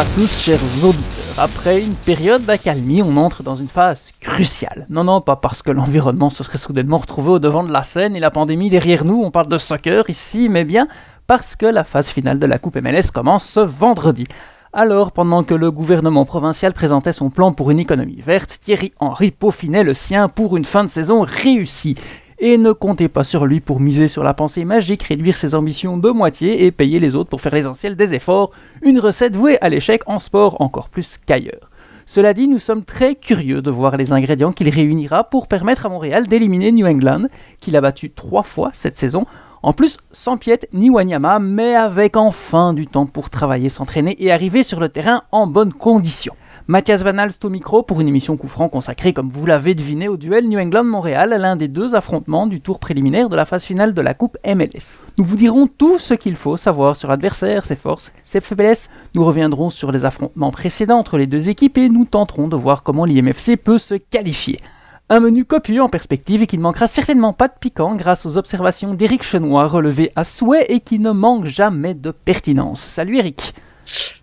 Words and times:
À 0.00 0.04
tous 0.16 0.44
chers 0.44 0.62
auditeurs. 0.82 1.34
Après 1.36 1.82
une 1.82 1.92
période 1.92 2.46
d'accalmie, 2.46 3.02
on 3.02 3.18
entre 3.18 3.42
dans 3.42 3.56
une 3.56 3.68
phase 3.68 4.12
cruciale. 4.18 4.86
Non, 4.88 5.04
non, 5.04 5.20
pas 5.20 5.36
parce 5.36 5.60
que 5.60 5.70
l'environnement 5.70 6.30
se 6.30 6.42
serait 6.42 6.56
soudainement 6.56 6.96
retrouvé 6.96 7.32
au 7.32 7.38
devant 7.38 7.64
de 7.64 7.70
la 7.70 7.84
scène 7.84 8.16
et 8.16 8.18
la 8.18 8.30
pandémie 8.30 8.70
derrière 8.70 9.04
nous, 9.04 9.20
on 9.22 9.30
parle 9.30 9.48
de 9.48 9.58
soccer 9.58 10.08
ici, 10.08 10.48
mais 10.48 10.64
bien 10.64 10.88
parce 11.26 11.54
que 11.54 11.66
la 11.66 11.84
phase 11.84 12.08
finale 12.08 12.38
de 12.38 12.46
la 12.46 12.58
Coupe 12.58 12.76
MLS 12.76 13.10
commence 13.12 13.44
ce 13.44 13.60
vendredi. 13.60 14.26
Alors, 14.72 15.12
pendant 15.12 15.42
que 15.44 15.52
le 15.52 15.70
gouvernement 15.70 16.24
provincial 16.24 16.72
présentait 16.72 17.12
son 17.12 17.28
plan 17.28 17.52
pour 17.52 17.70
une 17.70 17.80
économie 17.80 18.22
verte, 18.22 18.58
Thierry 18.62 18.94
Henry 19.00 19.32
peaufinait 19.32 19.84
le 19.84 19.92
sien 19.92 20.28
pour 20.28 20.56
une 20.56 20.64
fin 20.64 20.82
de 20.82 20.88
saison 20.88 21.26
réussie. 21.28 21.96
Et 22.42 22.56
ne 22.56 22.72
comptez 22.72 23.08
pas 23.08 23.22
sur 23.22 23.44
lui 23.44 23.60
pour 23.60 23.80
miser 23.80 24.08
sur 24.08 24.24
la 24.24 24.32
pensée 24.32 24.64
magique, 24.64 25.02
réduire 25.02 25.36
ses 25.36 25.54
ambitions 25.54 25.98
de 25.98 26.08
moitié 26.08 26.64
et 26.64 26.70
payer 26.70 26.98
les 26.98 27.14
autres 27.14 27.28
pour 27.28 27.42
faire 27.42 27.54
l'essentiel 27.54 27.96
des 27.96 28.14
efforts, 28.14 28.50
une 28.80 28.98
recette 28.98 29.36
vouée 29.36 29.58
à 29.60 29.68
l'échec 29.68 30.00
en 30.06 30.18
sport 30.18 30.58
encore 30.62 30.88
plus 30.88 31.18
qu'ailleurs. 31.18 31.68
Cela 32.06 32.32
dit, 32.32 32.48
nous 32.48 32.58
sommes 32.58 32.82
très 32.82 33.14
curieux 33.14 33.60
de 33.60 33.70
voir 33.70 33.98
les 33.98 34.12
ingrédients 34.12 34.52
qu'il 34.52 34.70
réunira 34.70 35.24
pour 35.24 35.48
permettre 35.48 35.84
à 35.84 35.90
Montréal 35.90 36.28
d'éliminer 36.28 36.72
New 36.72 36.86
England, 36.86 37.26
qu'il 37.60 37.76
a 37.76 37.82
battu 37.82 38.10
trois 38.10 38.42
fois 38.42 38.70
cette 38.72 38.96
saison, 38.96 39.26
en 39.62 39.74
plus, 39.74 39.98
sans 40.10 40.38
Piet 40.38 40.66
ni 40.72 40.88
Wanyama, 40.88 41.40
mais 41.40 41.74
avec 41.74 42.16
enfin 42.16 42.72
du 42.72 42.86
temps 42.86 43.04
pour 43.04 43.28
travailler, 43.28 43.68
s'entraîner 43.68 44.16
et 44.18 44.32
arriver 44.32 44.62
sur 44.62 44.80
le 44.80 44.88
terrain 44.88 45.24
en 45.30 45.46
bonnes 45.46 45.74
conditions. 45.74 46.34
Mathias 46.70 47.02
Van 47.02 47.18
Alst 47.18 47.44
au 47.44 47.50
micro 47.50 47.82
pour 47.82 48.00
une 48.00 48.06
émission 48.06 48.36
coup 48.36 48.46
consacrée, 48.68 49.12
comme 49.12 49.28
vous 49.28 49.44
l'avez 49.44 49.74
deviné, 49.74 50.06
au 50.06 50.16
duel 50.16 50.46
New 50.46 50.60
England-Montréal, 50.60 51.36
l'un 51.36 51.56
des 51.56 51.66
deux 51.66 51.96
affrontements 51.96 52.46
du 52.46 52.60
tour 52.60 52.78
préliminaire 52.78 53.28
de 53.28 53.34
la 53.34 53.44
phase 53.44 53.64
finale 53.64 53.92
de 53.92 54.00
la 54.00 54.14
Coupe 54.14 54.38
MLS. 54.46 55.02
Nous 55.18 55.24
vous 55.24 55.34
dirons 55.34 55.66
tout 55.66 55.98
ce 55.98 56.14
qu'il 56.14 56.36
faut 56.36 56.56
savoir 56.56 56.94
sur 56.94 57.08
l'adversaire, 57.08 57.64
ses 57.64 57.74
forces, 57.74 58.12
ses 58.22 58.40
faiblesses. 58.40 58.88
Nous 59.16 59.24
reviendrons 59.24 59.68
sur 59.68 59.90
les 59.90 60.04
affrontements 60.04 60.52
précédents 60.52 61.00
entre 61.00 61.18
les 61.18 61.26
deux 61.26 61.48
équipes 61.48 61.76
et 61.76 61.88
nous 61.88 62.04
tenterons 62.04 62.46
de 62.46 62.54
voir 62.54 62.84
comment 62.84 63.04
l'IMFC 63.04 63.56
peut 63.56 63.78
se 63.78 63.96
qualifier. 63.96 64.60
Un 65.08 65.18
menu 65.18 65.44
copieux 65.44 65.82
en 65.82 65.88
perspective 65.88 66.40
et 66.40 66.46
qui 66.46 66.56
ne 66.56 66.62
manquera 66.62 66.86
certainement 66.86 67.32
pas 67.32 67.48
de 67.48 67.54
piquant 67.58 67.96
grâce 67.96 68.26
aux 68.26 68.36
observations 68.36 68.94
d'Éric 68.94 69.24
Chenois 69.24 69.66
relevées 69.66 70.12
à 70.14 70.22
souhait 70.22 70.66
et 70.68 70.78
qui 70.78 71.00
ne 71.00 71.10
manquent 71.10 71.46
jamais 71.46 71.94
de 71.94 72.12
pertinence. 72.12 72.80
Salut 72.80 73.18
Eric 73.18 73.54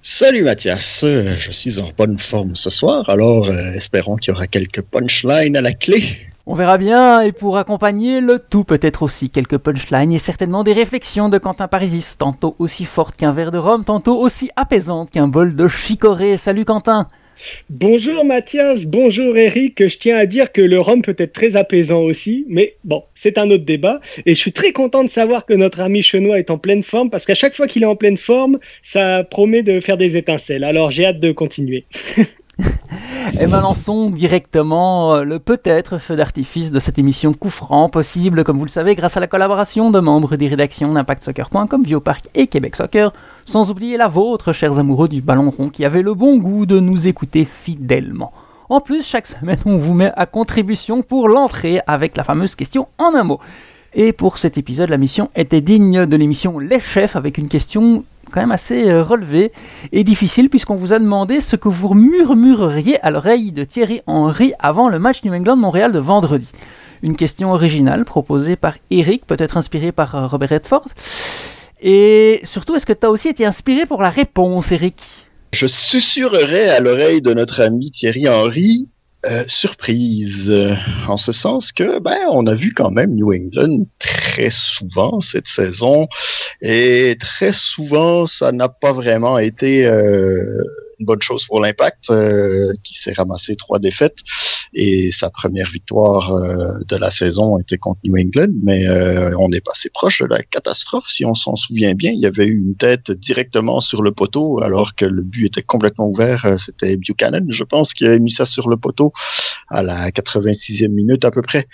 Salut 0.01 0.43
Mathias, 0.43 1.03
je 1.03 1.51
suis 1.51 1.79
en 1.79 1.89
bonne 1.97 2.17
forme 2.17 2.55
ce 2.55 2.69
soir, 2.69 3.09
alors 3.09 3.49
euh, 3.49 3.73
espérons 3.73 4.15
qu'il 4.15 4.33
y 4.33 4.35
aura 4.35 4.47
quelques 4.47 4.81
punchlines 4.81 5.57
à 5.57 5.61
la 5.61 5.73
clé. 5.73 6.03
On 6.45 6.55
verra 6.55 6.77
bien, 6.77 7.19
et 7.21 7.33
pour 7.33 7.57
accompagner 7.57 8.21
le 8.21 8.39
tout, 8.39 8.63
peut-être 8.63 9.03
aussi 9.03 9.29
quelques 9.29 9.57
punchlines 9.57 10.13
et 10.13 10.19
certainement 10.19 10.63
des 10.63 10.71
réflexions 10.71 11.27
de 11.27 11.37
Quentin 11.37 11.67
Parisis, 11.67 12.17
tantôt 12.17 12.55
aussi 12.57 12.85
fortes 12.85 13.17
qu'un 13.17 13.33
verre 13.33 13.51
de 13.51 13.57
rhum, 13.57 13.83
tantôt 13.83 14.17
aussi 14.17 14.49
apaisantes 14.55 15.11
qu'un 15.11 15.27
bol 15.27 15.55
de 15.55 15.67
chicorée. 15.67 16.37
Salut 16.37 16.63
Quentin 16.63 17.07
Bonjour 17.69 18.25
Mathias, 18.25 18.85
bonjour 18.85 19.37
Eric. 19.37 19.87
Je 19.87 19.97
tiens 19.97 20.17
à 20.17 20.25
dire 20.25 20.51
que 20.51 20.61
le 20.61 20.79
rhum 20.79 21.01
peut 21.01 21.15
être 21.17 21.33
très 21.33 21.55
apaisant 21.55 22.01
aussi, 22.01 22.45
mais 22.47 22.75
bon, 22.83 23.03
c'est 23.15 23.37
un 23.37 23.49
autre 23.51 23.65
débat. 23.65 23.99
Et 24.25 24.35
je 24.35 24.39
suis 24.39 24.51
très 24.51 24.71
content 24.71 25.03
de 25.03 25.09
savoir 25.09 25.45
que 25.45 25.53
notre 25.53 25.81
ami 25.81 26.01
Chenois 26.01 26.39
est 26.39 26.49
en 26.49 26.57
pleine 26.57 26.83
forme, 26.83 27.09
parce 27.09 27.25
qu'à 27.25 27.35
chaque 27.35 27.55
fois 27.55 27.67
qu'il 27.67 27.83
est 27.83 27.87
en 27.87 27.95
pleine 27.95 28.17
forme, 28.17 28.59
ça 28.83 29.23
promet 29.23 29.63
de 29.63 29.79
faire 29.79 29.97
des 29.97 30.17
étincelles. 30.17 30.63
Alors 30.63 30.91
j'ai 30.91 31.05
hâte 31.05 31.19
de 31.19 31.31
continuer. 31.31 31.85
Et 33.39 33.45
lançons 33.45 34.09
directement 34.09 35.15
euh, 35.15 35.23
le 35.23 35.39
peut-être 35.39 35.97
feu 35.97 36.15
d'artifice 36.15 36.71
de 36.71 36.79
cette 36.79 36.97
émission 36.97 37.33
coup 37.33 37.49
franc, 37.49 37.89
possible, 37.89 38.43
comme 38.43 38.57
vous 38.57 38.65
le 38.65 38.69
savez, 38.69 38.95
grâce 38.95 39.17
à 39.17 39.19
la 39.19 39.27
collaboration 39.27 39.91
de 39.91 39.99
membres 39.99 40.35
des 40.35 40.47
rédactions 40.47 40.93
d'ImpactSoccer.com, 40.93 41.83
Biopark 41.83 42.29
et 42.35 42.47
Québec 42.47 42.75
Soccer, 42.75 43.13
sans 43.45 43.69
oublier 43.69 43.97
la 43.97 44.07
vôtre, 44.07 44.53
chers 44.53 44.79
amoureux 44.79 45.07
du 45.07 45.21
ballon 45.21 45.49
rond, 45.49 45.69
qui 45.69 45.85
avez 45.85 46.01
le 46.01 46.13
bon 46.13 46.37
goût 46.37 46.65
de 46.65 46.79
nous 46.79 47.07
écouter 47.07 47.45
fidèlement. 47.45 48.31
En 48.69 48.81
plus, 48.81 49.05
chaque 49.05 49.27
semaine, 49.27 49.59
on 49.65 49.77
vous 49.77 49.93
met 49.93 50.11
à 50.15 50.25
contribution 50.25 51.01
pour 51.01 51.29
l'entrée 51.29 51.79
avec 51.87 52.17
la 52.17 52.23
fameuse 52.23 52.55
question 52.55 52.87
en 52.97 53.13
un 53.15 53.23
mot. 53.23 53.39
Et 53.93 54.11
pour 54.11 54.37
cet 54.37 54.57
épisode, 54.57 54.89
la 54.89 54.97
mission 54.97 55.29
était 55.35 55.61
digne 55.61 56.05
de 56.05 56.15
l'émission 56.17 56.59
Les 56.59 56.79
Chefs 56.79 57.15
avec 57.15 57.37
une 57.37 57.47
question 57.47 58.03
quand 58.31 58.41
même 58.41 58.51
assez 58.51 58.89
euh, 58.89 59.03
relevé 59.03 59.51
et 59.91 60.03
difficile 60.03 60.49
puisqu'on 60.49 60.75
vous 60.75 60.93
a 60.93 60.99
demandé 60.99 61.41
ce 61.41 61.55
que 61.55 61.69
vous 61.69 61.93
murmureriez 61.93 62.99
à 63.01 63.11
l'oreille 63.11 63.51
de 63.51 63.63
Thierry 63.63 64.01
Henry 64.07 64.53
avant 64.59 64.89
le 64.89 64.99
match 64.99 65.23
New 65.23 65.33
England-Montréal 65.33 65.91
de 65.91 65.99
vendredi. 65.99 66.49
Une 67.03 67.15
question 67.15 67.51
originale 67.53 68.05
proposée 68.05 68.55
par 68.55 68.75
Eric, 68.89 69.25
peut-être 69.25 69.57
inspirée 69.57 69.91
par 69.91 70.15
euh, 70.15 70.27
Robert 70.27 70.49
Redford. 70.49 70.87
Et 71.81 72.41
surtout, 72.43 72.75
est-ce 72.75 72.85
que 72.85 72.93
tu 72.93 73.05
as 73.05 73.11
aussi 73.11 73.29
été 73.29 73.45
inspiré 73.45 73.85
pour 73.85 74.01
la 74.01 74.09
réponse, 74.09 74.71
Eric? 74.71 74.95
Je 75.53 75.67
susurrerai 75.67 76.69
à 76.69 76.79
l'oreille 76.79 77.21
de 77.21 77.33
notre 77.33 77.61
ami 77.61 77.91
Thierry 77.91 78.27
Henry 78.27 78.87
euh, 79.25 79.43
surprise, 79.47 80.51
euh, 80.51 80.75
en 81.07 81.17
ce 81.17 81.31
sens 81.31 81.71
que 81.71 81.99
ben 81.99 82.17
on 82.29 82.45
a 82.45 82.53
vu 82.53 82.71
quand 82.71 82.91
même 82.91 83.15
New 83.15 83.33
England 83.33 83.87
très 83.97 84.51
souvent 84.51 85.21
cette 85.21 85.47
saison 85.47 86.07
et 86.61 87.17
très 87.19 87.51
souvent 87.51 88.27
ça 88.27 88.51
n'a 88.51 88.69
pas 88.69 88.93
vraiment 88.93 89.39
été 89.39 89.87
euh, 89.87 90.63
une 90.99 91.07
bonne 91.07 91.21
chose 91.21 91.45
pour 91.45 91.61
l'Impact, 91.61 92.11
qui 92.83 92.93
s'est 92.93 93.13
ramassé 93.13 93.55
trois 93.55 93.79
défaites. 93.79 94.17
Et 94.73 95.11
sa 95.11 95.29
première 95.29 95.69
victoire 95.69 96.33
euh, 96.33 96.79
de 96.87 96.95
la 96.95 97.11
saison 97.11 97.57
était 97.59 97.77
contre 97.77 97.99
New 98.03 98.15
England, 98.17 98.53
mais 98.63 98.87
euh, 98.87 99.31
on 99.39 99.51
est 99.51 99.63
passé 99.63 99.89
proche 99.89 100.21
de 100.21 100.27
la 100.27 100.43
catastrophe. 100.43 101.07
Si 101.07 101.25
on 101.25 101.33
s'en 101.33 101.55
souvient 101.55 101.93
bien, 101.93 102.11
il 102.11 102.19
y 102.19 102.25
avait 102.25 102.45
eu 102.45 102.57
une 102.57 102.75
tête 102.75 103.11
directement 103.11 103.79
sur 103.79 104.01
le 104.03 104.11
poteau, 104.11 104.61
alors 104.61 104.95
que 104.95 105.05
le 105.05 105.21
but 105.21 105.45
était 105.45 105.63
complètement 105.63 106.07
ouvert. 106.07 106.55
C'était 106.57 106.97
Buchanan, 106.97 107.45
je 107.49 107.63
pense, 107.63 107.93
qui 107.93 108.05
avait 108.05 108.19
mis 108.19 108.31
ça 108.31 108.45
sur 108.45 108.69
le 108.69 108.77
poteau 108.77 109.13
à 109.69 109.83
la 109.83 110.09
86e 110.09 110.89
minute 110.89 111.25
à 111.25 111.31
peu 111.31 111.41
près. 111.41 111.67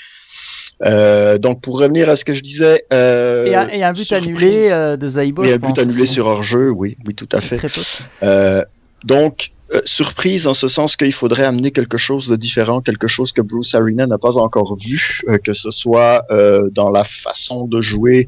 Euh, 0.83 1.37
donc 1.37 1.61
pour 1.61 1.79
revenir 1.79 2.09
à 2.09 2.15
ce 2.15 2.25
que 2.25 2.33
je 2.33 2.41
disais, 2.41 2.83
euh, 2.91 3.45
et, 3.45 3.55
un, 3.55 3.67
et, 3.69 3.83
un, 3.83 3.93
but 3.93 4.11
annulé 4.11 4.69
de 4.71 5.07
Zaibo. 5.07 5.43
Et 5.43 5.53
un 5.53 5.57
but 5.57 5.77
annulé 5.77 6.05
sur 6.05 6.25
hors-jeu, 6.25 6.71
oui, 6.71 6.97
oui, 7.05 7.15
tout 7.15 7.29
à 7.31 7.41
fait. 7.41 7.57
Très 7.57 7.69
peu. 7.69 8.65
Donc, 9.03 9.51
euh, 9.73 9.81
surprise 9.85 10.45
en 10.47 10.53
ce 10.53 10.67
sens 10.67 10.95
qu'il 10.95 11.13
faudrait 11.13 11.45
amener 11.45 11.71
quelque 11.71 11.97
chose 11.97 12.27
de 12.27 12.35
différent, 12.35 12.81
quelque 12.81 13.07
chose 13.07 13.31
que 13.31 13.41
Bruce 13.41 13.73
Arena 13.73 14.05
n'a 14.05 14.17
pas 14.17 14.37
encore 14.37 14.77
vu, 14.77 15.21
euh, 15.29 15.37
que 15.37 15.53
ce 15.53 15.71
soit 15.71 16.25
euh, 16.31 16.69
dans 16.71 16.91
la 16.91 17.03
façon 17.03 17.65
de 17.65 17.81
jouer 17.81 18.27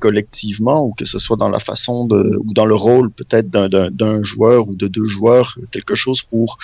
collectivement 0.00 0.84
ou 0.84 0.92
que 0.92 1.04
ce 1.04 1.18
soit 1.18 1.36
dans 1.36 1.48
la 1.48 1.58
façon 1.58 2.06
de 2.06 2.36
ou 2.44 2.52
dans 2.52 2.66
le 2.66 2.74
rôle 2.74 3.10
peut-être 3.10 3.48
d'un 3.50 4.22
joueur 4.22 4.68
ou 4.68 4.74
de 4.74 4.86
deux 4.86 5.04
joueurs, 5.04 5.58
quelque 5.70 5.94
chose 5.94 6.22
pour 6.22 6.58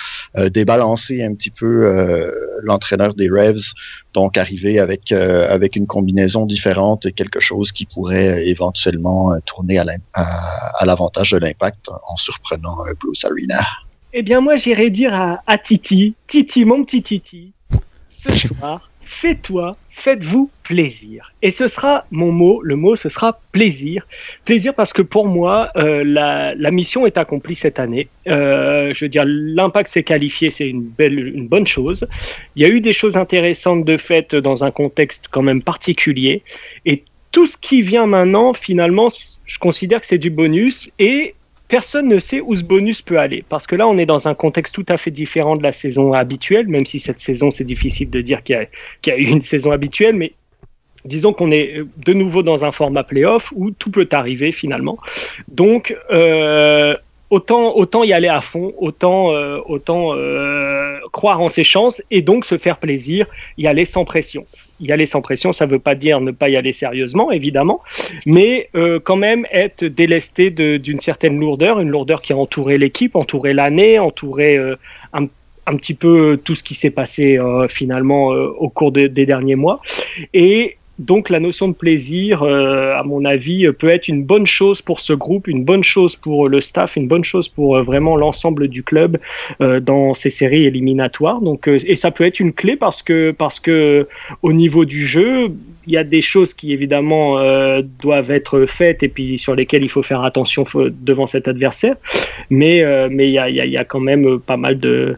débalancer 0.51 1.23
un 1.23 1.33
petit 1.33 1.49
peu 1.49 2.31
l'entraîneur 2.63 3.13
des 3.13 3.29
Revs, 3.29 3.73
donc 4.13 4.37
arriver 4.37 4.79
avec 4.79 5.11
avec 5.11 5.75
une 5.75 5.87
combinaison 5.87 6.45
différente 6.45 7.05
et 7.05 7.11
quelque 7.11 7.39
chose 7.39 7.71
qui 7.71 7.85
pourrait 7.85 8.47
éventuellement 8.47 9.33
tourner 9.45 9.79
à 9.79 10.85
l'avantage 10.85 11.31
de 11.31 11.37
l'impact 11.37 11.89
en 12.07 12.15
surprenant 12.15 12.77
Bruce 12.99 13.25
Arena. 13.25 13.59
Eh 14.11 14.23
bien, 14.23 14.41
moi, 14.41 14.57
j'irais 14.57 14.89
dire 14.89 15.13
à, 15.13 15.57
Titi, 15.59 16.15
Titi, 16.25 16.65
mon 16.65 16.83
petit 16.83 17.03
Titi, 17.03 17.51
ce 18.09 18.33
soir, 18.33 18.89
fais-toi, 19.03 19.75
faites-vous 19.91 20.49
plaisir. 20.63 21.31
Et 21.43 21.51
ce 21.51 21.67
sera 21.67 22.05
mon 22.09 22.31
mot, 22.31 22.59
le 22.63 22.75
mot, 22.75 22.95
ce 22.95 23.07
sera 23.07 23.39
plaisir. 23.51 24.07
Plaisir 24.45 24.73
parce 24.73 24.93
que 24.93 25.03
pour 25.03 25.27
moi, 25.27 25.69
euh, 25.75 26.03
la, 26.03 26.71
mission 26.71 27.05
est 27.05 27.19
accomplie 27.19 27.53
cette 27.53 27.77
année. 27.77 28.07
Euh, 28.27 28.91
je 28.95 29.05
veux 29.05 29.09
dire, 29.09 29.25
l'impact 29.27 29.89
s'est 29.91 30.03
qualifié, 30.03 30.49
c'est 30.49 30.67
une, 30.67 30.81
belle, 30.81 31.19
une 31.35 31.47
bonne 31.47 31.67
chose. 31.67 32.07
Il 32.55 32.63
y 32.63 32.65
a 32.65 32.69
eu 32.69 32.81
des 32.81 32.93
choses 32.93 33.15
intéressantes 33.15 33.85
de 33.85 33.97
fait 33.97 34.33
dans 34.33 34.63
un 34.63 34.71
contexte 34.71 35.27
quand 35.29 35.43
même 35.43 35.61
particulier. 35.61 36.41
Et 36.87 37.03
tout 37.31 37.45
ce 37.45 37.57
qui 37.57 37.83
vient 37.83 38.07
maintenant, 38.07 38.53
finalement, 38.53 39.09
je 39.45 39.59
considère 39.59 40.01
que 40.01 40.07
c'est 40.07 40.17
du 40.17 40.31
bonus. 40.31 40.89
Et 40.97 41.35
personne 41.69 42.07
ne 42.07 42.19
sait 42.19 42.41
où 42.41 42.55
ce 42.55 42.63
bonus 42.63 43.01
peut 43.01 43.17
aller. 43.17 43.45
Parce 43.47 43.65
que 43.67 43.75
là, 43.77 43.87
on 43.87 43.97
est 43.97 44.05
dans 44.05 44.27
un 44.27 44.33
contexte 44.33 44.75
tout 44.75 44.85
à 44.89 44.97
fait 44.97 45.11
différent 45.11 45.55
de 45.55 45.63
la 45.63 45.71
saison 45.71 46.11
habituelle, 46.11 46.67
même 46.67 46.85
si 46.85 46.99
cette 46.99 47.21
saison, 47.21 47.51
c'est 47.51 47.63
difficile 47.63 48.09
de 48.09 48.19
dire 48.21 48.43
qu'il 48.43 48.67
y, 49.05 49.11
a 49.11 49.17
eu 49.17 49.25
une 49.25 49.41
saison 49.41 49.71
habituelle, 49.71 50.15
mais 50.15 50.33
disons 51.05 51.31
qu'on 51.31 51.51
est 51.51 51.81
de 51.97 52.13
nouveau 52.13 52.43
dans 52.43 52.65
un 52.65 52.71
format 52.71 53.03
playoff 53.03 53.53
où 53.55 53.71
tout 53.71 53.91
peut 53.91 54.09
arriver 54.11 54.51
finalement. 54.51 54.97
Donc, 55.47 55.95
euh, 56.11 56.97
autant, 57.29 58.03
y 58.03 58.13
aller 58.13 58.27
à 58.27 58.41
fond, 58.41 58.73
autant, 58.77 59.33
euh, 59.33 59.59
euh, 59.89 60.97
croire 61.11 61.41
en 61.41 61.49
ses 61.49 61.63
chances 61.63 62.01
et 62.11 62.21
donc 62.21 62.45
se 62.45 62.57
faire 62.57 62.77
plaisir, 62.77 63.27
y 63.57 63.67
aller 63.67 63.85
sans 63.85 64.05
pression. 64.05 64.43
Y 64.79 64.91
aller 64.91 65.05
sans 65.05 65.21
pression, 65.21 65.51
ça 65.51 65.65
ne 65.65 65.71
veut 65.71 65.79
pas 65.79 65.95
dire 65.95 66.21
ne 66.21 66.31
pas 66.31 66.49
y 66.49 66.55
aller 66.55 66.73
sérieusement, 66.73 67.31
évidemment, 67.31 67.81
mais 68.25 68.69
euh, 68.75 68.99
quand 68.99 69.17
même 69.17 69.45
être 69.51 69.83
délesté 69.85 70.49
d'une 70.49 70.99
certaine 70.99 71.39
lourdeur, 71.39 71.79
une 71.79 71.89
lourdeur 71.89 72.21
qui 72.21 72.33
a 72.33 72.37
entouré 72.37 72.77
l'équipe, 72.77 73.15
entouré 73.15 73.53
l'année, 73.53 73.99
entouré 73.99 74.57
un, 75.13 75.25
un, 75.67 75.75
petit 75.75 75.93
peu 75.93 76.39
tout 76.43 76.55
ce 76.55 76.63
qui 76.63 76.75
s'est 76.75 76.91
passé 76.91 77.39
finalement 77.69 78.27
au 78.27 78.69
cours 78.69 78.91
des 78.91 79.09
derniers 79.09 79.55
mois. 79.55 79.81
Et 80.33 80.77
donc 80.99 81.29
la 81.29 81.39
notion 81.39 81.69
de 81.69 81.73
plaisir, 81.73 82.43
à 82.43 83.03
mon 83.03 83.23
avis, 83.25 83.71
peut 83.71 83.89
être 83.89 84.07
une 84.09 84.23
bonne 84.23 84.45
chose 84.45 84.81
pour 84.81 84.99
ce 84.99 85.13
groupe, 85.13 85.47
une 85.47 85.63
bonne 85.63 85.83
chose 85.83 86.15
pour 86.15 86.49
le 86.49 86.61
staff, 86.61 86.97
une 86.97 87.07
bonne 87.07 87.23
chose 87.23 87.47
pour 87.47 87.81
vraiment 87.83 88.17
l'ensemble 88.17 88.67
du 88.67 88.83
club 88.83 89.17
dans 89.59 90.13
ces 90.13 90.29
séries 90.29 90.65
éliminatoires. 90.65 91.41
Donc, 91.41 91.67
et 91.67 91.95
ça 91.95 92.11
peut 92.11 92.25
être 92.25 92.39
une 92.39 92.53
clé 92.53 92.75
parce 92.75 93.01
que, 93.01 94.07
au 94.41 94.53
niveau 94.53 94.83
du 94.83 95.07
jeu, 95.07 95.47
il 95.87 95.93
y 95.93 95.97
a 95.97 96.03
des 96.03 96.21
choses 96.21 96.53
qui 96.53 96.73
évidemment 96.73 97.39
doivent 98.01 98.31
être 98.31 98.65
faites 98.65 99.01
et 99.01 99.07
puis 99.07 99.39
sur 99.39 99.55
lesquelles 99.55 99.83
il 99.83 99.89
faut 99.89 100.03
faire 100.03 100.23
attention 100.23 100.65
devant 100.75 101.27
cet 101.27 101.47
adversaire. 101.47 101.95
Mais 102.49 102.79
il 102.79 103.31
y 103.31 103.39
a, 103.39 103.49
y 103.49 103.77
a, 103.77 103.85
quand 103.85 104.01
même 104.01 104.39
pas 104.39 104.57
mal 104.57 104.77
de 104.77 105.15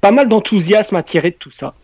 pas 0.00 0.10
mal 0.10 0.28
d'enthousiasme 0.28 0.96
à 0.96 1.02
tirer 1.02 1.30
de 1.30 1.36
tout 1.36 1.52
ça. 1.52 1.74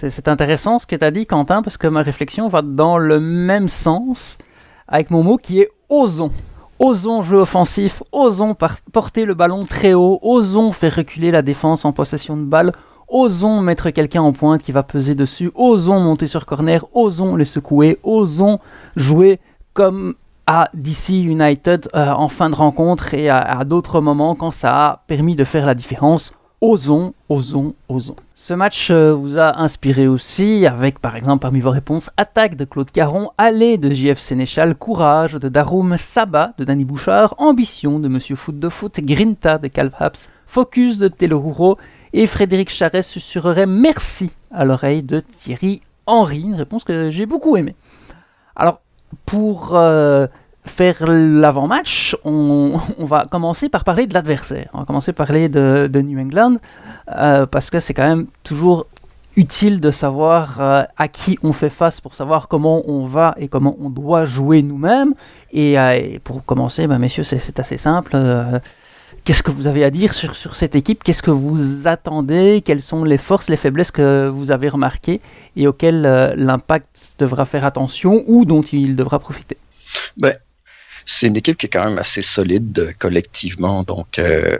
C'est 0.00 0.28
intéressant 0.28 0.78
ce 0.78 0.86
que 0.86 0.94
tu 0.94 1.04
as 1.04 1.10
dit, 1.10 1.26
Quentin, 1.26 1.60
parce 1.60 1.76
que 1.76 1.88
ma 1.88 2.02
réflexion 2.02 2.46
va 2.46 2.62
dans 2.62 2.98
le 2.98 3.18
même 3.18 3.68
sens 3.68 4.38
avec 4.86 5.10
mon 5.10 5.24
mot 5.24 5.38
qui 5.38 5.58
est 5.60 5.70
osons. 5.88 6.30
Osons 6.78 7.22
jouer 7.22 7.38
offensif, 7.38 8.04
osons 8.12 8.56
porter 8.92 9.24
le 9.24 9.34
ballon 9.34 9.64
très 9.64 9.94
haut, 9.94 10.20
osons 10.22 10.70
faire 10.70 10.94
reculer 10.94 11.32
la 11.32 11.42
défense 11.42 11.84
en 11.84 11.90
possession 11.90 12.36
de 12.36 12.44
balle, 12.44 12.74
osons 13.08 13.60
mettre 13.60 13.90
quelqu'un 13.90 14.22
en 14.22 14.32
pointe 14.32 14.62
qui 14.62 14.70
va 14.70 14.84
peser 14.84 15.16
dessus, 15.16 15.50
osons 15.56 15.98
monter 15.98 16.28
sur 16.28 16.46
corner, 16.46 16.86
osons 16.94 17.34
les 17.34 17.44
secouer, 17.44 17.98
osons 18.04 18.60
jouer 18.94 19.40
comme 19.72 20.14
à 20.46 20.68
DC 20.74 21.08
United 21.10 21.88
euh, 21.96 22.12
en 22.12 22.28
fin 22.28 22.50
de 22.50 22.54
rencontre 22.54 23.14
et 23.14 23.28
à 23.28 23.64
d'autres 23.64 24.00
moments 24.00 24.36
quand 24.36 24.52
ça 24.52 24.86
a 24.86 25.04
permis 25.08 25.34
de 25.34 25.42
faire 25.42 25.66
la 25.66 25.74
différence. 25.74 26.32
Osons, 26.60 27.14
osons, 27.28 27.74
osons. 27.88 28.16
Ce 28.34 28.52
match 28.52 28.90
euh, 28.90 29.14
vous 29.14 29.38
a 29.38 29.60
inspiré 29.60 30.08
aussi 30.08 30.66
avec 30.66 30.98
par 30.98 31.14
exemple 31.14 31.42
parmi 31.42 31.60
vos 31.60 31.70
réponses 31.70 32.10
Attaque 32.16 32.56
de 32.56 32.64
Claude 32.64 32.90
Caron, 32.90 33.30
Aller 33.38 33.78
de 33.78 33.88
JF 33.88 34.18
Sénéchal, 34.18 34.74
Courage 34.74 35.34
de 35.34 35.48
Darum, 35.48 35.96
Saba 35.96 36.54
de 36.58 36.64
Danny 36.64 36.84
Bouchard, 36.84 37.36
Ambition 37.38 38.00
de 38.00 38.08
Monsieur 38.08 38.34
Foot 38.34 38.58
de 38.58 38.68
Foot, 38.68 38.98
Grinta 38.98 39.58
de 39.58 39.68
Calvaps, 39.68 40.28
Focus 40.48 40.98
de 40.98 41.06
Teloruro 41.06 41.78
et 42.12 42.26
Frédéric 42.26 42.70
Charest 42.70 43.08
susurrerait 43.08 43.66
Merci 43.66 44.32
à 44.50 44.64
l'oreille 44.64 45.04
de 45.04 45.20
Thierry 45.20 45.80
Henry, 46.06 46.40
une 46.40 46.56
réponse 46.56 46.82
que 46.82 47.12
j'ai 47.12 47.26
beaucoup 47.26 47.56
aimée. 47.56 47.76
Alors 48.56 48.80
pour 49.26 49.76
euh, 49.76 50.26
faire 50.68 51.04
l'avant-match, 51.06 52.16
on, 52.24 52.80
va 52.98 53.24
commencer 53.24 53.68
par 53.68 53.84
parler 53.84 54.06
de 54.06 54.14
l'adversaire. 54.14 54.68
On 54.72 54.78
va 54.78 54.84
commencer 54.84 55.12
par 55.12 55.26
parler 55.26 55.48
de, 55.48 56.00
New 56.00 56.18
England, 56.18 56.56
euh, 57.16 57.46
parce 57.46 57.70
que 57.70 57.80
c'est 57.80 57.94
quand 57.94 58.08
même 58.08 58.26
toujours 58.44 58.86
utile 59.36 59.80
de 59.80 59.90
savoir 59.90 60.60
euh, 60.60 60.82
à 60.96 61.08
qui 61.08 61.38
on 61.42 61.52
fait 61.52 61.70
face 61.70 62.00
pour 62.00 62.14
savoir 62.14 62.48
comment 62.48 62.82
on 62.88 63.06
va 63.06 63.34
et 63.38 63.48
comment 63.48 63.76
on 63.80 63.90
doit 63.90 64.24
jouer 64.24 64.62
nous-mêmes. 64.62 65.14
Et, 65.52 65.78
euh, 65.78 66.18
pour 66.22 66.44
commencer, 66.44 66.86
bah, 66.86 66.98
messieurs, 66.98 67.24
c'est 67.24 67.58
assez 67.58 67.76
simple. 67.76 68.16
Qu'est-ce 69.24 69.42
que 69.42 69.50
vous 69.50 69.66
avez 69.66 69.84
à 69.84 69.90
dire 69.90 70.14
sur, 70.14 70.54
cette 70.54 70.74
équipe? 70.74 71.02
Qu'est-ce 71.02 71.22
que 71.22 71.30
vous 71.30 71.86
attendez? 71.86 72.62
Quelles 72.64 72.82
sont 72.82 73.04
les 73.04 73.18
forces, 73.18 73.48
les 73.48 73.56
faiblesses 73.56 73.90
que 73.90 74.28
vous 74.28 74.50
avez 74.50 74.68
remarquées 74.68 75.20
et 75.56 75.66
auxquelles 75.66 76.02
l'impact 76.36 77.14
devra 77.18 77.44
faire 77.44 77.64
attention 77.64 78.24
ou 78.26 78.44
dont 78.44 78.62
il 78.62 78.96
devra 78.96 79.18
profiter? 79.18 79.56
Ben, 80.16 80.34
c'est 81.08 81.26
une 81.26 81.36
équipe 81.36 81.56
qui 81.56 81.66
est 81.66 81.70
quand 81.70 81.86
même 81.86 81.98
assez 81.98 82.20
solide 82.20 82.78
euh, 82.78 82.92
collectivement, 82.98 83.82
donc 83.82 84.18
euh, 84.18 84.58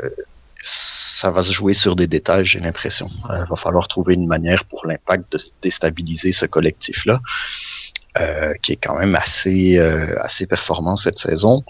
ça 0.62 1.30
va 1.30 1.42
se 1.42 1.52
jouer 1.52 1.74
sur 1.74 1.94
des 1.94 2.06
détails, 2.06 2.46
j'ai 2.46 2.58
l'impression. 2.58 3.10
Il 3.28 3.34
euh, 3.34 3.44
va 3.44 3.54
falloir 3.56 3.86
trouver 3.86 4.14
une 4.14 4.26
manière 4.26 4.64
pour 4.64 4.86
l'impact 4.86 5.32
de 5.32 5.38
déstabiliser 5.60 6.32
ce 6.32 6.46
collectif-là, 6.46 7.20
qui 8.62 8.72
est 8.72 8.76
quand 8.76 8.98
même 8.98 9.14
assez, 9.14 9.78
assez 10.20 10.46
performant 10.46 10.96
cette 10.96 11.20
saison. 11.20 11.62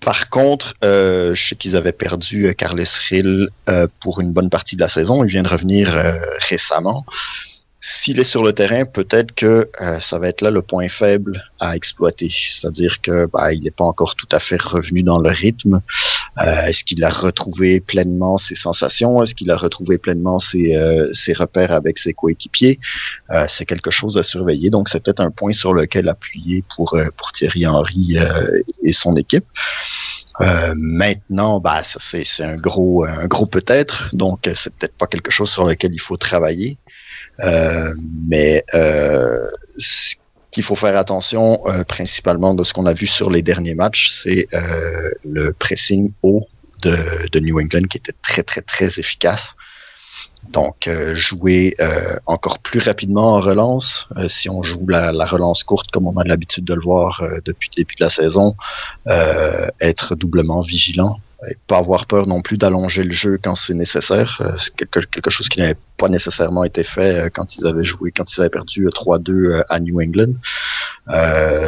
par 0.00 0.30
contre, 0.30 0.72
je 0.80 1.34
sais 1.34 1.56
qu'ils 1.56 1.76
avaient 1.76 1.92
perdu 1.92 2.54
Carles 2.54 2.86
Rill 3.10 3.50
pour 4.00 4.22
une 4.22 4.32
bonne 4.32 4.48
partie 4.48 4.76
de 4.76 4.80
la 4.80 4.88
saison. 4.88 5.24
Il 5.24 5.28
vient 5.28 5.42
de 5.42 5.48
revenir 5.48 5.94
récemment 6.48 7.04
s'il 7.80 8.18
est 8.18 8.24
sur 8.24 8.42
le 8.42 8.52
terrain, 8.52 8.84
peut-être 8.86 9.34
que 9.34 9.68
euh, 9.80 10.00
ça 10.00 10.18
va 10.18 10.28
être 10.28 10.40
là 10.40 10.50
le 10.50 10.62
point 10.62 10.88
faible 10.88 11.42
à 11.60 11.76
exploiter. 11.76 12.30
C'est-à-dire 12.30 13.00
que 13.02 13.26
bah, 13.26 13.52
il 13.52 13.64
n'est 13.64 13.70
pas 13.70 13.84
encore 13.84 14.16
tout 14.16 14.28
à 14.32 14.38
fait 14.38 14.60
revenu 14.60 15.02
dans 15.02 15.20
le 15.20 15.30
rythme. 15.30 15.80
Euh, 16.38 16.66
est-ce 16.66 16.84
qu'il 16.84 17.04
a 17.04 17.10
retrouvé 17.10 17.80
pleinement 17.80 18.38
ses 18.38 18.54
sensations? 18.54 19.22
Est-ce 19.22 19.34
qu'il 19.34 19.50
a 19.50 19.56
retrouvé 19.56 19.98
pleinement 19.98 20.38
ses, 20.38 20.74
euh, 20.74 21.06
repères 21.38 21.72
avec 21.72 21.98
ses 21.98 22.14
coéquipiers? 22.14 22.80
C'est 23.48 23.66
quelque 23.66 23.90
chose 23.90 24.16
à 24.16 24.22
surveiller. 24.22 24.70
Donc 24.70 24.88
c'est 24.88 25.00
peut-être 25.00 25.20
un 25.20 25.30
point 25.30 25.52
sur 25.52 25.74
lequel 25.74 26.08
appuyer 26.08 26.64
pour 26.74 26.96
Thierry 27.34 27.66
Henry 27.66 28.16
et 28.82 28.92
son 28.92 29.16
équipe. 29.16 29.44
maintenant, 30.74 31.60
bah, 31.60 31.82
c'est 31.84 32.24
un 32.42 32.54
gros, 32.54 33.04
un 33.04 33.26
gros 33.26 33.46
peut-être, 33.46 34.10
donc 34.14 34.48
c'est 34.54 34.74
peut-être 34.74 34.94
pas 34.94 35.06
quelque 35.06 35.30
chose 35.30 35.50
sur 35.50 35.66
lequel 35.66 35.92
il 35.92 36.00
faut 36.00 36.16
travailler. 36.16 36.78
Euh, 37.40 37.92
mais 38.26 38.64
euh, 38.74 39.46
ce 39.78 40.16
qu'il 40.50 40.62
faut 40.62 40.74
faire 40.74 40.96
attention, 40.96 41.60
euh, 41.66 41.84
principalement 41.84 42.54
de 42.54 42.64
ce 42.64 42.72
qu'on 42.72 42.86
a 42.86 42.94
vu 42.94 43.06
sur 43.06 43.30
les 43.30 43.42
derniers 43.42 43.74
matchs, 43.74 44.08
c'est 44.10 44.48
le 45.24 45.52
pressing 45.52 46.12
haut 46.22 46.46
de, 46.82 46.96
de, 47.32 47.40
New 47.40 47.58
England 47.60 47.84
qui 47.90 47.98
était 47.98 48.14
très, 48.22 48.42
très, 48.42 48.60
très 48.60 48.98
efficace. 48.98 49.54
Donc, 50.50 50.88
jouer 51.14 51.76
encore 52.26 52.60
plus 52.60 52.78
rapidement 52.78 53.34
en 53.34 53.40
relance, 53.40 54.06
si 54.28 54.48
on 54.48 54.62
joue 54.62 54.86
la, 54.86 55.10
la, 55.10 55.26
relance 55.26 55.64
courte 55.64 55.90
comme 55.90 56.06
on 56.06 56.16
a 56.18 56.24
l'habitude 56.24 56.64
de 56.64 56.74
le 56.74 56.80
voir 56.80 57.24
depuis 57.44 57.68
le 57.72 57.82
début 57.82 57.96
de 57.96 58.04
la 58.04 58.10
saison, 58.10 58.54
être 59.80 60.14
doublement 60.14 60.60
vigilant 60.60 61.18
et 61.48 61.56
pas 61.66 61.78
avoir 61.78 62.06
peur 62.06 62.26
non 62.26 62.40
plus 62.40 62.56
d'allonger 62.56 63.02
le 63.02 63.12
jeu 63.12 63.38
quand 63.42 63.54
c'est 63.54 63.74
nécessaire. 63.74 64.40
Euh, 64.40 64.52
c'est 64.58 64.74
quelque, 64.74 65.00
quelque, 65.00 65.28
chose 65.28 65.48
qui 65.48 65.60
n'avait 65.60 65.76
pas 65.98 66.08
nécessairement 66.08 66.64
été 66.64 66.82
fait 66.82 67.14
euh, 67.14 67.28
quand 67.32 67.56
ils 67.56 67.66
avaient 67.66 67.84
joué, 67.84 68.10
quand 68.10 68.34
ils 68.34 68.40
avaient 68.40 68.50
perdu 68.50 68.86
3-2 68.86 69.30
euh, 69.30 69.62
à 69.68 69.78
New 69.78 70.00
England. 70.00 70.32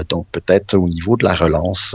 Donc 0.08 0.26
peut-être 0.32 0.74
au 0.74 0.88
niveau 0.88 1.16
de 1.16 1.24
la 1.24 1.34
relance, 1.34 1.94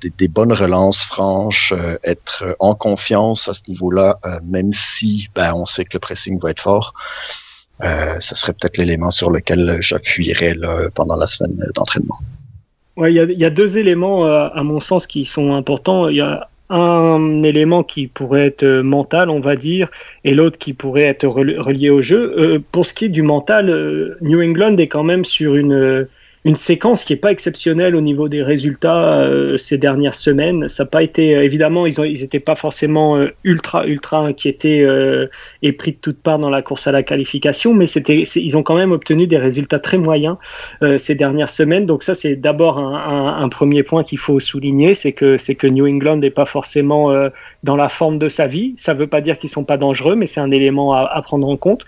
des, 0.00 0.28
bonnes 0.28 0.52
relances 0.52 1.02
franches, 1.02 1.74
être 2.04 2.54
en 2.60 2.74
confiance 2.74 3.48
à 3.48 3.52
ce 3.52 3.62
niveau-là, 3.66 4.20
même 4.44 4.72
si 4.72 5.28
ben, 5.34 5.54
on 5.54 5.64
sait 5.64 5.84
que 5.84 5.94
le 5.94 5.98
pressing 5.98 6.38
va 6.38 6.50
être 6.50 6.60
fort. 6.60 6.94
Ce 7.82 8.34
serait 8.36 8.52
peut-être 8.52 8.76
l'élément 8.76 9.10
sur 9.10 9.32
lequel 9.32 9.78
j'appuierais 9.80 10.54
pendant 10.94 11.16
la 11.16 11.26
semaine 11.26 11.58
d'entraînement. 11.74 12.18
Ouais, 12.96 13.12
il 13.12 13.32
y, 13.32 13.40
y, 13.40 13.44
a 13.44 13.50
deux 13.50 13.76
éléments 13.76 14.24
à 14.24 14.62
mon 14.62 14.78
sens 14.78 15.08
qui 15.08 15.24
sont 15.24 15.52
importants. 15.52 16.08
Il 16.08 16.16
y 16.16 16.20
a 16.20 16.48
un 16.74 17.42
élément 17.44 17.84
qui 17.84 18.08
pourrait 18.08 18.46
être 18.46 18.64
mental, 18.64 19.30
on 19.30 19.40
va 19.40 19.54
dire, 19.54 19.88
et 20.24 20.34
l'autre 20.34 20.58
qui 20.58 20.72
pourrait 20.72 21.04
être 21.04 21.26
relié 21.26 21.88
au 21.90 22.02
jeu. 22.02 22.34
Euh, 22.36 22.58
pour 22.72 22.84
ce 22.84 22.94
qui 22.94 23.04
est 23.04 23.10
du 23.10 23.22
mental, 23.22 23.70
euh, 23.70 24.16
New 24.20 24.42
England 24.42 24.76
est 24.78 24.88
quand 24.88 25.04
même 25.04 25.24
sur 25.24 25.54
une 25.54 26.06
une 26.44 26.56
séquence 26.56 27.04
qui 27.04 27.14
est 27.14 27.16
pas 27.16 27.30
exceptionnelle 27.30 27.96
au 27.96 28.02
niveau 28.02 28.28
des 28.28 28.42
résultats 28.42 29.20
euh, 29.20 29.56
ces 29.56 29.78
dernières 29.78 30.14
semaines. 30.14 30.68
Ça 30.68 30.84
n'a 30.84 30.90
pas 30.90 31.02
été 31.02 31.34
euh, 31.34 31.42
évidemment 31.42 31.86
ils 31.86 32.00
ont 32.00 32.04
ils 32.04 32.22
étaient 32.22 32.38
pas 32.38 32.54
forcément 32.54 33.16
euh, 33.16 33.28
ultra 33.44 33.86
ultra 33.86 34.18
inquiétés 34.18 34.86
et 35.62 35.72
pris 35.72 35.92
de 35.92 35.96
toutes 35.96 36.18
parts 36.18 36.38
dans 36.38 36.50
la 36.50 36.60
course 36.60 36.86
à 36.86 36.92
la 36.92 37.02
qualification, 37.02 37.72
mais 37.72 37.86
c'était 37.86 38.22
ils 38.22 38.56
ont 38.56 38.62
quand 38.62 38.76
même 38.76 38.92
obtenu 38.92 39.26
des 39.26 39.38
résultats 39.38 39.78
très 39.78 39.98
moyens 39.98 40.36
ces 40.98 41.14
dernières 41.14 41.50
semaines. 41.50 41.86
Donc 41.86 42.02
ça 42.02 42.14
c'est 42.14 42.36
d'abord 42.36 42.78
un, 42.78 42.94
un, 42.94 43.42
un, 43.42 43.48
premier 43.48 43.82
point 43.82 44.04
qu'il 44.04 44.18
faut 44.18 44.40
souligner, 44.40 44.94
c'est 44.94 45.12
que 45.12 45.38
c'est 45.38 45.54
que 45.54 45.66
New 45.66 45.86
England 45.86 46.18
n'est 46.18 46.30
pas 46.30 46.44
forcément 46.44 47.10
dans 47.64 47.76
la 47.76 47.88
forme 47.88 48.18
de 48.18 48.28
sa 48.28 48.46
vie. 48.46 48.74
Ça 48.78 48.94
ne 48.94 48.98
veut 49.00 49.06
pas 49.06 49.20
dire 49.20 49.38
qu'ils 49.38 49.50
sont 49.50 49.64
pas 49.64 49.76
dangereux, 49.76 50.14
mais 50.14 50.26
c'est 50.26 50.40
un 50.40 50.50
élément 50.50 50.94
à, 50.94 51.20
prendre 51.22 51.48
en 51.48 51.56
compte. 51.56 51.84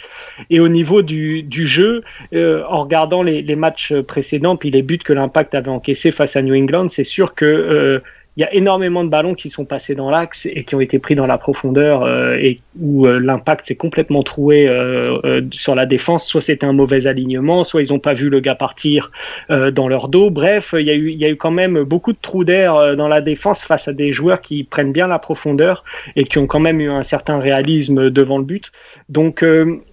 Et 0.51 0.59
au 0.59 0.69
niveau 0.69 1.03
du, 1.03 1.47
jeu, 1.67 2.03
en 2.35 2.81
regardant 2.81 3.23
les, 3.23 3.43
les 3.43 3.57
matchs 3.57 3.93
précédents 3.95 4.57
puis 4.57 4.71
les 4.71 4.83
buts 4.83 4.99
que 4.99 5.13
l'Impact 5.13 5.55
avait 5.55 5.71
encaissés 5.71 6.13
face 6.13 6.35
à 6.37 6.43
New 6.43 6.55
England, 6.55 6.89
c'est 6.89 7.05
sûr 7.05 7.35
que 7.35 7.45
euh, 7.45 8.01
il 8.37 8.43
y 8.43 8.45
a 8.45 8.53
énormément 8.53 9.03
de 9.03 9.09
ballons 9.09 9.35
qui 9.35 9.49
sont 9.49 9.65
passés 9.65 9.95
dans 9.95 10.11
l'axe 10.11 10.45
et 10.45 10.65
qui 10.65 10.75
ont 10.75 10.81
été 10.81 10.99
pris 10.99 11.15
dans 11.15 11.27
la 11.27 11.39
profondeur 11.39 12.03
euh, 12.03 12.37
et 12.37 12.61
où 12.79 13.07
euh, 13.07 13.19
l'impact 13.19 13.67
s'est 13.67 13.77
complètement 13.77 14.23
troué 14.23 14.69
euh, 14.69 15.41
sur 15.53 15.75
la 15.75 15.87
défense. 15.87 16.27
Soit 16.27 16.43
c'était 16.43 16.67
un 16.67 16.75
mauvais 16.75 17.07
alignement, 17.07 17.65
soit 17.65 17.81
ils 17.81 17.93
n'ont 17.93 17.99
pas 17.99 18.13
vu 18.13 18.29
le 18.29 18.41
gars 18.41 18.55
partir 18.55 19.11
dans 19.49 19.89
leur 19.89 20.09
dos. 20.09 20.29
Bref, 20.31 20.75
il 20.79 20.87
y, 20.87 20.91
a 20.91 20.95
eu, 20.95 21.11
il 21.11 21.17
y 21.17 21.25
a 21.25 21.31
eu 21.31 21.37
quand 21.37 21.51
même 21.51 21.83
beaucoup 21.83 22.13
de 22.13 22.19
trous 22.21 22.45
d'air 22.45 22.97
dans 22.97 23.09
la 23.09 23.21
défense 23.21 23.65
face 23.65 23.89
à 23.89 23.93
des 23.93 24.13
joueurs 24.13 24.41
qui 24.41 24.65
prennent 24.65 24.93
bien 24.93 25.07
la 25.07 25.19
profondeur 25.19 25.85
et 26.15 26.25
qui 26.25 26.39
ont 26.39 26.47
quand 26.47 26.61
même 26.61 26.81
eu 26.81 26.91
un 26.91 27.05
certain 27.05 27.39
réalisme 27.39 28.11
devant 28.11 28.39
le 28.39 28.45
but. 28.45 28.73
Donc, 29.09 29.45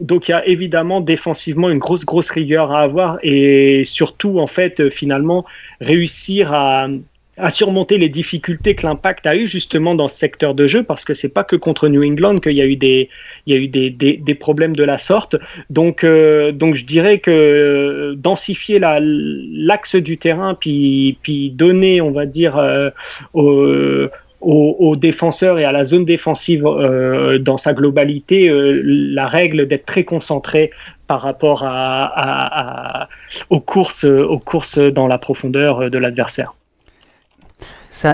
donc 0.01 0.27
il 0.27 0.31
y 0.31 0.33
a 0.33 0.45
évidemment 0.45 1.01
défensivement 1.01 1.69
une 1.69 1.79
grosse 1.79 2.05
grosse 2.05 2.29
rigueur 2.29 2.71
à 2.71 2.81
avoir 2.81 3.19
et 3.23 3.83
surtout 3.85 4.39
en 4.39 4.47
fait 4.47 4.89
finalement 4.89 5.45
réussir 5.79 6.53
à 6.53 6.87
à 7.37 7.49
surmonter 7.49 7.97
les 7.97 8.09
difficultés 8.09 8.75
que 8.75 8.85
l'impact 8.85 9.25
a 9.25 9.35
eu 9.35 9.47
justement 9.47 9.95
dans 9.95 10.07
ce 10.07 10.15
secteur 10.15 10.53
de 10.53 10.67
jeu 10.67 10.83
parce 10.83 11.03
que 11.03 11.13
c'est 11.15 11.33
pas 11.33 11.43
que 11.43 11.55
contre 11.55 11.87
New 11.87 12.03
England 12.03 12.39
qu'il 12.39 12.53
y 12.53 12.61
a 12.61 12.65
eu 12.65 12.75
des 12.75 13.09
il 13.45 13.53
y 13.53 13.57
a 13.57 13.59
eu 13.59 13.67
des, 13.67 13.89
des, 13.89 14.17
des 14.17 14.35
problèmes 14.35 14.75
de 14.75 14.83
la 14.83 14.97
sorte. 14.97 15.35
Donc 15.69 16.03
euh, 16.03 16.51
donc 16.51 16.75
je 16.75 16.85
dirais 16.85 17.17
que 17.19 18.13
densifier 18.15 18.77
la 18.77 18.99
l'axe 19.01 19.95
du 19.95 20.17
terrain 20.17 20.53
puis 20.53 21.17
puis 21.23 21.49
donner 21.49 22.01
on 22.01 22.11
va 22.11 22.27
dire 22.27 22.57
euh, 22.57 22.89
aux, 23.33 24.07
aux, 24.41 24.95
défenseurs 24.95 25.57
et 25.57 25.63
à 25.63 25.71
la 25.71 25.85
zone 25.85 26.05
défensive 26.05 26.65
euh, 26.67 27.39
dans 27.39 27.57
sa 27.57 27.73
globalité 27.73 28.49
euh, 28.49 28.79
la 28.83 29.25
règle 29.25 29.67
d'être 29.67 29.85
très 29.85 30.03
concentré 30.03 30.69
par 31.07 31.21
rapport 31.21 31.63
à, 31.63 32.05
à, 32.05 33.01
à, 33.03 33.09
aux 33.49 33.59
courses 33.59 34.03
aux 34.03 34.39
courses 34.39 34.77
dans 34.77 35.07
la 35.07 35.17
profondeur 35.17 35.89
de 35.89 35.97
l'adversaire 35.97 36.53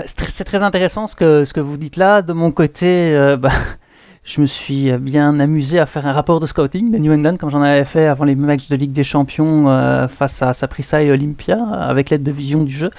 c'est 0.06 0.44
très 0.44 0.62
intéressant 0.62 1.06
ce 1.06 1.16
que, 1.16 1.60
vous 1.60 1.76
dites 1.76 1.96
là. 1.96 2.22
De 2.22 2.32
mon 2.32 2.52
côté, 2.52 3.14
euh, 3.14 3.36
bah, 3.36 3.50
je 4.24 4.40
me 4.40 4.46
suis 4.46 4.92
bien 4.92 5.40
amusé 5.40 5.78
à 5.78 5.86
faire 5.86 6.06
un 6.06 6.12
rapport 6.12 6.40
de 6.40 6.46
scouting 6.46 6.90
de 6.90 6.98
New 6.98 7.12
England 7.12 7.36
comme 7.36 7.50
j'en 7.50 7.62
avais 7.62 7.84
fait 7.84 8.06
avant 8.06 8.24
les 8.24 8.36
matchs 8.36 8.68
de 8.68 8.76
Ligue 8.76 8.92
des 8.92 9.04
Champions 9.04 9.68
euh, 9.68 10.06
face 10.06 10.42
à 10.42 10.54
Saprissa 10.54 11.02
et 11.02 11.10
Olympia 11.10 11.58
avec 11.64 12.10
l'aide 12.10 12.22
de 12.22 12.30
vision 12.30 12.62
du 12.62 12.72
jeu. 12.72 12.90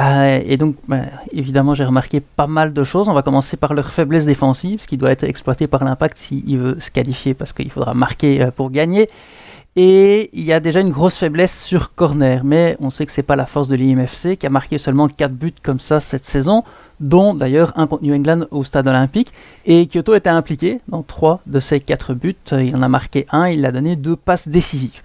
Euh, 0.00 0.40
et 0.46 0.56
donc, 0.56 0.76
bah, 0.88 1.02
évidemment, 1.32 1.74
j'ai 1.74 1.84
remarqué 1.84 2.20
pas 2.20 2.46
mal 2.46 2.72
de 2.72 2.84
choses. 2.84 3.08
On 3.10 3.12
va 3.12 3.22
commencer 3.22 3.58
par 3.58 3.74
leur 3.74 3.90
faiblesse 3.90 4.24
défensive, 4.24 4.80
ce 4.80 4.86
qui 4.86 4.96
doit 4.96 5.10
être 5.10 5.24
exploité 5.24 5.66
par 5.66 5.84
l'impact 5.84 6.16
s'il 6.16 6.58
veut 6.58 6.80
se 6.80 6.90
qualifier 6.90 7.34
parce 7.34 7.52
qu'il 7.52 7.70
faudra 7.70 7.92
marquer 7.92 8.48
pour 8.56 8.70
gagner. 8.70 9.10
Et 9.78 10.30
il 10.32 10.44
y 10.44 10.54
a 10.54 10.60
déjà 10.60 10.80
une 10.80 10.90
grosse 10.90 11.18
faiblesse 11.18 11.62
sur 11.62 11.94
corner, 11.94 12.44
mais 12.44 12.78
on 12.80 12.88
sait 12.88 13.04
que 13.04 13.12
c'est 13.12 13.22
pas 13.22 13.36
la 13.36 13.44
force 13.44 13.68
de 13.68 13.76
l'IMFC 13.76 14.38
qui 14.38 14.46
a 14.46 14.50
marqué 14.50 14.78
seulement 14.78 15.06
4 15.06 15.32
buts 15.32 15.52
comme 15.62 15.80
ça 15.80 16.00
cette 16.00 16.24
saison, 16.24 16.64
dont 16.98 17.34
d'ailleurs 17.34 17.74
un 17.76 17.86
contre 17.86 18.02
New 18.02 18.14
England 18.14 18.46
au 18.50 18.64
stade 18.64 18.88
olympique. 18.88 19.34
Et 19.66 19.86
Kyoto 19.86 20.14
était 20.14 20.30
impliqué 20.30 20.80
dans 20.88 21.02
3 21.02 21.42
de 21.46 21.60
ces 21.60 21.78
4 21.78 22.14
buts. 22.14 22.36
Il 22.52 22.74
en 22.74 22.80
a 22.80 22.88
marqué 22.88 23.26
un, 23.30 23.48
il 23.48 23.66
a 23.66 23.72
donné 23.72 23.96
deux 23.96 24.16
passes 24.16 24.48
décisives. 24.48 25.02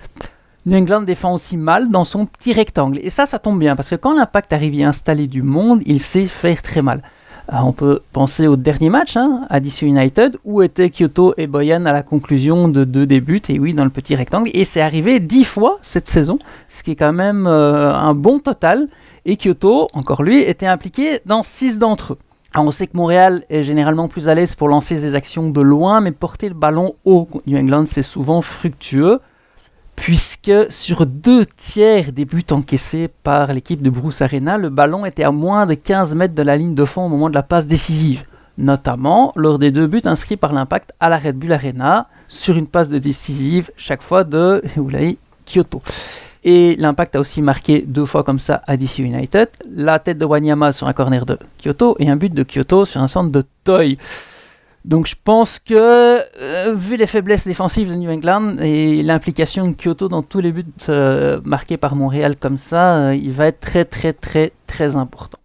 New 0.66 0.78
England 0.78 1.02
défend 1.02 1.34
aussi 1.34 1.58
mal 1.58 1.92
dans 1.92 2.06
son 2.06 2.26
petit 2.26 2.54
rectangle. 2.54 3.00
Et 3.04 3.10
ça, 3.10 3.26
ça 3.26 3.40
tombe 3.40 3.60
bien, 3.60 3.76
parce 3.76 3.90
que 3.90 3.96
quand 3.96 4.16
l'impact 4.16 4.54
arrive 4.54 4.86
à 4.86 4.88
installer 4.88 5.28
du 5.28 5.42
monde, 5.42 5.82
il 5.86 6.00
sait 6.00 6.28
faire 6.28 6.62
très 6.62 6.82
mal. 6.82 7.02
Euh, 7.52 7.58
on 7.64 7.74
peut 7.74 8.02
penser 8.14 8.48
au 8.48 8.56
dernier 8.56 8.90
match 8.90 9.18
hein, 9.18 9.46
à 9.50 9.60
DC 9.60 9.82
United 9.82 10.38
où 10.46 10.62
étaient 10.62 10.90
Kyoto 10.90 11.34
et 11.38 11.48
Boyan 11.48 11.86
à 11.86 11.94
la 11.94 12.04
conclusion 12.04 12.70
de 12.70 12.86
deux 12.86 13.06
débuts 13.06 13.42
et 13.50 13.60
oui 13.60 13.74
dans 13.74 13.84
le 13.84 13.90
petit 13.90 14.16
rectangle. 14.16 14.50
Et 14.54 14.64
c'est 14.64 14.82
arrivé 14.82 15.20
dix 15.20 15.44
fois 15.44 15.78
cette 15.82 16.08
saison 16.08 16.40
ce 16.70 16.84
qui 16.84 16.92
est 16.92 16.96
quand 16.96 17.14
même 17.14 17.48
euh, 17.48 17.94
un 17.94 18.14
bon 18.14 18.40
total. 18.40 18.88
Et 19.26 19.38
Kyoto 19.38 19.88
encore 19.94 20.24
lui 20.24 20.40
était 20.40 20.66
impliqué 20.66 21.20
dans 21.26 21.44
six 21.44 21.78
d'entre 21.78 22.14
eux. 22.14 22.18
On 22.56 22.72
sait 22.72 22.88
que 22.88 22.98
Montréal 22.98 23.44
est 23.50 23.64
généralement 23.64 24.08
plus 24.08 24.28
à 24.28 24.36
l'aise 24.36 24.56
pour 24.56 24.68
lancer 24.68 24.96
des 24.96 25.16
actions 25.16 25.50
de 25.50 25.62
loin 25.62 26.02
mais 26.02 26.12
porter 26.12 26.50
le 26.50 26.56
ballon 26.56 26.96
haut 27.06 27.30
New 27.48 27.58
England 27.58 27.86
c'est 27.86 28.04
souvent 28.04 28.42
fructueux 28.42 29.20
puisque 30.02 30.52
sur 30.70 31.06
deux 31.06 31.46
tiers 31.46 32.12
des 32.12 32.26
buts 32.26 32.44
encaissés 32.50 33.08
par 33.22 33.54
l'équipe 33.54 33.84
de 33.84 33.92
Bruce 33.92 34.24
Arena, 34.24 34.58
le 34.58 34.70
ballon 34.70 35.06
était 35.06 35.24
à 35.24 35.30
moins 35.30 35.68
de 35.68 35.76
15 35.76 36.16
mètres 36.16 36.34
de 36.34 36.42
la 36.42 36.58
ligne 36.58 36.74
de 36.74 36.86
fond 36.86 37.06
au 37.06 37.08
moment 37.08 37.30
de 37.30 37.36
la 37.36 37.44
passe 37.44 37.68
décisive, 37.68 38.24
notamment 38.58 39.32
lors 39.36 39.60
des 39.60 39.70
deux 39.70 39.86
buts 39.86 40.02
inscrits 40.06 40.38
par 40.38 40.54
l'impact 40.54 40.92
à 41.00 41.08
la 41.08 41.20
Red 41.20 41.38
Bull 41.38 41.54
Arena 41.54 42.08
sur 42.28 42.58
une 42.58 42.66
passe 42.66 42.90
décisive 42.90 43.70
chaque 43.78 44.02
fois 44.02 44.24
de 44.24 44.64
Kyoto. 45.46 45.84
Et 46.44 46.76
l'impact 46.80 47.16
a 47.16 47.20
aussi 47.20 47.44
marqué 47.44 47.84
deux 47.86 48.08
fois 48.08 48.24
comme 48.24 48.40
ça 48.40 48.64
à 48.66 48.78
DC 48.78 48.98
United, 48.98 49.50
la 49.72 50.00
tête 50.00 50.18
de 50.18 50.26
Wanyama 50.26 50.72
sur 50.72 50.88
un 50.88 50.94
corner 50.94 51.28
de 51.28 51.38
Kyoto 51.64 51.96
et 52.00 52.10
un 52.10 52.16
but 52.16 52.34
de 52.34 52.42
Kyoto 52.42 52.86
sur 52.86 53.02
un 53.02 53.08
centre 53.08 53.30
de 53.30 53.46
Toy. 53.64 54.00
Donc 54.84 55.06
je 55.06 55.16
pense 55.24 55.60
que, 55.60 55.76
euh, 56.42 56.74
vu 56.74 56.96
les 56.96 57.06
faiblesses 57.06 57.46
défensives 57.46 57.90
de 57.90 57.96
New 57.96 58.10
England 58.10 58.58
et 58.60 59.04
l'implication 59.04 59.68
de 59.68 59.76
Kyoto 59.76 60.10
dans 60.10 60.24
tous 60.24 60.40
les 60.40 60.52
buts 60.52 60.66
euh, 60.90 61.40
marqués 61.44 61.78
par 61.78 61.96
Montréal 61.96 62.36
comme 62.36 62.58
ça, 62.58 62.96
euh, 62.96 63.16
il 63.16 63.32
va 63.32 63.48
être 63.48 63.60
très 63.60 63.86
très 63.86 64.14
très 64.14 64.54
très 64.66 64.96
important. 64.96 65.38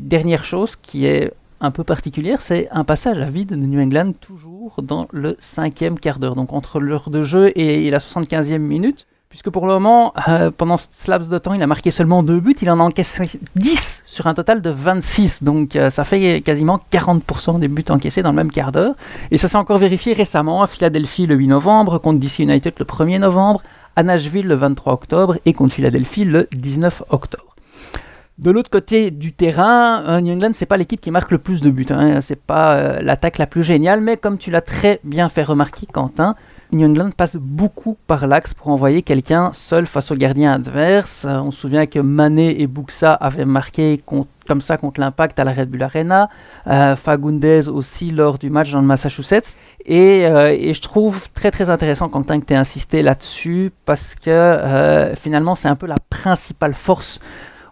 dernière 0.00 0.44
chose 0.44 0.76
qui 0.76 1.06
est 1.06 1.32
un 1.60 1.70
peu 1.70 1.84
particulière, 1.84 2.42
c'est 2.42 2.68
un 2.72 2.84
passage 2.84 3.18
à 3.20 3.30
vide 3.30 3.50
de 3.50 3.56
New 3.56 3.80
England 3.80 4.12
toujours 4.20 4.82
dans 4.82 5.08
le 5.12 5.36
cinquième 5.38 5.98
quart 5.98 6.18
d'heure, 6.18 6.34
donc 6.34 6.52
entre 6.52 6.78
l'heure 6.78 7.08
de 7.08 7.22
jeu 7.22 7.52
et 7.56 7.88
la 7.90 8.00
75e 8.00 8.58
minute 8.58 9.06
puisque 9.32 9.48
pour 9.48 9.66
le 9.66 9.72
moment, 9.72 10.12
euh, 10.28 10.50
pendant 10.50 10.76
ce 10.76 11.10
laps 11.10 11.30
de 11.30 11.38
temps, 11.38 11.54
il 11.54 11.62
a 11.62 11.66
marqué 11.66 11.90
seulement 11.90 12.22
deux 12.22 12.38
buts, 12.38 12.54
il 12.60 12.70
en 12.70 12.78
a 12.78 12.82
encaissé 12.82 13.30
10 13.56 14.02
sur 14.04 14.26
un 14.26 14.34
total 14.34 14.60
de 14.60 14.68
26, 14.68 15.42
donc 15.42 15.74
euh, 15.74 15.88
ça 15.88 16.04
fait 16.04 16.42
quasiment 16.42 16.78
40% 16.92 17.58
des 17.58 17.68
buts 17.68 17.82
encaissés 17.88 18.22
dans 18.22 18.28
le 18.28 18.36
même 18.36 18.52
quart 18.52 18.72
d'heure, 18.72 18.94
et 19.30 19.38
ça 19.38 19.48
s'est 19.48 19.56
encore 19.56 19.78
vérifié 19.78 20.12
récemment 20.12 20.60
à 20.60 20.66
Philadelphie 20.66 21.26
le 21.26 21.34
8 21.34 21.46
novembre, 21.46 21.96
contre 21.96 22.20
DC 22.20 22.40
United 22.40 22.74
le 22.78 22.84
1er 22.84 23.20
novembre, 23.20 23.62
à 23.96 24.02
Nashville 24.02 24.46
le 24.46 24.54
23 24.54 24.92
octobre, 24.92 25.38
et 25.46 25.54
contre 25.54 25.76
Philadelphie 25.76 26.26
le 26.26 26.46
19 26.52 27.04
octobre. 27.08 27.56
De 28.36 28.50
l'autre 28.50 28.68
côté 28.68 29.10
du 29.10 29.32
terrain, 29.32 30.02
euh, 30.08 30.20
New 30.20 30.34
England, 30.34 30.50
c'est 30.52 30.66
pas 30.66 30.76
l'équipe 30.76 31.00
qui 31.00 31.10
marque 31.10 31.30
le 31.30 31.38
plus 31.38 31.62
de 31.62 31.70
buts. 31.70 31.86
Hein. 31.88 32.20
C'est 32.20 32.38
pas 32.38 33.00
l'attaque 33.00 33.38
la 33.38 33.46
plus 33.46 33.62
géniale, 33.62 34.02
mais 34.02 34.18
comme 34.18 34.36
tu 34.36 34.50
l'as 34.50 34.60
très 34.60 35.00
bien 35.04 35.30
fait 35.30 35.42
remarquer, 35.42 35.86
Quentin, 35.86 36.34
New 36.72 36.88
England 36.88 37.10
passe 37.14 37.36
beaucoup 37.36 37.98
par 38.06 38.26
l'axe 38.26 38.54
pour 38.54 38.68
envoyer 38.68 39.02
quelqu'un 39.02 39.50
seul 39.52 39.86
face 39.86 40.10
au 40.10 40.14
gardien 40.14 40.52
adverse. 40.52 41.26
Euh, 41.26 41.36
on 41.36 41.50
se 41.50 41.60
souvient 41.60 41.84
que 41.84 41.98
Mané 41.98 42.62
et 42.62 42.66
Buxa 42.66 43.12
avaient 43.12 43.44
marqué 43.44 44.02
comme 44.46 44.60
ça 44.62 44.78
contre 44.78 44.98
l'impact 44.98 45.38
à 45.38 45.44
la 45.44 45.52
Red 45.52 45.68
Bull 45.68 45.82
Arena. 45.82 46.30
Euh, 46.66 46.96
Fagundes 46.96 47.68
aussi 47.68 48.10
lors 48.10 48.38
du 48.38 48.48
match 48.48 48.72
dans 48.72 48.80
le 48.80 48.86
Massachusetts. 48.86 49.58
Euh, 49.90 50.56
et, 50.58 50.72
je 50.72 50.80
trouve 50.80 51.28
très 51.34 51.50
très 51.50 51.68
intéressant, 51.68 52.08
Quentin, 52.08 52.40
que 52.40 52.46
tu 52.46 52.54
aies 52.54 52.56
insisté 52.56 53.02
là-dessus 53.02 53.70
parce 53.84 54.14
que 54.14 55.12
finalement 55.16 55.54
c'est 55.54 55.68
un 55.68 55.76
peu 55.76 55.86
la 55.86 55.98
principale 56.08 56.72
force 56.72 57.20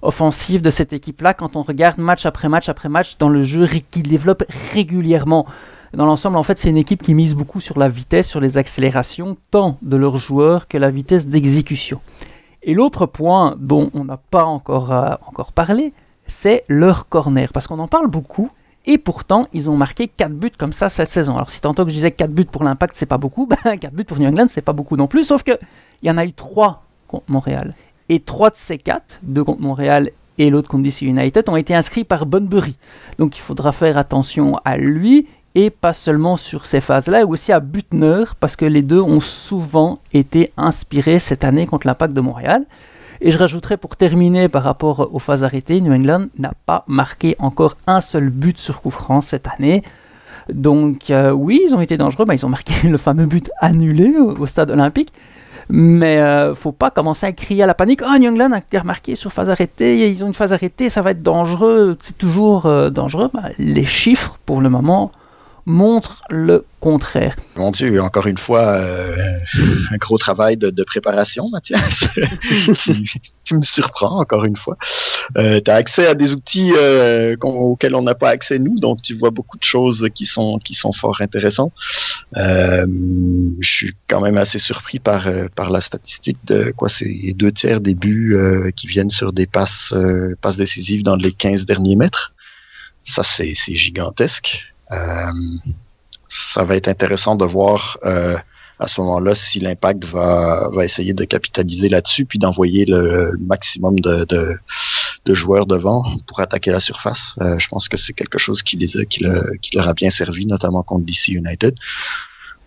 offensive 0.03 0.61
de 0.61 0.71
cette 0.71 0.93
équipe-là 0.93 1.33
quand 1.33 1.57
on 1.57 1.63
regarde 1.63 1.99
match 1.99 2.27
après 2.27 2.49
match 2.49 2.69
après 2.69 2.89
match 2.89 3.17
dans 3.19 3.29
le 3.29 3.45
jeu 3.45 3.67
qu'il 3.91 4.09
développe 4.09 4.45
régulièrement. 4.75 5.47
Dans 5.93 6.07
l'ensemble, 6.07 6.37
en 6.37 6.43
fait, 6.45 6.59
c'est 6.59 6.71
une 6.71 6.77
équipe 6.77 7.03
qui 7.03 7.15
mise 7.15 7.35
beaucoup 7.35 7.61
sur 7.61 7.79
la 7.79 7.89
vitesse, 7.89 8.29
sur 8.29 8.41
les 8.41 8.59
accélérations, 8.59 9.37
tant 9.51 9.77
de 9.83 9.97
leurs 9.97 10.19
joueurs 10.19 10.69
que 10.69 10.79
la 10.79 10.91
vitesse 10.91 11.27
d'exécution. 11.27 12.01
Et 12.63 12.75
l'autre 12.75 13.07
point 13.07 13.57
dont 13.59 13.91
on 13.95 14.05
n'a 14.05 14.17
pas 14.19 14.45
encore, 14.45 14.93
euh, 14.93 15.15
encore 15.27 15.53
parlé, 15.53 15.93
c'est 16.29 16.65
leur 16.69 17.09
corner. 17.09 17.53
Parce 17.53 17.67
qu'on 17.67 17.79
en 17.81 17.89
parle 17.89 18.07
beaucoup, 18.07 18.51
et 18.87 18.99
pourtant, 18.99 19.47
ils 19.53 19.69
ont 19.69 19.77
marqué 19.77 20.09
4 20.09 20.33
buts 20.33 20.53
comme 20.57 20.73
ça 20.73 20.91
cette 20.91 21.11
saison. 21.11 21.35
Alors, 21.35 21.51
si 21.51 21.61
tantôt 21.61 21.85
que 21.85 21.91
je 21.91 21.97
disais 21.97 22.13
4 22.13 22.31
buts 22.31 22.45
pour 22.45 22.63
l'Impact, 22.63 22.95
c'est 22.97 23.07
pas 23.07 23.19
beaucoup, 23.19 23.47
ben, 23.65 23.77
4 23.77 23.93
buts 23.93 24.05
pour 24.05 24.19
New 24.19 24.29
England, 24.29 24.47
c'est 24.49 24.63
pas 24.63 24.73
beaucoup 24.73 24.97
non 24.97 25.09
plus. 25.09 25.25
Sauf 25.25 25.43
qu'il 25.43 25.59
y 26.03 26.11
en 26.11 26.19
a 26.19 26.25
eu 26.25 26.33
3 26.33 26.85
contre 27.09 27.25
Montréal. 27.29 27.75
Et 28.09 28.21
3 28.21 28.51
de 28.51 28.57
ces 28.57 28.79
4, 28.79 29.21
2 29.23 29.45
contre 29.45 29.61
Montréal 29.61 30.11
et 30.39 30.49
l'autre 30.49 30.69
contre 30.69 30.85
DC 30.85 31.03
United, 31.03 31.49
ont 31.49 31.57
été 31.57 31.75
inscrits 31.75 32.05
par 32.05 32.25
Bunbury. 32.25 32.77
Donc, 33.19 33.37
il 33.37 33.41
faudra 33.41 33.73
faire 33.73 33.99
attention 33.99 34.57
à 34.65 34.79
lui 34.79 35.27
et 35.55 35.71
pas 35.71 35.93
seulement 35.93 36.37
sur 36.37 36.67
ces 36.67 36.81
phases-là, 36.81 37.21
et 37.21 37.25
aussi 37.25 37.53
à 37.53 37.61
Butner, 37.61 38.25
parce 38.39 38.57
que 38.57 38.65
les 38.65 38.83
deux 38.83 39.01
ont 39.01 39.21
souvent 39.21 39.99
été 40.13 40.53
inspirés 40.57 41.19
cette 41.19 41.45
année 41.45 41.67
contre 41.67 41.87
l'impact 41.87 42.15
de 42.15 42.21
Montréal. 42.21 42.65
Et 43.21 43.33
je 43.33 43.39
rajouterai 43.39 43.77
pour 43.77 43.97
terminer 43.97 44.49
par 44.49 44.63
rapport 44.63 45.11
aux 45.13 45.19
phases 45.19 45.45
arrêtées, 45.45 45.81
New 45.81 45.93
England 45.93 46.27
n'a 46.39 46.53
pas 46.65 46.85
marqué 46.87 47.37
encore 47.39 47.77
un 47.87 48.01
seul 48.01 48.31
but 48.31 48.59
sur 48.59 48.81
coup 48.81 48.91
franc 48.91 49.21
cette 49.21 49.47
année. 49.47 49.83
Donc 50.51 51.11
euh, 51.11 51.31
oui, 51.31 51.61
ils 51.67 51.75
ont 51.75 51.81
été 51.81 51.97
dangereux, 51.99 52.25
bah, 52.25 52.35
ils 52.35 52.47
ont 52.47 52.49
marqué 52.49 52.73
le 52.89 52.97
fameux 52.97 53.27
but 53.27 53.51
annulé 53.61 54.15
au, 54.17 54.47
stade 54.47 54.71
olympique. 54.71 55.13
Mais 55.69 56.19
euh, 56.19 56.55
faut 56.55 56.73
pas 56.73 56.91
commencer 56.91 57.27
à 57.27 57.33
crier 57.33 57.63
à 57.63 57.67
la 57.67 57.75
panique. 57.75 58.01
Oh, 58.03 58.19
New 58.19 58.31
England 58.31 58.51
a 58.53 58.83
marqué 58.85 59.15
sur 59.15 59.33
phase 59.33 59.51
arrêtée, 59.51 60.11
ils 60.11 60.25
ont 60.25 60.29
une 60.29 60.35
phase 60.35 60.53
arrêtée, 60.53 60.89
ça 60.89 61.03
va 61.03 61.13
être 61.13 61.23
dangereux. 61.23 61.97
C'est 62.01 62.17
toujours 62.17 62.67
euh, 62.67 62.91
dangereux. 62.91 63.31
Bah, 63.33 63.51
les 63.59 63.85
chiffres, 63.85 64.39
pour 64.47 64.63
le 64.63 64.71
moment, 64.71 65.13
montre 65.67 66.23
le 66.31 66.65
contraire. 66.81 67.37
Mon 67.57 67.71
Dieu, 67.71 68.01
encore 68.01 68.27
une 68.27 68.39
fois, 68.39 68.63
euh, 68.69 69.15
un 69.91 69.97
gros 69.97 70.19
travail 70.19 70.57
de, 70.57 70.85
préparation, 70.85 71.49
Mathias. 71.51 72.05
tu, 73.45 73.55
me 73.55 73.63
surprends, 73.63 74.21
encore 74.21 74.45
une 74.45 74.57
fois. 74.57 74.77
Euh, 75.37 75.61
tu 75.63 75.71
as 75.71 75.75
accès 75.75 76.07
à 76.07 76.15
des 76.15 76.33
outils 76.33 76.73
euh, 76.77 77.37
auxquels 77.43 77.95
on 77.95 78.03
n'a 78.03 78.15
pas 78.15 78.31
accès, 78.31 78.59
nous, 78.59 78.79
donc 78.79 79.03
tu 79.03 79.15
vois 79.15 79.31
beaucoup 79.31 79.59
de 79.59 79.63
choses 79.63 80.09
qui 80.15 80.25
sont, 80.25 80.59
qui 80.59 80.75
sont 80.75 80.93
fort 80.93 81.21
intéressantes. 81.21 81.73
je 82.35 83.55
suis 83.63 83.95
quand 84.09 84.21
même 84.21 84.39
assez 84.39 84.59
surpris 84.59 84.99
par, 84.99 85.29
par 85.55 85.71
la 85.71 85.81
statistique 85.81 86.39
de 86.47 86.73
quoi 86.77 86.89
c'est 86.89 87.35
deux 87.35 87.53
tiers 87.53 87.81
des 87.81 87.95
buts 87.95 88.37
qui 88.75 88.87
viennent 88.87 89.11
sur 89.11 89.33
des 89.33 89.47
passes, 89.47 89.95
passes 90.41 90.57
décisives 90.57 91.03
dans 91.03 91.17
les 91.17 91.33
15 91.33 91.67
derniers 91.67 91.97
mètres. 91.97 92.33
Ça, 93.03 93.23
c'est 93.23 93.55
gigantesque. 93.55 94.73
Euh, 94.93 95.33
ça 96.27 96.65
va 96.65 96.77
être 96.77 96.89
intéressant 96.89 97.35
de 97.37 97.45
voir 97.45 97.99
euh, 98.05 98.37
à 98.79 98.87
ce 98.87 99.01
moment-là 99.01 99.35
si 99.35 99.61
l'impact 99.61 100.05
va, 100.05 100.69
va 100.73 100.85
essayer 100.85 101.13
de 101.13 101.25
capitaliser 101.25 101.89
là-dessus 101.89 102.25
puis 102.25 102.39
d'envoyer 102.39 102.85
le, 102.85 103.37
maximum 103.41 103.99
de, 104.01 104.25
de, 104.25 105.35
joueurs 105.35 105.67
devant 105.67 106.05
pour 106.27 106.41
attaquer 106.41 106.73
la 106.73 106.81
surface. 106.81 107.35
je 107.39 107.69
pense 107.69 107.89
que 107.89 107.97
c'est 107.97 108.13
quelque 108.13 108.39
chose 108.39 108.65
qui, 108.65 108.77
les 108.77 108.89
qui, 109.07 109.25
qui, 109.63 109.77
leur 109.77 109.89
a 109.89 109.95
bien 109.95 110.11
servi, 110.11 110.45
notamment 110.45 110.83
contre 110.83 111.05
DC 111.05 111.29
United. 111.29 111.75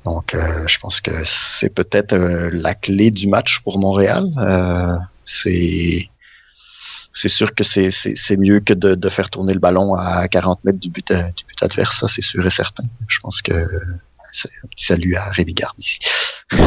Donc, 0.06 0.34
je 0.34 0.78
pense 0.80 1.02
que 1.02 1.12
c'est 1.26 1.70
peut-être 1.70 2.16
la 2.16 2.74
clé 2.74 3.12
du 3.12 3.28
match 3.28 3.60
pour 3.60 3.80
Montréal. 3.80 4.30
c'est 5.26 6.10
c'est 7.14 7.30
sûr 7.30 7.54
que 7.54 7.64
c'est 7.64 8.38
mieux 8.38 8.60
que 8.60 8.74
de, 8.74 8.96
de, 8.96 9.10
faire 9.10 9.30
tourner 9.30 9.54
le 9.54 9.60
ballon 9.60 9.94
à 9.94 10.28
40 10.28 10.64
mètres 10.66 10.80
du 10.80 10.90
but, 10.90 11.08
du 11.08 11.46
but 11.46 11.62
adverse, 11.62 12.00
ça 12.00 12.08
c'est 12.08 12.22
sûr 12.22 12.46
et 12.46 12.50
certain. 12.50 12.84
Je 13.08 13.20
pense 13.20 13.42
que 13.42 13.54
c'est 14.32 14.50
un 14.64 14.68
petit 14.68 14.86
salut 14.86 15.16
à 15.16 15.30
Rémi 15.30 15.54
Garde 15.54 15.76
ici. 15.78 16.00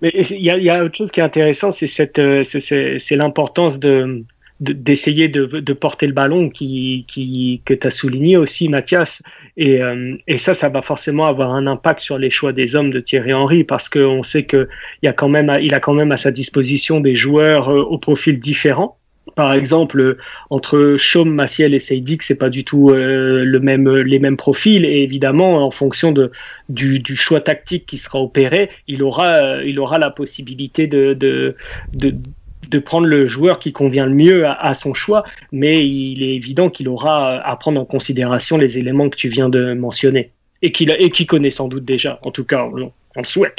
Mais 0.00 0.12
il 0.30 0.36
y, 0.36 0.44
y, 0.44 0.70
a 0.70 0.84
autre 0.84 0.96
chose 0.96 1.10
qui 1.10 1.20
est 1.20 1.24
intéressant, 1.24 1.72
c'est 1.72 2.18
euh, 2.18 2.44
c'est 2.44 3.16
l'importance 3.16 3.78
de 3.78 4.24
d'essayer 4.60 5.28
de, 5.28 5.72
porter 5.74 6.06
le 6.06 6.14
ballon 6.14 6.48
qui, 6.48 7.04
qui 7.08 7.60
que 7.64 7.74
tu 7.74 7.86
as 7.86 7.90
souligné 7.90 8.36
aussi 8.38 8.68
Mathias 8.68 9.22
et, 9.58 9.82
euh, 9.82 10.16
et, 10.26 10.38
ça 10.38 10.54
ça 10.54 10.70
va 10.70 10.80
forcément 10.80 11.26
avoir 11.26 11.52
un 11.52 11.66
impact 11.66 12.00
sur 12.00 12.16
les 12.16 12.30
choix 12.30 12.52
des 12.52 12.74
hommes 12.74 12.90
de 12.90 13.00
Thierry 13.00 13.34
Henry 13.34 13.64
parce 13.64 13.88
qu'on 13.90 14.22
sait 14.22 14.44
que 14.44 14.68
il 15.02 15.06
y 15.06 15.08
a 15.08 15.12
quand 15.12 15.28
même 15.28 15.58
il 15.60 15.74
a 15.74 15.80
quand 15.80 15.92
même 15.92 16.10
à 16.10 16.16
sa 16.16 16.30
disposition 16.30 17.00
des 17.00 17.16
joueurs 17.16 17.68
euh, 17.68 17.82
au 17.82 17.98
profil 17.98 18.40
différent 18.40 18.98
par 19.34 19.52
exemple, 19.52 20.16
entre 20.50 20.96
Chaume, 20.98 21.34
Maciel 21.34 21.74
et 21.74 21.78
Seydik, 21.78 22.22
c'est 22.22 22.38
pas 22.38 22.48
du 22.48 22.64
tout 22.64 22.90
euh, 22.90 23.44
le 23.44 23.60
même, 23.60 23.88
les 23.88 24.18
mêmes 24.18 24.36
profils. 24.36 24.84
Et 24.84 25.02
évidemment, 25.02 25.66
en 25.66 25.70
fonction 25.70 26.12
de, 26.12 26.30
du, 26.68 27.00
du 27.00 27.16
choix 27.16 27.40
tactique 27.40 27.86
qui 27.86 27.98
sera 27.98 28.20
opéré, 28.20 28.70
il 28.86 29.02
aura, 29.02 29.34
euh, 29.34 29.62
il 29.66 29.78
aura 29.80 29.98
la 29.98 30.10
possibilité 30.10 30.86
de, 30.86 31.12
de, 31.12 31.56
de, 31.92 32.14
de, 32.68 32.78
prendre 32.78 33.06
le 33.06 33.26
joueur 33.28 33.58
qui 33.58 33.72
convient 33.72 34.06
le 34.06 34.14
mieux 34.14 34.46
à, 34.46 34.74
son 34.74 34.94
choix. 34.94 35.24
Mais 35.52 35.86
il 35.86 36.22
est 36.22 36.34
évident 36.34 36.68
qu'il 36.68 36.88
aura 36.88 37.36
à 37.36 37.56
prendre 37.56 37.80
en 37.80 37.84
considération 37.84 38.56
les 38.56 38.78
éléments 38.78 39.08
que 39.08 39.16
tu 39.16 39.28
viens 39.28 39.48
de 39.48 39.74
mentionner 39.74 40.30
et 40.62 40.72
qu'il 40.72 40.90
qui 41.10 41.26
connaît 41.26 41.50
sans 41.50 41.68
doute 41.68 41.84
déjà. 41.84 42.18
En 42.24 42.30
tout 42.30 42.44
cas, 42.44 42.64
on, 42.64 42.92
on 43.16 43.20
le 43.20 43.24
souhaite. 43.24 43.58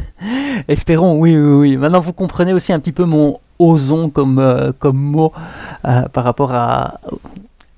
Espérons, 0.68 1.18
oui, 1.18 1.36
oui, 1.36 1.54
oui. 1.54 1.76
Maintenant, 1.76 2.00
vous 2.00 2.12
comprenez 2.12 2.52
aussi 2.52 2.72
un 2.72 2.80
petit 2.80 2.92
peu 2.92 3.04
mon 3.04 3.40
osons 3.58 4.10
comme, 4.10 4.38
euh, 4.38 4.72
comme 4.78 4.96
mot 4.96 5.32
euh, 5.84 6.02
par 6.08 6.24
rapport 6.24 6.52
à, 6.52 7.00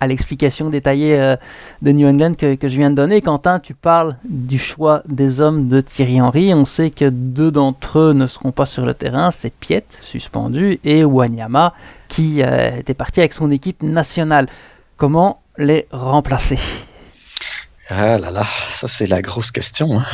à 0.00 0.06
l'explication 0.06 0.70
détaillée 0.70 1.18
euh, 1.18 1.36
de 1.82 1.92
New 1.92 2.08
England 2.08 2.34
que, 2.34 2.56
je 2.60 2.76
viens 2.76 2.90
de 2.90 2.94
donner. 2.94 3.20
Quentin, 3.20 3.58
tu 3.58 3.74
parles 3.74 4.16
du 4.24 4.58
choix 4.58 5.02
des 5.08 5.40
hommes 5.40 5.68
de 5.68 5.80
Thierry 5.80 6.20
Henry. 6.20 6.54
On 6.54 6.64
sait 6.64 6.90
que 6.90 7.08
deux 7.08 7.50
d'entre 7.50 7.98
eux 7.98 8.12
ne 8.12 8.26
seront 8.26 8.52
pas 8.52 8.66
sur 8.66 8.86
le 8.86 8.94
terrain. 8.94 9.30
C'est 9.30 9.52
Piet, 9.52 9.84
suspendu, 10.02 10.78
et 10.84 11.04
Wanyama, 11.04 11.74
qui 12.08 12.40
était 12.40 12.94
parti 12.94 13.20
avec 13.20 13.32
son 13.32 13.50
équipe 13.50 13.82
nationale. 13.82 14.46
Comment 14.96 15.40
les 15.58 15.86
remplacer? 15.90 16.58
Ah 17.90 18.18
là 18.18 18.30
là, 18.30 18.44
ça 18.68 18.86
c'est 18.86 19.06
la 19.06 19.22
grosse 19.22 19.50
question. 19.50 19.98
Hein. 19.98 20.04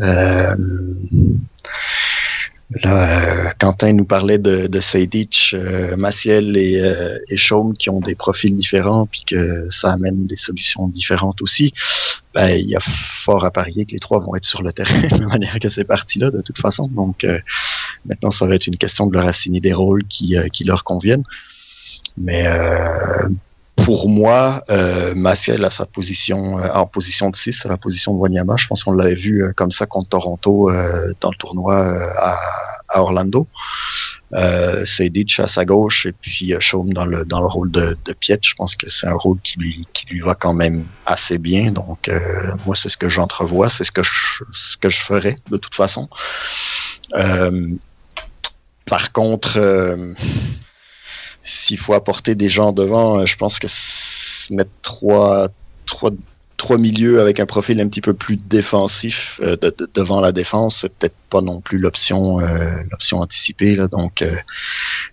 Euh... 0.00 0.54
Là, 2.82 3.46
euh, 3.46 3.50
Quentin 3.58 3.92
nous 3.92 4.04
parlait 4.04 4.38
de, 4.38 4.66
de 4.66 4.80
Seydich, 4.80 5.54
euh, 5.54 5.96
Maciel 5.96 6.56
et, 6.56 6.80
euh, 6.80 7.18
et 7.28 7.36
Chaume 7.36 7.74
qui 7.76 7.88
ont 7.88 8.00
des 8.00 8.16
profils 8.16 8.54
différents, 8.56 9.06
puis 9.06 9.22
que 9.26 9.66
ça 9.68 9.92
amène 9.92 10.26
des 10.26 10.36
solutions 10.36 10.88
différentes 10.88 11.40
aussi. 11.40 11.72
Ben, 12.34 12.48
il 12.48 12.68
y 12.68 12.74
a 12.74 12.80
fort 12.80 13.44
à 13.44 13.52
parier 13.52 13.84
que 13.84 13.92
les 13.92 14.00
trois 14.00 14.18
vont 14.18 14.34
être 14.34 14.44
sur 14.44 14.62
le 14.62 14.72
terrain 14.72 15.00
de 15.18 15.24
manière 15.24 15.60
que 15.60 15.68
c'est 15.68 15.84
parti 15.84 16.18
là, 16.18 16.30
de 16.30 16.40
toute 16.40 16.58
façon. 16.58 16.88
Donc, 16.88 17.22
euh, 17.22 17.38
maintenant, 18.06 18.32
ça 18.32 18.46
va 18.46 18.56
être 18.56 18.66
une 18.66 18.76
question 18.76 19.06
de 19.06 19.14
leur 19.14 19.26
assigner 19.26 19.60
des 19.60 19.72
rôles 19.72 20.04
qui, 20.08 20.36
qui 20.52 20.64
leur 20.64 20.82
conviennent. 20.82 21.24
Mais 22.16 22.48
pour 23.76 24.08
moi, 24.08 24.62
euh, 24.70 25.14
Maciel 25.14 25.64
a 25.64 25.70
sa 25.70 25.84
position 25.84 26.58
euh, 26.58 26.68
en 26.72 26.86
position 26.86 27.30
de 27.30 27.36
6, 27.36 27.64
la 27.66 27.76
position 27.76 28.14
de 28.14 28.18
Wanyama. 28.18 28.56
Je 28.56 28.66
pense 28.66 28.84
qu'on 28.84 28.92
l'avait 28.92 29.14
vu 29.14 29.42
euh, 29.42 29.52
comme 29.54 29.72
ça 29.72 29.86
contre 29.86 30.10
Toronto 30.10 30.70
euh, 30.70 31.12
dans 31.20 31.30
le 31.30 31.36
tournoi 31.36 31.78
euh, 31.78 32.08
à, 32.18 32.38
à, 32.88 33.02
Orlando. 33.02 33.46
Euh, 34.32 34.84
Ditch 34.98 35.38
à 35.40 35.46
sa 35.46 35.64
gauche 35.64 36.06
et 36.06 36.12
puis 36.12 36.54
Chaume 36.58 36.92
dans 36.92 37.04
le 37.04 37.24
dans 37.24 37.40
le 37.40 37.46
rôle 37.46 37.70
de, 37.70 37.96
de 38.04 38.12
Piet. 38.12 38.38
Je 38.42 38.54
pense 38.54 38.74
que 38.74 38.88
c'est 38.88 39.06
un 39.06 39.14
rôle 39.14 39.38
qui 39.42 39.58
lui 39.58 39.86
qui 39.92 40.06
lui 40.06 40.20
va 40.20 40.34
quand 40.34 40.54
même 40.54 40.86
assez 41.06 41.38
bien. 41.38 41.70
Donc 41.70 42.10
moi 42.66 42.74
c'est 42.74 42.88
ce 42.88 42.96
que 42.96 43.08
j'entrevois, 43.08 43.68
c'est 43.68 43.84
ce 43.84 43.92
que 43.92 44.02
je 44.02 44.42
ce 44.52 44.76
que 44.76 44.88
je 44.88 45.00
ferais 45.00 45.36
de 45.50 45.56
toute 45.56 45.74
façon. 45.74 46.08
par 48.86 49.12
contre 49.12 49.58
s'il 51.44 51.78
faut 51.78 51.94
apporter 51.94 52.34
des 52.34 52.48
gens 52.48 52.72
devant, 52.72 53.20
euh, 53.20 53.26
je 53.26 53.36
pense 53.36 53.58
que 53.58 53.68
mettre 54.52 54.70
trois, 54.82 55.48
trois, 55.86 56.10
trois 56.56 56.78
milieux 56.78 57.20
avec 57.20 57.40
un 57.40 57.46
profil 57.46 57.80
un 57.80 57.88
petit 57.88 58.00
peu 58.00 58.14
plus 58.14 58.36
défensif 58.36 59.40
euh, 59.42 59.56
de, 59.56 59.74
de, 59.76 59.88
devant 59.94 60.20
la 60.20 60.32
défense, 60.32 60.80
c'est 60.80 60.92
peut-être 60.92 61.16
pas 61.30 61.40
non 61.40 61.60
plus 61.60 61.78
l'option 61.78 62.40
euh, 62.40 62.76
l'option 62.90 63.20
anticipée. 63.20 63.74
Là. 63.74 63.88
Donc, 63.88 64.22
euh, 64.22 64.34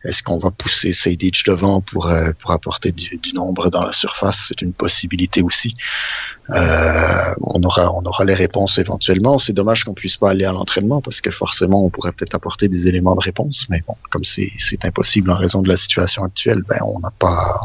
est-ce 0.04 0.24
qu'on 0.24 0.38
va 0.38 0.52
pousser 0.52 0.94
Seydic 0.94 1.44
devant 1.46 1.82
pour, 1.82 2.12
pour 2.40 2.52
apporter 2.52 2.92
du, 2.92 3.18
du, 3.18 3.34
nombre 3.34 3.70
dans 3.70 3.84
la 3.84 3.92
surface? 3.92 4.46
C'est 4.48 4.62
une 4.62 4.74
possibilité 4.74 5.42
aussi. 5.42 5.76
on, 6.50 7.64
aura, 7.64 7.94
on 7.94 8.04
aura 8.06 8.26
les 8.26 8.34
réponses 8.34 8.78
éventuellement. 8.78 9.38
C'est 9.38 9.54
dommage 9.54 9.84
qu'on 9.84 9.94
puisse 9.94 10.18
pas 10.18 10.32
aller 10.32 10.46
à 10.46 10.52
l'entraînement 10.52 11.02
parce 11.02 11.22
que 11.22 11.32
forcément, 11.32 11.86
on 11.86 11.90
pourrait 11.90 12.12
peut-être 12.12 12.36
apporter 12.36 12.68
des 12.68 12.88
éléments 12.88 13.16
de 13.16 13.22
réponse. 13.22 13.68
Mais 13.70 13.82
bon, 13.88 13.96
comme 14.10 14.24
c'est 14.24 14.86
impossible 14.86 15.32
en 15.32 15.36
raison 15.36 15.62
de 15.62 15.70
la 15.70 15.78
situation 15.78 16.24
actuelle, 16.24 16.62
ben, 16.68 16.80
on 16.84 17.00
n'a 17.00 17.12
pas 17.12 17.60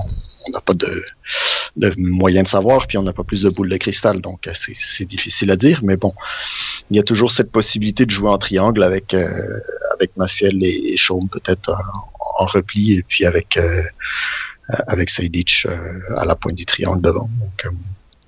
on 0.47 0.53
n'a 0.53 0.61
pas 0.61 0.75
de, 0.75 1.05
de 1.77 1.93
moyen 1.99 2.43
de 2.43 2.49
savoir, 2.49 2.87
puis 2.87 2.99
on 2.99 3.03
n'a 3.03 3.13
pas 3.13 3.25
plus 3.25 3.43
de 3.43 3.51
boules 3.51 3.69
de 3.69 3.77
cristal, 3.77 4.21
donc 4.21 4.47
euh, 4.47 4.53
c'est 4.55 5.05
difficile 5.05 5.51
à 5.51 5.57
dire, 5.57 5.81
mais 5.83 5.97
bon, 5.97 6.15
il 6.91 6.97
y 6.97 7.01
a 7.01 7.03
toujours 7.03 7.31
cette 7.31 7.51
possibilité 7.51 8.07
de 8.07 8.11
jouer 8.11 8.31
en 8.31 8.39
triangle 8.39 8.83
avec 8.83 9.13
euh, 9.13 9.61
avec 9.95 10.17
Maciel 10.17 10.63
et, 10.63 10.95
et 10.95 10.97
peut-être 11.31 11.71
en, 12.39 12.45
repli, 12.47 12.95
et 12.95 13.03
puis 13.03 13.25
avec 13.25 13.57
euh, 13.57 14.79
avec 14.89 15.11
euh, 15.21 15.71
à 16.17 16.25
la 16.25 16.35
pointe 16.35 16.57
du 16.57 16.67
triangle 16.67 17.01
devant. 17.01 17.29
Donc, 17.41 17.67
euh, 17.67 17.71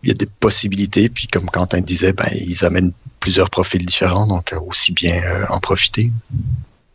il 0.04 0.08
y 0.08 0.12
a 0.12 0.14
des 0.14 0.26
possibilités, 0.26 1.08
puis 1.08 1.26
comme 1.26 1.46
Quentin 1.46 1.80
disait, 1.80 2.12
ben, 2.12 2.28
ils 2.32 2.64
amènent 2.64 2.92
plusieurs 3.18 3.50
profils 3.50 3.84
différents, 3.84 4.26
donc 4.26 4.54
aussi 4.68 4.92
bien 4.92 5.20
en 5.48 5.58
profiter. 5.58 6.12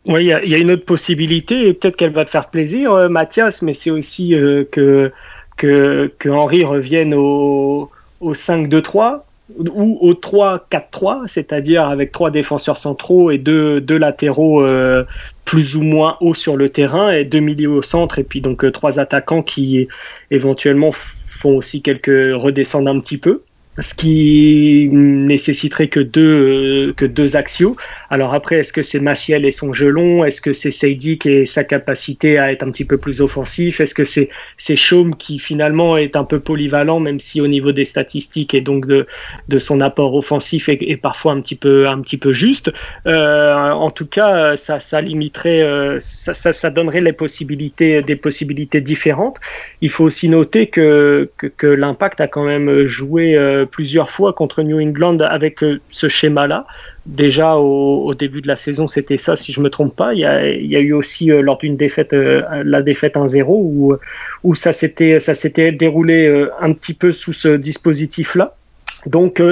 Oui, 0.06 0.24
il 0.24 0.50
y, 0.50 0.54
a 0.54 0.58
une 0.58 0.70
autre 0.70 0.86
possibilité, 0.86 1.68
et 1.68 1.74
peut-être 1.74 1.96
qu'elle 1.96 2.14
va 2.14 2.24
te 2.24 2.30
faire 2.30 2.48
plaisir, 2.48 3.10
Mathias, 3.10 3.60
mais 3.60 3.74
c'est 3.74 3.90
aussi 3.90 4.30
que, 4.30 5.12
que, 5.56 6.12
que 6.18 6.28
Henri 6.28 6.64
revienne 6.64 7.14
au, 7.14 7.90
au 8.20 8.34
5-2-3 8.34 9.20
ou 9.58 9.98
au 10.00 10.14
3-4-3, 10.14 11.28
c'est-à-dire 11.28 11.86
avec 11.86 12.12
trois 12.12 12.30
défenseurs 12.30 12.78
centraux 12.78 13.30
et 13.30 13.38
deux, 13.38 13.80
deux 13.80 13.98
latéraux 13.98 14.62
euh, 14.62 15.04
plus 15.44 15.76
ou 15.76 15.82
moins 15.82 16.16
hauts 16.20 16.34
sur 16.34 16.56
le 16.56 16.70
terrain 16.70 17.12
et 17.12 17.24
deux 17.24 17.40
milieux 17.40 17.70
au 17.70 17.82
centre, 17.82 18.18
et 18.18 18.24
puis 18.24 18.40
donc 18.40 18.64
euh, 18.64 18.70
trois 18.70 18.98
attaquants 18.98 19.42
qui 19.42 19.86
éventuellement 20.30 20.92
font 20.92 21.56
aussi 21.56 21.82
quelques 21.82 22.34
redescendre 22.34 22.90
un 22.90 23.00
petit 23.00 23.18
peu 23.18 23.42
ce 23.78 23.94
qui 23.94 24.88
nécessiterait 24.92 25.88
que 25.88 26.00
deux, 26.00 26.88
euh, 26.88 26.92
que 26.92 27.04
deux 27.04 27.36
axios. 27.36 27.76
Alors 28.14 28.32
après, 28.32 28.58
est-ce 28.60 28.72
que 28.72 28.84
c'est 28.84 29.00
Maciel 29.00 29.44
et 29.44 29.50
son 29.50 29.72
gelon? 29.72 30.24
Est-ce 30.24 30.40
que 30.40 30.52
c'est 30.52 30.70
Seydik 30.70 31.26
et 31.26 31.46
sa 31.46 31.64
capacité 31.64 32.38
à 32.38 32.52
être 32.52 32.62
un 32.62 32.70
petit 32.70 32.84
peu 32.84 32.96
plus 32.96 33.20
offensif? 33.20 33.80
Est-ce 33.80 33.92
que 33.92 34.04
c'est 34.04 34.76
Chaume 34.76 35.16
qui 35.16 35.40
finalement 35.40 35.96
est 35.96 36.14
un 36.14 36.22
peu 36.22 36.38
polyvalent, 36.38 37.00
même 37.00 37.18
si 37.18 37.40
au 37.40 37.48
niveau 37.48 37.72
des 37.72 37.84
statistiques 37.84 38.54
et 38.54 38.60
donc 38.60 38.86
de, 38.86 39.08
de 39.48 39.58
son 39.58 39.80
apport 39.80 40.14
offensif 40.14 40.68
est, 40.68 40.96
parfois 40.96 41.32
un 41.32 41.40
petit 41.40 41.56
peu, 41.56 41.88
un 41.88 42.00
petit 42.02 42.16
peu 42.16 42.32
juste? 42.32 42.72
Euh, 43.08 43.72
En 43.72 43.90
tout 43.90 44.06
cas, 44.06 44.56
ça, 44.56 44.78
ça 44.78 45.00
limiterait, 45.00 45.62
euh, 45.62 45.98
ça, 45.98 46.34
ça, 46.34 46.70
donnerait 46.70 47.00
les 47.00 47.12
possibilités, 47.12 48.00
des 48.00 48.14
possibilités 48.14 48.80
différentes. 48.80 49.38
Il 49.80 49.90
faut 49.90 50.04
aussi 50.04 50.28
noter 50.28 50.68
que, 50.68 51.28
que, 51.56 51.66
l'impact 51.66 52.20
a 52.20 52.28
quand 52.28 52.44
même 52.44 52.86
joué 52.86 53.34
euh, 53.34 53.66
plusieurs 53.66 54.08
fois 54.08 54.32
contre 54.32 54.62
New 54.62 54.80
England 54.80 55.18
avec 55.18 55.64
ce 55.88 56.08
schéma-là. 56.08 56.64
Déjà 57.06 57.56
au, 57.56 58.14
début 58.14 58.40
de 58.40 58.46
la 58.46 58.56
saison, 58.56 58.86
c'était 58.86 59.18
ça, 59.18 59.36
si 59.36 59.52
je 59.52 59.60
me 59.60 59.68
trompe 59.68 59.94
pas. 59.94 60.14
Il 60.14 60.20
y 60.20 60.24
a, 60.24 60.80
eu 60.80 60.94
aussi 60.94 61.30
euh, 61.30 61.42
lors 61.42 61.58
d'une 61.58 61.76
défaite, 61.76 62.14
euh, 62.14 62.42
la 62.64 62.80
défaite 62.80 63.16
1-0, 63.16 63.98
où, 64.42 64.54
ça 64.54 64.72
s'était 64.72 65.72
déroulé 65.72 66.26
euh, 66.26 66.50
un 66.60 66.72
petit 66.72 66.94
peu 66.94 67.12
sous 67.12 67.34
ce 67.34 67.56
dispositif-là. 67.56 68.56
Donc 69.04 69.42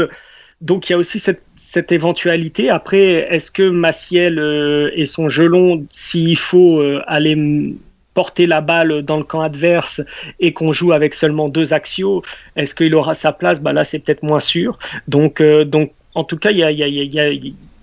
donc 0.63 0.89
il 0.89 0.93
y 0.93 0.95
a 0.95 0.99
aussi 0.99 1.21
cette 1.21 1.93
éventualité. 1.93 2.71
Après, 2.71 3.29
est-ce 3.31 3.51
que 3.51 3.69
Maciel 3.69 4.39
et 4.95 5.05
son 5.05 5.29
gelon, 5.29 5.85
s'il 5.93 6.39
faut 6.39 6.81
aller 7.07 7.75
porter 8.15 8.47
la 8.47 8.63
balle 8.63 9.03
dans 9.03 9.19
le 9.19 9.25
camp 9.25 9.43
adverse 9.43 10.01
et 10.41 10.55
qu'on 10.55 10.73
joue 10.73 10.93
avec 10.93 11.15
seulement 11.15 11.51
deux 11.51 11.75
axios, 11.75 12.23
est-ce 12.57 12.75
qu'il 12.75 12.95
aura 12.95 13.15
sa 13.15 13.33
place? 13.33 13.61
Bah 13.61 13.75
Là, 13.75 13.85
c'est 13.85 13.99
peut-être 13.99 14.23
moins 14.23 14.41
sûr. 14.41 14.79
Donc, 15.07 15.43
donc, 15.43 15.93
en 16.15 16.25
tout 16.25 16.37
cas, 16.37 16.51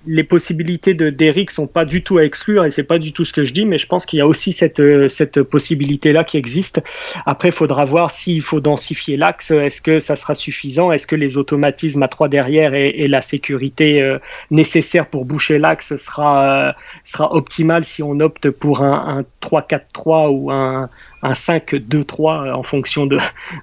les 0.07 0.23
possibilités 0.23 0.93
de 0.93 1.09
d'Eric 1.09 1.51
sont 1.51 1.67
pas 1.67 1.85
du 1.85 2.03
tout 2.03 2.17
à 2.17 2.23
exclure 2.23 2.65
et 2.65 2.71
c'est 2.71 2.83
pas 2.83 2.99
du 2.99 3.11
tout 3.11 3.25
ce 3.25 3.33
que 3.33 3.43
je 3.43 3.53
dis, 3.53 3.65
mais 3.65 3.77
je 3.77 3.85
pense 3.85 4.05
qu'il 4.05 4.17
y 4.17 4.21
a 4.21 4.27
aussi 4.27 4.53
cette 4.53 4.79
euh, 4.79 5.09
cette 5.09 5.43
possibilité 5.43 6.13
là 6.13 6.23
qui 6.23 6.37
existe. 6.37 6.81
Après, 7.25 7.49
il 7.49 7.53
faudra 7.53 7.85
voir 7.85 8.11
s'il 8.11 8.41
faut 8.41 8.61
densifier 8.61 9.17
l'axe. 9.17 9.51
Est-ce 9.51 9.81
que 9.81 9.99
ça 9.99 10.15
sera 10.15 10.35
suffisant? 10.35 10.91
Est-ce 10.91 11.05
que 11.05 11.15
les 11.15 11.37
automatismes 11.37 12.01
à 12.03 12.07
trois 12.07 12.29
derrière 12.29 12.73
et, 12.73 13.07
la 13.07 13.21
sécurité 13.21 14.01
euh, 14.01 14.19
nécessaire 14.51 15.07
pour 15.07 15.25
boucher 15.25 15.57
l'axe 15.59 15.97
sera 15.97 16.69
euh, 16.69 16.71
sera 17.03 17.33
optimal 17.33 17.83
si 17.83 18.01
on 18.01 18.19
opte 18.19 18.49
pour 18.49 18.81
un, 18.83 19.19
un 19.19 19.47
3-4-3 19.47 20.29
ou 20.29 20.51
un 20.51 20.89
un 21.21 21.33
5-2-3 21.33 22.47
euh, 22.47 22.53
en 22.53 22.63
fonction 22.63 23.05
de, 23.05 23.19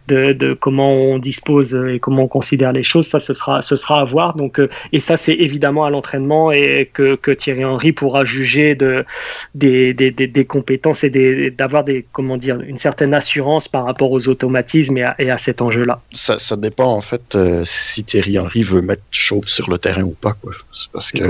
de, 0.09 0.55
comment 0.55 0.92
on 0.92 1.19
dispose 1.19 1.75
et 1.75 1.99
comment 1.99 2.25
on 2.25 2.29
considère 2.29 2.73
les 2.73 2.83
choses. 2.83 3.07
Ça, 3.07 3.21
ce 3.21 3.35
sera, 3.35 3.62
ce 3.62 3.77
sera 3.77 4.01
à 4.01 4.05
voir. 4.05 4.35
Donc, 4.35 4.61
euh, 4.61 4.69
et 4.92 5.01
ça, 5.01 5.16
c'est 5.16 5.35
évidemment 5.35 5.85
à 5.85 5.90
l'entraînement 5.90 6.53
et 6.53 6.90
que, 6.92 7.14
que, 7.16 7.31
Thierry 7.31 7.64
Henry 7.64 7.92
pourra 7.92 8.25
juger 8.25 8.75
de, 8.75 9.05
des, 9.55 9.92
des, 9.95 10.11
des, 10.11 10.45
compétences 10.45 11.05
et 11.05 11.51
d'avoir 11.51 11.85
des, 11.85 12.07
comment 12.12 12.37
dire, 12.37 12.61
une 12.61 12.79
certaine 12.79 13.14
assurance 13.14 13.69
par 13.69 13.85
rapport 13.85 14.11
aux 14.11 14.29
automatismes 14.29 14.99
et 14.99 15.03
à, 15.03 15.14
et 15.19 15.31
à 15.31 15.38
cet 15.38 15.61
enjeu-là. 15.61 16.01
Ça, 16.12 16.38
ça, 16.38 16.57
dépend 16.57 16.92
en 16.92 17.01
fait 17.01 17.35
euh, 17.35 17.62
si 17.64 18.05
Thierry 18.05 18.38
Henry 18.38 18.62
veut 18.62 18.83
mettre 18.83 19.03
Chaume 19.11 19.47
sur 19.47 19.69
le 19.71 19.79
terrain 19.79 20.03
ou 20.03 20.16
pas. 20.21 20.33
Quoi. 20.33 20.53
Parce 20.92 21.12
que 21.12 21.23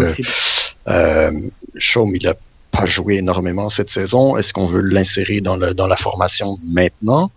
euh, 0.89 1.33
Chaume, 1.77 2.15
il 2.15 2.27
a 2.29 2.35
pas 2.71 2.87
joué 2.87 3.17
énormément 3.17 3.69
cette 3.69 3.91
saison. 3.91 4.37
Est-ce 4.37 4.53
qu'on 4.53 4.67
veut 4.67 4.83
l'insérer 4.83 5.41
dans, 5.41 5.57
le, 5.57 5.75
dans 5.75 5.87
la 5.87 5.97
formation 5.97 6.59
maintenant? 6.65 7.31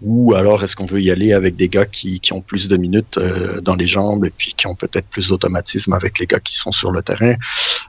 Ou 0.00 0.34
alors 0.34 0.64
est-ce 0.64 0.74
qu'on 0.74 0.86
veut 0.86 1.02
y 1.02 1.10
aller 1.10 1.32
avec 1.32 1.54
des 1.54 1.68
gars 1.68 1.84
qui, 1.84 2.18
qui 2.18 2.32
ont 2.32 2.40
plus 2.40 2.68
de 2.68 2.76
minutes 2.76 3.18
euh, 3.18 3.60
dans 3.60 3.76
les 3.76 3.86
jambes 3.86 4.24
et 4.24 4.30
puis 4.30 4.54
qui 4.56 4.66
ont 4.66 4.74
peut-être 4.74 5.06
plus 5.06 5.28
d'automatisme 5.28 5.92
avec 5.92 6.18
les 6.18 6.26
gars 6.26 6.40
qui 6.40 6.56
sont 6.56 6.72
sur 6.72 6.90
le 6.90 7.02
terrain? 7.02 7.34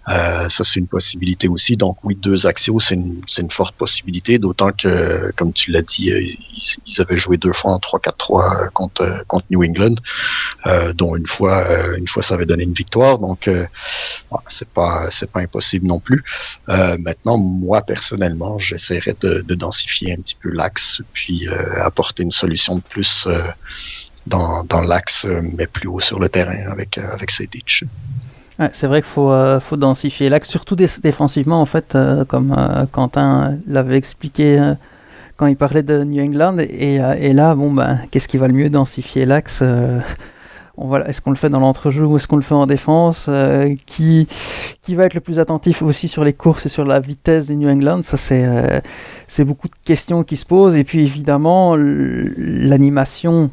Euh, 0.09 0.49
ça, 0.49 0.63
c'est 0.63 0.79
une 0.79 0.87
possibilité 0.87 1.47
aussi. 1.47 1.77
Donc 1.77 1.97
oui, 2.03 2.15
deux 2.15 2.45
axios, 2.45 2.79
c'est 2.79 2.95
une, 2.95 3.21
une, 3.37 3.51
forte 3.51 3.75
possibilité, 3.75 4.37
d'autant 4.37 4.71
que, 4.71 5.31
comme 5.35 5.53
tu 5.53 5.71
l'as 5.71 5.81
dit, 5.81 6.11
euh, 6.11 6.21
ils, 6.21 7.01
avaient 7.01 7.17
joué 7.17 7.37
deux 7.37 7.53
fois 7.53 7.71
en 7.71 7.79
3-4-3 7.79 8.69
contre, 8.71 9.23
contre 9.27 9.45
New 9.49 9.63
England, 9.63 9.95
euh, 10.65 10.93
dont 10.93 11.15
une 11.15 11.25
fois, 11.25 11.65
une 11.97 12.07
fois 12.07 12.21
ça 12.21 12.35
avait 12.35 12.45
donné 12.45 12.63
une 12.63 12.73
victoire. 12.73 13.17
Donc 13.17 13.49
c'est 14.47 14.69
pas 14.69 15.07
c'est 15.09 15.29
pas 15.29 15.41
impossible 15.41 15.87
non 15.87 15.99
plus. 15.99 16.23
maintenant, 16.67 17.37
moi 17.37 17.81
personnellement, 17.81 18.59
j'essaierais 18.59 19.15
de, 19.21 19.41
de, 19.41 19.55
densifier 19.55 20.13
un 20.13 20.17
petit 20.17 20.35
peu 20.35 20.49
l'axe, 20.49 21.01
puis 21.13 21.47
apporter 21.93 22.23
une 22.23 22.32
solution 22.43 22.75
de 22.75 22.82
plus 22.82 23.27
dans, 24.25 24.63
dans 24.63 24.82
l'axe, 24.82 25.27
mais 25.58 25.67
plus 25.67 25.88
haut 25.88 25.99
sur 25.99 26.19
le 26.19 26.29
terrain 26.29 26.62
avec, 26.71 26.97
avec 26.97 27.29
ces 27.32 27.47
ditches 27.47 27.84
c'est 28.71 28.88
vrai 28.88 29.01
qu'il 29.01 29.10
faut, 29.10 29.32
euh, 29.32 29.60
faut 29.60 29.77
densifier 29.77 30.29
l'axe, 30.29 30.49
surtout 30.49 30.75
défensivement, 30.75 31.62
en 31.62 31.65
fait, 31.65 31.95
euh, 31.95 32.23
comme 32.25 32.56
euh, 32.58 32.86
Quentin 32.91 33.58
l'avait 33.67 33.97
expliqué 33.97 34.73
quand 35.38 35.47
il 35.47 35.56
parlait 35.56 35.84
de 35.84 36.03
New 36.03 36.23
England. 36.23 36.58
Et, 36.60 36.95
et 36.95 37.34
là, 37.34 37.56
bon, 37.56 37.71
ben, 37.71 37.99
qu'est-ce 38.12 38.27
qui 38.27 38.38
va 38.38 38.47
le 38.47 38.53
mieux 38.53 38.69
densifier 38.69 39.25
l'axe 39.25 39.63
Est-ce 41.05 41.21
qu'on 41.21 41.29
le 41.29 41.36
fait 41.36 41.49
dans 41.49 41.59
l'entrejeu 41.59 42.05
ou 42.05 42.17
est-ce 42.17 42.27
qu'on 42.27 42.36
le 42.36 42.41
fait 42.41 42.55
en 42.55 42.65
défense 42.65 43.29
qui, 43.86 44.27
qui 44.81 44.95
va 44.95 45.05
être 45.05 45.13
le 45.13 45.21
plus 45.21 45.38
attentif 45.38 45.83
aussi 45.83 46.07
sur 46.07 46.23
les 46.23 46.33
courses 46.33 46.65
et 46.65 46.69
sur 46.69 46.83
la 46.83 46.99
vitesse 46.99 47.45
de 47.45 47.53
New 47.53 47.69
England? 47.69 48.01
Ça, 48.03 48.17
c'est 48.17 48.81
c'est 49.27 49.43
beaucoup 49.43 49.67
de 49.67 49.75
questions 49.86 50.23
qui 50.23 50.38
se 50.38 50.45
posent. 50.45 50.75
Et 50.75 50.83
puis, 50.83 51.01
évidemment, 51.01 51.75
l'animation 51.75 53.49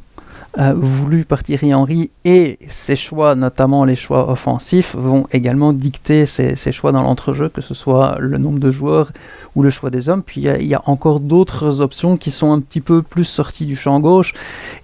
euh, 0.59 0.74
voulu 0.76 1.24
par 1.24 1.44
Thierry 1.44 1.72
Henry 1.72 2.11
et 2.24 2.59
ses 2.66 2.96
choix, 2.96 3.37
notamment 3.37 3.85
les 3.85 3.94
choix 3.94 4.28
offensifs, 4.28 4.96
vont 4.96 5.28
également 5.33 5.72
dicter 5.72 6.26
ses, 6.26 6.72
choix 6.72 6.90
dans 6.90 7.02
l'entrejeu, 7.02 7.48
que 7.48 7.61
ce 7.61 7.72
soit 7.72 8.16
le 8.18 8.37
nombre 8.37 8.59
de 8.59 8.72
joueurs 8.72 9.12
ou 9.54 9.62
le 9.62 9.70
choix 9.70 9.90
des 9.90 10.09
hommes. 10.09 10.24
Puis 10.24 10.42
il 10.42 10.66
y, 10.66 10.74
a 10.74 10.83
encore 10.87 11.20
d'autres 11.20 11.80
options 11.80 12.16
qui 12.16 12.33
sont 12.33 12.50
un 12.52 12.61
petit 12.61 12.80
peu 12.80 13.00
plus 13.00 13.24
sorties 13.24 13.64
du 13.64 13.76
champ 13.76 14.00
gauche 14.00 14.35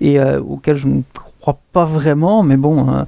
et 0.01 0.21
euh, 0.21 0.41
auxquelles 0.41 0.77
je 0.77 0.87
ne 0.87 1.03
crois 1.47 1.61
pas 1.73 1.85
vraiment, 1.85 2.43
mais 2.43 2.57
bon, 2.57 2.91
euh, 2.91 3.05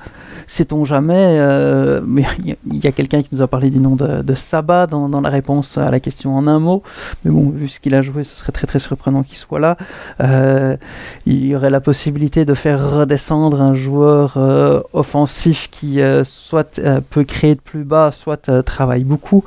sait-on 0.46 0.85
jamais. 0.85 1.38
Euh, 1.40 2.01
mais 2.07 2.22
il 2.38 2.85
y 2.85 2.87
a 2.87 2.92
quelqu'un 2.92 3.20
qui 3.20 3.31
nous 3.33 3.42
a 3.42 3.48
parlé 3.48 3.68
du 3.68 3.81
nom 3.81 3.96
de, 3.96 4.22
de 4.22 4.35
Saba 4.37 4.87
dans, 4.87 5.20
la 5.20 5.29
réponse 5.29 5.77
à 5.77 5.90
la 5.90 5.98
question 5.98 6.37
en 6.37 6.46
un 6.46 6.61
mot. 6.61 6.85
Mais 7.24 7.33
bon, 7.33 7.51
vu 7.51 7.66
ce 7.66 7.81
qu'il 7.81 7.96
a 7.96 8.03
joué, 8.03 8.22
ce 8.22 8.37
serait 8.37 8.53
très 8.53 8.68
très 8.68 8.79
surprenant 8.79 9.24
qu'il 9.24 9.37
soit 9.37 9.59
là. 9.59 9.77
Euh, 10.20 10.77
il 11.27 11.46
y 11.46 11.57
aurait 11.57 11.70
la 11.70 11.81
possibilité 11.81 12.44
de 12.44 12.55
faire 12.55 12.92
redescendre 12.92 13.61
un 13.61 13.74
joueur 13.74 14.38
offensif 14.92 15.68
qui 15.72 15.98
soit 16.24 16.81
peut 17.11 17.24
créer 17.24 17.57
de 17.57 17.61
plus 17.61 17.83
bas, 17.83 18.12
soit 18.12 18.62
travaille 18.62 19.03
beaucoup. 19.03 19.42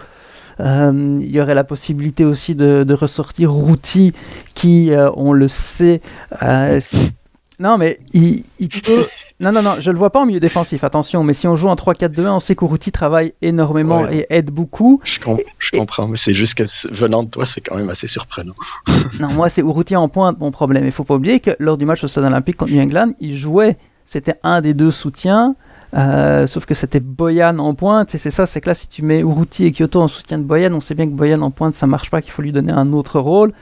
il 0.60 1.32
y 1.32 1.40
aurait 1.40 1.56
la 1.56 1.64
possibilité 1.64 2.26
aussi 2.26 2.56
de, 2.56 2.84
de 2.84 2.94
ressortir 2.94 3.54
Routy 3.54 4.12
qui, 4.54 4.92
on 5.16 5.32
le 5.32 5.48
sait, 5.48 6.02
non, 7.62 7.78
mais 7.78 8.00
il, 8.12 8.44
peut. 8.84 9.06
non, 9.40 9.52
non, 9.52 9.62
non, 9.62 9.76
je 9.80 9.92
le 9.92 9.98
vois 9.98 10.10
pas 10.10 10.20
en 10.20 10.26
milieu 10.26 10.40
défensif, 10.40 10.84
attention. 10.84 11.24
Mais 11.24 11.36
si 11.36 11.48
on 11.48 11.56
joue 11.56 11.68
en 11.68 11.76
3-4-2-1, 11.76 12.28
on 12.30 12.40
sait 12.40 12.56
qu'Uruti 12.56 12.92
travaille 12.92 13.34
énormément 13.44 14.10
et 14.10 14.26
aide 14.32 14.50
beaucoup. 14.50 15.00
Je, 15.04 15.20
comprends, 15.20 16.08
mais 16.08 16.18
c'est 16.18 16.34
juste 16.34 16.56
que 16.56 16.64
venant 16.92 17.22
de 17.22 17.30
toi, 17.30 17.46
c'est 17.46 17.62
quand 17.62 17.76
même 17.76 17.90
assez 17.90 18.08
surprenant. 18.08 18.56
non, 19.20 19.30
moi, 19.30 19.48
c'est 19.50 19.62
Uruti 19.62 19.96
en 19.96 20.10
pointe 20.10 20.40
mon 20.40 20.50
problème. 20.50 20.86
Il 20.86 20.92
faut 20.92 21.04
pas 21.04 21.14
oublier 21.14 21.40
que 21.40 21.52
lors 21.60 21.78
du 21.78 21.86
match 21.86 22.04
au 22.04 22.08
Stade 22.08 22.26
Olympique 22.26 22.58
contre 22.58 22.72
New 22.72 22.82
England, 22.82 23.12
il 23.20 23.38
jouait. 23.38 23.78
C'était 24.08 24.36
un 24.42 24.62
des 24.62 24.74
deux 24.74 24.92
soutiens. 24.92 25.56
Euh, 25.94 26.48
sauf 26.48 26.66
que 26.66 26.74
c'était 26.74 27.00
Boyan 27.00 27.60
en 27.60 27.76
pointe, 27.76 28.16
et 28.16 28.18
c'est 28.18 28.32
ça, 28.32 28.46
c'est 28.46 28.62
que 28.62 28.70
là, 28.70 28.76
si 28.76 28.88
tu 28.88 29.04
mets 29.04 29.20
Uruti 29.20 29.66
et 29.66 29.72
Kyoto 29.74 30.02
en 30.02 30.08
soutien 30.08 30.38
de 30.38 30.44
Boyan, 30.44 30.74
on 30.74 30.80
sait 30.80 30.96
bien 30.96 31.06
que 31.06 31.12
Boyan 31.12 31.42
en 31.42 31.52
pointe, 31.52 31.76
ça 31.76 31.86
marche 31.86 32.10
pas, 32.10 32.22
qu'il 32.22 32.32
faut 32.32 32.42
lui 32.42 32.54
donner 32.54 32.72
un 32.72 32.94
autre 32.94 33.20
rôle. 33.20 33.54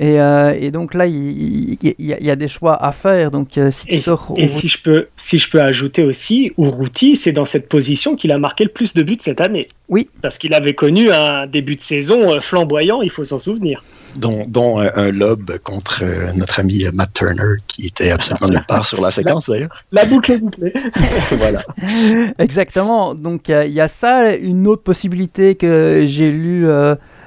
Euh, 0.00 0.56
et, 0.58 0.70
donc 0.70 0.94
là, 0.94 1.06
il, 1.06 1.78
y 1.98 2.30
a 2.30 2.36
des 2.36 2.48
choix 2.48 2.82
à 2.82 2.92
faire. 2.92 3.30
Donc, 3.30 3.56
euh, 3.58 3.70
si 3.70 3.86
et, 3.88 4.48
si, 4.48 4.68
je 4.68 4.82
peux, 4.82 5.06
si 5.16 5.38
je 5.38 5.48
peux 5.48 5.60
ajouter 5.60 6.02
aussi, 6.04 6.52
Urruti, 6.58 7.16
c'est 7.16 7.32
dans 7.32 7.44
cette 7.44 7.68
position 7.68 8.16
qu'il 8.16 8.32
a 8.32 8.38
marqué 8.38 8.64
le 8.64 8.70
plus 8.70 8.94
de 8.94 9.02
buts 9.02 9.18
cette 9.20 9.40
année. 9.40 9.68
Oui. 9.88 10.08
Parce 10.22 10.38
qu'il 10.38 10.54
avait 10.54 10.74
connu 10.74 11.10
un 11.10 11.46
début 11.46 11.76
de 11.76 11.82
saison 11.82 12.32
euh, 12.32 12.40
flamboyant, 12.40 13.02
il 13.02 13.10
faut 13.10 13.24
s'en 13.24 13.38
souvenir. 13.38 13.84
Dont, 14.16 14.78
un, 14.78 15.10
lob 15.10 15.58
contre 15.64 16.04
notre 16.36 16.60
ami 16.60 16.84
Matt 16.92 17.12
Turner, 17.14 17.56
qui 17.66 17.86
était 17.86 18.12
absolument 18.12 18.48
nulle 18.48 18.64
part 18.66 18.86
sur 18.86 19.00
la 19.00 19.10
séquence 19.10 19.50
d'ailleurs. 19.50 19.84
La 19.90 20.04
boucle 20.04 20.30
est 20.30 20.38
bouclée. 20.38 20.72
voilà. 21.32 21.62
Exactement. 22.38 23.16
Donc 23.16 23.48
il 23.48 23.72
y 23.72 23.80
a 23.80 23.88
ça. 23.88 24.36
Une 24.36 24.68
autre 24.68 24.84
possibilité 24.84 25.56
que 25.56 26.04
j'ai 26.06 26.30
lue 26.30 26.64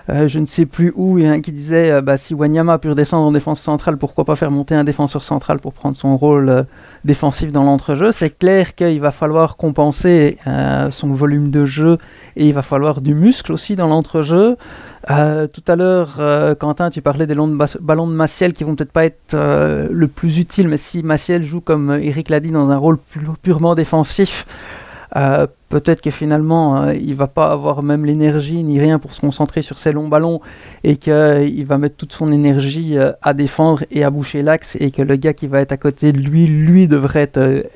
euh, 0.10 0.28
je 0.28 0.40
ne 0.40 0.46
sais 0.46 0.66
plus 0.66 0.94
où, 0.96 1.18
a 1.18 1.30
un 1.30 1.42
qui 1.42 1.52
disait 1.52 1.92
euh, 1.92 2.02
bah, 2.02 2.18
si 2.18 2.34
Wanyama 2.34 2.74
a 2.74 2.78
pu 2.78 2.90
redescendre 2.90 3.28
en 3.28 3.32
défense 3.32 3.60
centrale, 3.60 3.98
pourquoi 3.98 4.24
pas 4.24 4.38
faire 4.38 4.52
monter 4.52 4.74
un 4.74 4.86
défenseur 4.86 5.24
central 5.24 5.60
pour 5.60 5.74
prendre 5.74 5.98
son 5.98 6.16
rôle 6.16 6.50
euh, 6.50 6.64
défensif 7.04 7.52
dans 7.52 7.64
l'entrejeu? 7.64 8.14
C'est 8.14 8.38
clair 8.38 8.76
qu'il 8.76 9.02
va 9.02 9.12
falloir 9.12 9.58
compenser 9.58 10.38
son 10.92 11.10
volume 11.14 11.52
de 11.52 11.66
jeu 11.66 11.98
et 12.36 12.48
il 12.48 12.54
va 12.54 12.62
falloir 12.62 13.02
du 13.02 13.14
muscle 13.14 13.52
aussi 13.52 13.76
dans 13.76 13.88
l'entrejeu. 13.88 14.58
tout 15.08 15.64
à 15.68 15.76
l'heure, 15.76 16.20
Quentin, 16.60 16.90
tu 16.90 17.02
parlais 17.02 17.28
des 17.28 17.36
ballons 17.36 18.08
de 18.08 18.14
Maciel 18.14 18.54
qui 18.54 18.64
vont 18.64 18.76
peut-être 18.76 18.92
pas 18.92 19.06
être 19.06 19.36
le 19.36 20.08
plus 20.08 20.38
utile, 20.38 20.68
mais 20.68 20.78
si 20.78 21.04
Maciel 21.04 21.44
joue 21.44 21.62
comme 21.62 21.92
Eric 22.02 22.30
l'a 22.30 22.40
dit 22.40 22.52
dans 22.52 22.70
un 22.70 22.78
rôle 22.78 22.98
purement 23.42 23.76
défensif, 23.76 24.46
euh, 25.16 25.48
peut-être 25.70 26.02
que 26.02 26.12
finalement 26.12 26.82
euh, 26.82 26.94
il 26.94 27.16
va 27.16 27.28
pas 27.28 27.52
avoir 27.52 27.82
même 27.82 28.06
l'énergie 28.06 28.64
ni 28.64 28.80
rien 28.80 29.00
pour 29.00 29.14
se 29.14 29.22
concentrer 29.22 29.62
sur 29.62 29.80
ces 29.80 29.94
longs 29.94 30.10
ballons 30.10 30.42
et 30.84 30.98
qu'il 30.98 31.14
euh, 31.14 31.64
va 31.66 31.78
mettre 31.78 31.96
toute 31.96 32.12
son 32.12 32.32
énergie 32.32 32.98
à 33.22 33.34
défendre 33.34 33.86
et 33.90 34.04
à 34.04 34.10
boucher 34.10 34.42
l'axe 34.42 34.76
et 34.80 34.92
que 34.92 35.02
le 35.02 35.16
gars 35.16 35.34
qui 35.34 35.48
va 35.48 35.62
être 35.62 35.72
à 35.72 35.78
côté 35.78 36.12
de 36.12 36.20
lui, 36.20 36.46
lui 36.48 36.88
devrait 36.88 37.22
être 37.22 37.70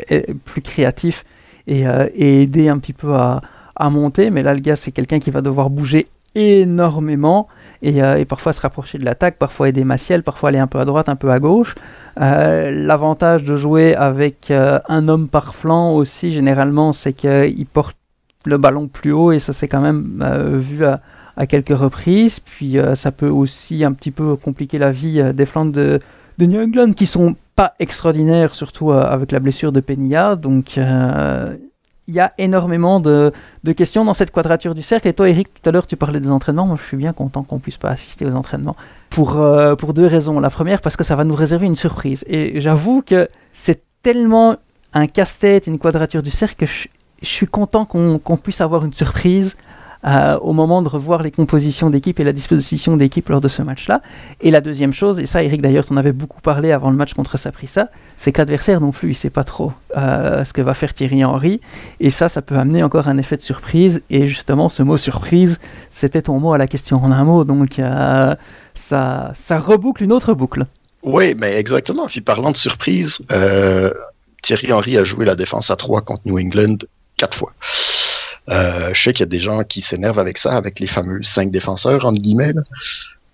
plus 0.46 0.62
créatif 0.62 1.24
et, 1.68 1.86
aider 2.16 2.68
un 2.68 2.80
petit 2.80 2.94
peu 2.94 3.14
à, 3.16 3.42
monter. 3.90 4.30
Mais 4.30 4.44
là 4.44 4.54
le 4.54 4.60
gars 4.60 4.76
c'est 4.76 4.92
quelqu'un 4.92 5.20
qui 5.20 5.32
va 5.32 5.42
devoir 5.42 5.70
bouger 5.70 6.08
énormément 6.36 7.48
et, 7.82 7.98
et 7.98 8.26
parfois 8.26 8.54
se 8.54 8.62
rapprocher 8.62 8.98
de 8.98 9.06
l'attaque, 9.06 9.38
parfois 9.38 9.70
aider 9.70 9.84
Maciel, 9.84 10.24
parfois 10.24 10.50
aller 10.50 10.60
un 10.60 10.68
peu 10.68 10.80
à 10.80 10.86
droite, 10.86 11.10
un 11.10 11.16
peu 11.16 11.32
à 11.32 11.40
gauche. 11.40 11.76
Euh, 12.20 12.72
l'avantage 12.72 13.44
de 13.44 13.56
jouer 13.56 13.96
avec 13.96 14.52
euh, 14.52 14.80
un 14.90 15.08
homme 15.08 15.28
par 15.30 15.56
flanc 15.56 15.94
aussi, 15.94 16.34
généralement, 16.34 16.94
c'est 16.94 17.14
qu'il 17.14 17.66
porte 17.66 17.98
le 18.46 18.58
ballon 18.58 18.88
plus 18.88 19.12
haut 19.12 19.32
et 19.32 19.40
ça 19.40 19.54
c'est 19.54 19.68
quand 19.68 19.82
même 19.82 20.24
euh, 20.26 20.58
vu 20.58 20.84
à, 20.86 21.00
quelques 21.48 21.78
reprises. 21.78 22.40
Puis 22.40 22.78
ça 22.96 23.12
peut 23.12 23.30
aussi 23.30 23.84
un 23.84 23.94
petit 23.94 24.12
peu 24.12 24.36
compliquer 24.36 24.78
la 24.78 24.92
vie 24.92 25.24
des 25.34 25.46
flancs 25.48 25.66
de, 25.66 26.00
de 26.38 26.46
New 26.46 26.62
England 26.62 26.94
qui 26.94 27.08
sont 27.08 27.36
pas 27.56 27.74
extraordinaires, 27.80 28.54
surtout 28.54 28.92
avec 28.92 29.32
la 29.32 29.40
blessure 29.40 29.72
de 29.72 29.80
Penilla. 29.80 30.36
Donc 30.36 30.78
il 32.08 32.16
y 32.16 32.20
a 32.20 32.34
énormément 32.38 33.00
de, 33.00 33.32
questions 33.76 34.04
dans 34.06 34.14
cette 34.14 34.32
quadrature 34.32 34.76
du 34.76 34.82
cercle. 34.82 35.08
Et 35.08 35.14
toi, 35.14 35.30
Eric, 35.30 35.54
tout 35.54 35.70
à 35.70 35.72
l'heure, 35.72 35.88
tu 35.88 35.96
parlais 35.96 36.20
des 36.20 36.32
entraînements. 36.32 36.66
Moi, 36.66 36.78
je 36.80 36.88
suis 36.88 36.98
bien 36.98 37.14
content 37.14 37.44
qu'on 37.44 37.60
puisse 37.60 37.78
pas 37.78 37.90
assister 37.90 38.26
aux 38.26 38.36
entraînements. 38.36 38.76
Pour, 39.10 39.38
euh, 39.38 39.76
pour 39.76 39.94
deux 39.94 40.08
raisons. 40.08 40.40
La 40.40 40.50
première, 40.50 40.82
parce 40.82 40.98
que 40.98 41.04
ça 41.04 41.16
va 41.16 41.24
nous 41.24 41.36
réserver 41.36 41.68
une 41.68 41.76
surprise. 41.76 42.24
Et 42.28 42.60
j'avoue 42.60 43.02
que 43.02 43.28
c'est 43.54 43.84
tellement 44.04 44.58
un 44.94 45.08
casse-tête, 45.08 45.68
une 45.68 45.80
quadrature 45.80 46.24
du 46.24 46.32
cercle, 46.32 46.56
que 46.56 46.66
je 46.66 46.88
suis 47.22 47.48
content 47.48 47.86
qu'on 47.86 48.38
puisse 48.38 48.62
avoir 48.62 48.84
une 48.84 48.94
surprise 48.94 49.56
euh, 50.06 50.38
au 50.40 50.54
moment 50.54 50.82
de 50.82 50.90
revoir 50.90 51.22
les 51.22 51.32
compositions 51.32 51.90
d'équipe 51.90 52.20
et 52.20 52.24
la 52.24 52.34
disposition 52.34 52.98
d'équipe 52.98 53.30
lors 53.30 53.42
de 53.42 53.48
ce 53.48 53.62
match-là. 53.62 54.02
Et 54.42 54.50
la 54.50 54.62
deuxième 54.62 54.94
chose, 54.94 55.20
et 55.20 55.26
ça 55.26 55.44
Eric 55.44 55.62
d'ailleurs, 55.62 55.86
tu 55.86 55.94
en 55.94 55.98
avais 55.98 56.12
beaucoup 56.12 56.42
parlé 56.42 56.72
avant 56.72 56.90
le 56.90 56.98
match 56.98 57.14
contre 57.14 57.38
Saprissa, 57.38 57.90
c'est 58.18 58.32
qu'adversaire 58.32 58.82
non 58.82 58.92
plus, 58.92 59.12
il 59.12 59.16
sait 59.16 59.30
pas 59.30 59.44
trop 59.44 59.74
euh, 59.96 60.44
ce 60.44 60.54
que 60.54 60.62
va 60.62 60.74
faire 60.74 60.94
Thierry 60.94 61.24
Henry. 61.24 61.62
Et 62.00 62.10
ça, 62.10 62.30
ça 62.30 62.42
peut 62.42 62.56
amener 62.56 62.82
encore 62.84 63.08
un 63.08 63.18
effet 63.18 63.38
de 63.38 63.42
surprise. 63.42 64.02
Et 64.10 64.28
justement, 64.28 64.70
ce 64.70 64.82
mot 64.84 64.98
surprise, 64.98 65.60
c'était 65.92 66.24
ton 66.24 66.40
mot 66.40 66.54
à 66.54 66.58
la 66.58 66.68
question 66.68 67.04
en 67.04 67.12
un 67.12 67.24
mot. 67.24 67.44
Donc 67.44 67.78
euh, 67.78 68.36
ça, 68.74 69.32
ça 69.36 69.60
reboucle 69.60 70.04
une 70.04 70.14
autre 70.14 70.34
boucle. 70.34 70.66
Oui, 71.04 71.36
mais 71.38 71.58
exactement. 71.58 72.08
Puis 72.08 72.22
parlant 72.22 72.52
de 72.52 72.58
surprise, 72.58 73.20
Thierry 74.42 74.74
Henry 74.74 74.98
a 74.98 75.04
joué 75.04 75.26
la 75.26 75.36
défense 75.36 75.70
à 75.72 75.76
3 75.76 76.02
contre 76.02 76.22
New 76.26 76.40
England 76.40 76.78
quatre 77.18 77.38
fois. 77.38 77.54
Euh, 78.50 78.94
je 78.94 79.02
sais 79.02 79.14
qu'il 79.14 79.22
y 79.22 79.24
a 79.24 79.28
des 79.28 79.40
gens 79.40 79.64
qui 79.64 79.82
s'énervent 79.82 80.20
avec 80.20 80.38
ça, 80.38 80.56
avec 80.56 80.80
les 80.80 80.88
fameux 80.88 81.22
cinq 81.24 81.52
défenseurs, 81.52 82.06
entre 82.06 82.22
guillemets. 82.22 82.54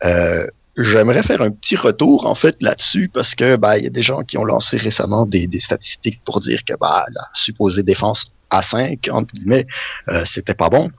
Euh, 0.03 0.45
j'aimerais 0.77 1.23
faire 1.23 1.41
un 1.41 1.49
petit 1.49 1.75
retour 1.75 2.27
en 2.27 2.35
fait 2.35 2.61
là-dessus 2.61 3.09
parce 3.11 3.33
que 3.33 3.55
bah 3.55 3.79
il 3.79 3.83
y 3.85 3.87
a 3.87 3.89
des 3.89 4.03
gens 4.03 4.21
qui 4.21 4.37
ont 4.37 4.45
lancé 4.45 4.77
récemment 4.77 5.25
des, 5.25 5.49
statistiques 5.59 6.21
pour 6.23 6.39
dire 6.39 6.63
que 6.63 6.73
bah 6.79 7.03
la 7.15 7.21
supposée 7.33 7.81
défense 7.81 8.31
à 8.51 8.61
5 8.61 9.09
entre 9.11 9.33
guillemets 9.33 9.65
euh, 10.09 10.23
c'était 10.25 10.53
pas 10.53 10.69
bon. 10.69 10.91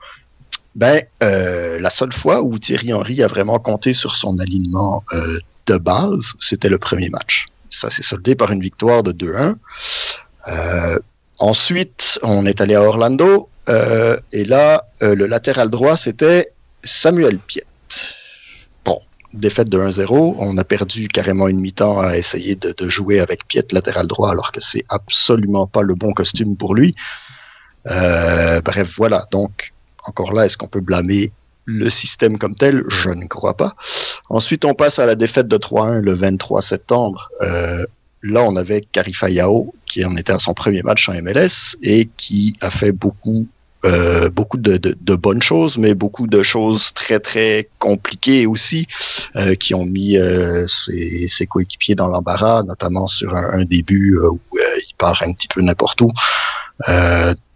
Ben 0.75 1.01
la 1.21 1.89
seule 1.89 2.11
fois 2.11 2.41
où 2.41 2.57
Thierry 2.59 2.93
Henry 2.93 3.23
a 3.23 3.27
vraiment 3.27 3.59
compté 3.59 3.93
sur 3.93 4.15
son 4.15 4.37
alignement 4.39 5.03
de 5.65 5.77
base, 5.77 6.33
c'était 6.39 6.69
le 6.69 6.77
premier 6.77 7.09
match. 7.09 7.47
Ça 7.69 7.89
s'est 7.89 8.03
soldé 8.03 8.35
par 8.35 8.51
une 8.51 8.61
victoire 8.61 9.03
de 9.03 9.11
2-1. 9.11 9.55
ensuite, 11.39 12.19
on 12.21 12.45
est 12.45 12.61
allé 12.61 12.75
à 12.75 12.81
Orlando. 12.81 13.49
Euh, 13.69 14.17
et 14.31 14.45
là, 14.45 14.85
euh, 15.03 15.15
le 15.15 15.27
latéral 15.27 15.69
droit, 15.69 15.95
c'était 15.95 16.51
Samuel 16.83 17.37
Piet. 17.37 17.65
Bon, 18.83 18.99
défaite 19.33 19.69
de 19.69 19.77
1-0. 19.77 20.35
On 20.39 20.57
a 20.57 20.63
perdu 20.63 21.07
carrément 21.07 21.47
une 21.47 21.59
mi-temps 21.59 21.99
à 21.99 22.17
essayer 22.17 22.55
de, 22.55 22.89
jouer 22.89 23.19
avec 23.19 23.47
Piet 23.47 23.65
latéral 23.71 24.07
droit, 24.07 24.31
alors 24.31 24.51
que 24.51 24.59
c'est 24.59 24.85
absolument 24.89 25.67
pas 25.67 25.83
le 25.83 25.93
bon 25.93 26.13
costume 26.13 26.55
pour 26.55 26.73
lui. 26.73 26.95
Euh, 27.87 28.61
bref, 28.61 28.93
voilà. 28.97 29.25
Donc, 29.31 29.73
encore 30.05 30.33
là, 30.33 30.45
est-ce 30.45 30.57
qu'on 30.57 30.67
peut 30.67 30.81
blâmer 30.81 31.31
le 31.65 31.89
système 31.91 32.39
comme 32.39 32.55
tel? 32.55 32.83
Je 32.87 33.09
ne 33.09 33.25
crois 33.25 33.55
pas. 33.55 33.75
Ensuite, 34.29 34.65
on 34.65 34.73
passe 34.73 34.97
à 34.97 35.05
la 35.05 35.15
défaite 35.15 35.47
de 35.47 35.57
3-1 35.57 35.99
le 35.99 36.13
23 36.13 36.63
septembre. 36.63 37.29
là, 38.21 38.43
on 38.43 38.55
avait 38.55 38.81
Karifa 38.81 39.29
Yao, 39.29 39.73
qui 39.85 40.03
en 40.03 40.17
était 40.17 40.33
à 40.33 40.39
son 40.39 40.53
premier 40.53 40.81
match 40.81 41.07
en 41.07 41.13
MLS 41.21 41.77
et 41.83 42.09
qui 42.17 42.55
a 42.61 42.71
fait 42.71 42.91
beaucoup 42.91 43.47
euh, 43.85 44.29
beaucoup 44.29 44.57
de, 44.57 44.75
de, 44.77 45.15
bonnes 45.15 45.41
choses, 45.41 45.77
mais 45.77 45.93
beaucoup 45.93 46.27
de 46.27 46.43
choses 46.43 46.93
très 46.93 47.19
très 47.19 47.69
compliquées 47.79 48.45
aussi, 48.45 48.87
euh, 49.37 49.55
qui 49.55 49.73
ont 49.73 49.85
mis 49.85 50.17
euh, 50.17 50.67
ses, 50.67 51.29
ses, 51.29 51.47
coéquipiers 51.47 51.95
dans 51.95 52.07
l'embarras, 52.07 52.63
notamment 52.63 53.07
sur 53.07 53.33
un, 53.37 53.63
début 53.63 54.17
où 54.17 54.39
il 54.53 54.95
part 54.97 55.23
un 55.23 55.31
petit 55.31 55.47
peu 55.47 55.61
n'importe 55.61 56.01
où. 56.01 56.11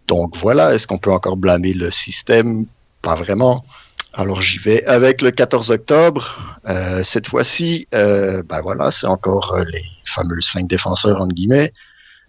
donc 0.08 0.38
voilà, 0.38 0.74
est-ce 0.74 0.88
qu'on 0.88 0.98
peut 0.98 1.12
encore 1.12 1.36
blâmer 1.36 1.74
le 1.74 1.92
système? 1.92 2.66
Pas 3.02 3.16
vraiment. 3.16 3.66
Alors 4.14 4.40
j'y 4.42 4.60
vais 4.60 4.86
avec 4.86 5.22
le 5.22 5.32
14 5.32 5.72
octobre. 5.72 6.58
cette 7.04 7.28
fois-ci, 7.28 7.88
ben 7.92 8.62
voilà, 8.64 8.92
c'est 8.92 9.08
encore 9.08 9.58
les 9.60 9.84
fameux 10.06 10.40
cinq 10.40 10.68
défenseurs 10.68 11.20
entre 11.20 11.34
guillemets. 11.36 11.74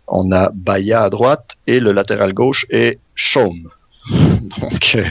On 0.08 0.32
a 0.32 0.50
Baya 0.52 1.04
à 1.04 1.10
droite 1.10 1.56
et 1.66 1.78
le 1.78 1.92
latéral 1.92 2.32
gauche 2.32 2.66
est 2.70 2.98
Chaume. 3.14 3.70
Donc, 4.60 4.92
euh, 4.96 5.04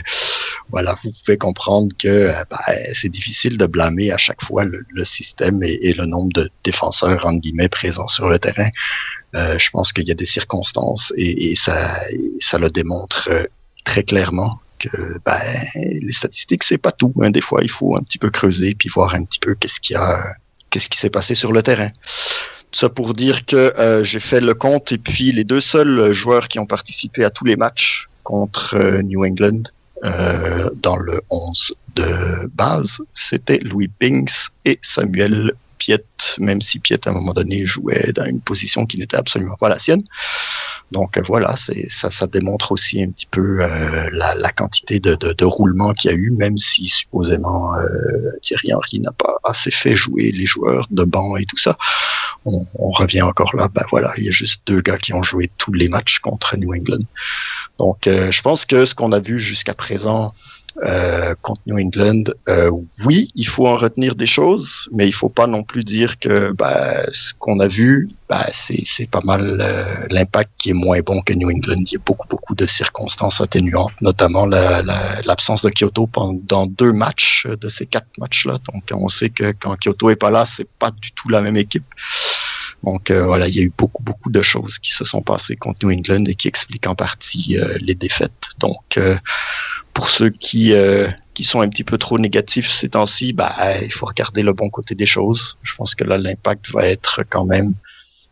voilà, 0.70 0.96
vous 1.02 1.12
pouvez 1.12 1.36
comprendre 1.36 1.94
que 1.98 2.08
euh, 2.08 2.32
ben, 2.50 2.58
c'est 2.92 3.08
difficile 3.08 3.58
de 3.58 3.66
blâmer 3.66 4.12
à 4.12 4.16
chaque 4.16 4.42
fois 4.42 4.64
le, 4.64 5.04
système 5.04 5.62
et, 5.62 5.92
le 5.92 6.06
nombre 6.06 6.32
de 6.32 6.50
défenseurs, 6.62 7.26
entre 7.26 7.40
guillemets, 7.40 7.68
présents 7.68 8.06
sur 8.06 8.28
le 8.28 8.38
terrain. 8.38 8.68
Euh, 9.34 9.58
je 9.58 9.70
pense 9.70 9.92
qu'il 9.92 10.06
y 10.06 10.10
a 10.10 10.14
des 10.14 10.26
circonstances 10.26 11.12
et, 11.16 11.54
ça, 11.56 11.98
le 12.58 12.68
démontre 12.70 13.28
très 13.84 14.04
clairement 14.04 14.60
que 14.78 15.18
ben, 15.24 15.40
les 15.74 16.12
statistiques, 16.12 16.62
c'est 16.62 16.78
pas 16.78 16.92
tout. 16.92 17.12
Hein. 17.20 17.30
Des 17.30 17.40
fois, 17.40 17.60
il 17.62 17.70
faut 17.70 17.96
un 17.96 18.02
petit 18.02 18.18
peu 18.18 18.30
creuser 18.30 18.74
puis 18.74 18.88
voir 18.88 19.14
un 19.14 19.24
petit 19.24 19.40
peu 19.40 19.54
qu'est-ce 19.54 19.80
qu'il 19.80 19.96
a, 19.96 20.34
qu'est-ce 20.70 20.88
qui 20.88 20.98
s'est 20.98 21.10
passé 21.10 21.34
sur 21.34 21.52
le 21.52 21.62
terrain 21.62 21.90
ça 22.72 22.88
pour 22.88 23.14
dire 23.14 23.46
que 23.46 23.72
j'ai 24.02 24.18
fait 24.18 24.40
le 24.40 24.52
compte 24.52 24.90
et 24.90 24.98
puis 24.98 25.30
les 25.30 25.44
deux 25.44 25.60
seuls 25.60 26.12
joueurs 26.12 26.48
qui 26.48 26.58
ont 26.58 26.66
participé 26.66 27.22
à 27.22 27.30
tous 27.30 27.44
les 27.44 27.54
matchs 27.54 28.03
contre 28.24 28.74
euh, 28.74 29.02
New 29.02 29.24
England 29.24 29.62
euh, 30.04 30.68
dans 30.74 30.96
le 30.96 31.20
11 31.30 31.74
de 31.94 32.50
base, 32.54 33.00
c'était 33.14 33.58
Louis 33.58 33.88
Pinks 33.88 34.50
et 34.64 34.78
Samuel 34.82 35.52
Piet, 35.78 36.04
même 36.38 36.60
si 36.60 36.80
Piet 36.80 37.06
à 37.06 37.10
un 37.10 37.14
moment 37.14 37.32
donné 37.32 37.64
jouait 37.64 38.12
dans 38.12 38.24
une 38.24 38.40
position 38.40 38.86
qui 38.86 38.98
n'était 38.98 39.16
absolument 39.16 39.56
pas 39.56 39.68
la 39.68 39.78
sienne. 39.78 40.02
Donc 40.94 41.18
euh, 41.18 41.22
voilà, 41.26 41.56
ça, 41.88 42.26
démontre 42.28 42.70
aussi 42.70 43.02
un 43.02 43.10
petit 43.10 43.26
peu 43.26 43.56
la, 43.58 44.34
la, 44.36 44.52
quantité 44.52 45.00
de, 45.00 45.16
de, 45.16 45.44
roulement 45.44 45.92
qu'il 45.92 46.10
y 46.10 46.14
a 46.14 46.16
eu, 46.16 46.30
même 46.30 46.56
si 46.56 46.86
supposément 46.86 47.74
euh, 47.74 48.30
Thierry 48.42 48.72
Henry 48.72 49.00
n'a 49.00 49.10
pas 49.10 49.38
assez 49.42 49.72
fait 49.72 49.96
jouer 49.96 50.30
les 50.30 50.46
joueurs 50.46 50.86
de 50.92 51.02
banc 51.02 51.36
et 51.36 51.46
tout 51.46 51.58
ça. 51.58 51.76
On, 52.46 52.64
on, 52.78 52.90
revient 52.92 53.22
encore 53.22 53.56
là, 53.56 53.68
ben 53.74 53.82
voilà, 53.90 54.12
il 54.18 54.24
y 54.24 54.28
a 54.28 54.30
juste 54.30 54.62
deux 54.66 54.80
gars 54.80 54.98
qui 54.98 55.12
ont 55.12 55.22
joué 55.22 55.50
tous 55.58 55.72
les 55.72 55.88
matchs 55.88 56.20
contre 56.20 56.56
New 56.56 56.72
England. 56.72 57.04
Donc, 57.78 58.06
euh, 58.06 58.30
je 58.30 58.42
pense 58.42 58.64
que 58.64 58.84
ce 58.84 58.94
qu'on 58.94 59.10
a 59.10 59.18
vu 59.18 59.38
jusqu'à 59.38 59.74
présent 59.74 60.32
euh, 60.86 61.34
contre 61.42 61.60
New 61.66 61.78
England, 61.78 62.24
euh, 62.48 62.70
oui, 63.04 63.28
il 63.34 63.46
faut 63.46 63.66
en 63.66 63.76
retenir 63.76 64.14
des 64.14 64.26
choses, 64.26 64.88
mais 64.92 65.06
il 65.06 65.12
faut 65.12 65.28
pas 65.28 65.46
non 65.46 65.62
plus 65.62 65.84
dire 65.84 66.18
que 66.18 66.52
bah, 66.52 67.04
ce 67.12 67.32
qu'on 67.38 67.60
a 67.60 67.68
vu, 67.68 68.10
bah, 68.28 68.46
c'est 68.52 69.08
pas 69.10 69.20
mal 69.24 70.06
l'impact 70.10 70.50
qui 70.58 70.70
est 70.70 70.74
moins 70.74 71.00
bon 71.00 71.20
que 71.22 71.32
New 71.32 71.50
England. 71.50 71.84
Il 71.86 71.92
y 71.92 71.96
a 71.96 72.02
beaucoup, 72.04 72.26
beaucoup 72.28 72.54
de 72.54 72.66
circonstances 72.66 73.40
atténuantes, 73.40 73.92
notamment 74.00 74.46
l'absence 74.46 75.62
de 75.62 75.70
Kyoto 75.70 76.06
pendant 76.06 76.66
deux 76.66 76.92
matchs 76.92 77.46
de 77.46 77.68
ces 77.68 77.86
quatre 77.86 78.08
matchs-là. 78.18 78.58
Donc, 78.72 78.84
on 78.92 79.08
sait 79.08 79.30
que 79.30 79.52
quand 79.52 79.76
Kyoto 79.76 80.10
est 80.10 80.16
pas 80.16 80.30
là, 80.30 80.46
c'est 80.46 80.68
pas 80.78 80.90
du 80.90 81.12
tout 81.12 81.28
la 81.28 81.40
même 81.40 81.56
équipe. 81.56 81.84
Donc 82.84 83.10
euh, 83.10 83.24
voilà, 83.24 83.48
il 83.48 83.54
y 83.54 83.60
a 83.60 83.62
eu 83.62 83.72
beaucoup, 83.76 84.02
beaucoup 84.02 84.30
de 84.30 84.42
choses 84.42 84.78
qui 84.78 84.92
se 84.92 85.04
sont 85.04 85.22
passées 85.22 85.56
contre 85.56 85.86
New 85.86 85.92
England 85.92 86.24
et 86.26 86.34
qui 86.34 86.48
expliquent 86.48 86.86
en 86.86 86.94
partie 86.94 87.58
euh, 87.58 87.78
les 87.80 87.94
défaites. 87.94 88.32
Donc 88.58 88.98
euh, 88.98 89.16
pour 89.94 90.10
ceux 90.10 90.30
qui, 90.30 90.74
qui 91.34 91.44
sont 91.44 91.60
un 91.60 91.68
petit 91.68 91.84
peu 91.84 91.98
trop 91.98 92.18
négatifs 92.18 92.70
ces 92.70 92.90
temps-ci, 92.90 93.32
bah, 93.32 93.54
il 93.82 93.92
faut 93.92 94.06
regarder 94.06 94.42
le 94.42 94.52
bon 94.52 94.68
côté 94.68 94.94
des 94.94 95.06
choses. 95.06 95.56
Je 95.62 95.74
pense 95.74 95.94
que 95.94 96.04
là, 96.04 96.18
l'impact 96.18 96.70
va 96.70 96.86
être 96.86 97.22
quand 97.28 97.44
même 97.44 97.74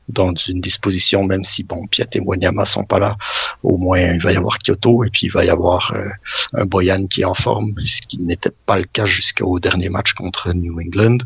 dans 0.08 0.34
une 0.34 0.60
disposition, 0.60 1.24
même 1.24 1.44
si 1.44 1.62
bon, 1.62 1.86
Piat 1.86 2.06
et 2.14 2.20
Wanyama 2.20 2.64
sont 2.64 2.84
pas 2.84 2.98
là, 2.98 3.16
au 3.62 3.78
moins 3.78 4.00
il 4.00 4.20
va 4.20 4.32
y 4.32 4.36
avoir 4.36 4.58
Kyoto 4.58 5.04
et 5.04 5.10
puis 5.10 5.26
il 5.26 5.30
va 5.30 5.44
y 5.44 5.48
avoir 5.48 5.94
un 6.52 6.64
Boyan 6.66 7.06
qui 7.06 7.22
est 7.22 7.24
en 7.24 7.34
forme, 7.34 7.72
ce 7.80 8.02
qui 8.02 8.18
n'était 8.18 8.50
pas 8.66 8.78
le 8.78 8.84
cas 8.84 9.04
jusqu'au 9.04 9.58
dernier 9.60 9.88
match 9.88 10.12
contre 10.12 10.52
New 10.52 10.80
England. 10.80 11.18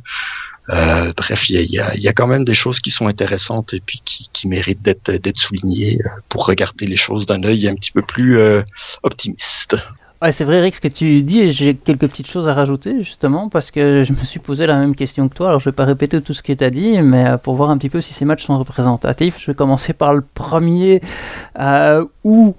Euh, 0.68 1.12
bref, 1.16 1.48
il 1.48 1.60
y 1.70 1.78
a, 1.78 1.96
y 1.96 2.08
a, 2.08 2.12
quand 2.12 2.26
même 2.26 2.44
des 2.44 2.54
choses 2.54 2.80
qui 2.80 2.90
sont 2.90 3.06
intéressantes 3.06 3.72
et 3.72 3.80
puis 3.80 4.00
qui, 4.04 4.28
qui 4.32 4.48
méritent 4.48 4.82
d'être, 4.82 5.12
d'être 5.12 5.36
soulignées 5.36 6.00
euh, 6.04 6.08
pour 6.28 6.46
regarder 6.46 6.86
les 6.86 6.96
choses 6.96 7.24
d'un 7.24 7.44
œil 7.44 7.68
un 7.68 7.76
petit 7.76 7.92
peu 7.92 8.02
plus 8.02 8.38
euh, 8.38 8.62
optimiste. 9.04 9.76
Ouais, 10.22 10.32
c'est 10.32 10.44
vrai, 10.44 10.62
Rick, 10.62 10.76
ce 10.76 10.80
que 10.80 10.88
tu 10.88 11.22
dis, 11.22 11.40
et 11.40 11.52
j'ai 11.52 11.74
quelques 11.76 12.08
petites 12.08 12.26
choses 12.26 12.48
à 12.48 12.54
rajouter, 12.54 13.02
justement, 13.02 13.50
parce 13.50 13.70
que 13.70 14.02
je 14.02 14.14
me 14.14 14.24
suis 14.24 14.40
posé 14.40 14.66
la 14.66 14.76
même 14.78 14.94
question 14.94 15.28
que 15.28 15.34
toi. 15.34 15.48
Alors, 15.48 15.60
je 15.60 15.68
vais 15.68 15.74
pas 15.74 15.84
répéter 15.84 16.22
tout 16.22 16.32
ce 16.32 16.42
que 16.42 16.54
tu 16.54 16.64
as 16.64 16.70
dit, 16.70 17.02
mais 17.02 17.36
pour 17.42 17.54
voir 17.54 17.68
un 17.68 17.76
petit 17.76 17.90
peu 17.90 18.00
si 18.00 18.14
ces 18.14 18.24
matchs 18.24 18.46
sont 18.46 18.58
représentatifs, 18.58 19.36
je 19.38 19.50
vais 19.50 19.54
commencer 19.54 19.92
par 19.92 20.14
le 20.14 20.22
premier, 20.22 21.02
euh, 21.60 22.06
où 22.24 22.54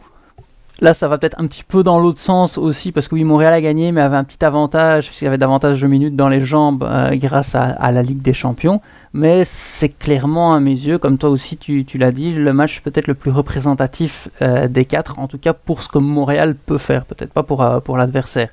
Là, 0.79 0.93
ça 0.93 1.07
va 1.07 1.17
peut-être 1.17 1.39
un 1.39 1.47
petit 1.47 1.63
peu 1.63 1.81
dans 1.81 1.99
l'autre 1.99 2.19
sens 2.19 2.59
aussi, 2.59 2.91
parce 2.91 3.07
que 3.07 3.15
oui, 3.15 3.23
Montréal 3.23 3.51
a 3.51 3.61
gagné, 3.61 3.91
mais 3.91 4.01
avait 4.01 4.15
un 4.15 4.23
petit 4.23 4.45
avantage, 4.45 5.07
puisqu'il 5.07 5.25
y 5.25 5.27
avait 5.27 5.39
davantage 5.39 5.81
de 5.81 5.87
minutes 5.87 6.15
dans 6.15 6.29
les 6.29 6.41
jambes 6.41 6.83
euh, 6.83 7.15
grâce 7.15 7.55
à, 7.55 7.91
la 7.91 8.03
Ligue 8.03 8.21
des 8.21 8.35
Champions. 8.35 8.79
Mais 9.11 9.43
c'est 9.43 9.89
clairement, 9.89 10.53
à 10.53 10.59
mes 10.59 10.71
yeux, 10.73 10.99
comme 10.99 11.17
toi 11.17 11.31
aussi 11.31 11.57
tu, 11.57 11.83
l'as 11.97 12.11
dit, 12.11 12.31
le 12.31 12.53
match 12.53 12.81
peut-être 12.81 13.07
le 13.07 13.15
plus 13.15 13.31
représentatif 13.31 14.29
euh, 14.43 14.67
des 14.67 14.85
quatre, 14.85 15.17
en 15.17 15.27
tout 15.27 15.39
cas 15.39 15.53
pour 15.53 15.81
ce 15.81 15.87
que 15.87 15.97
Montréal 15.97 16.53
peut 16.53 16.77
faire, 16.77 17.05
peut-être 17.05 17.33
pas 17.33 17.41
pour, 17.41 17.63
euh, 17.63 17.79
l'adversaire. 17.97 18.49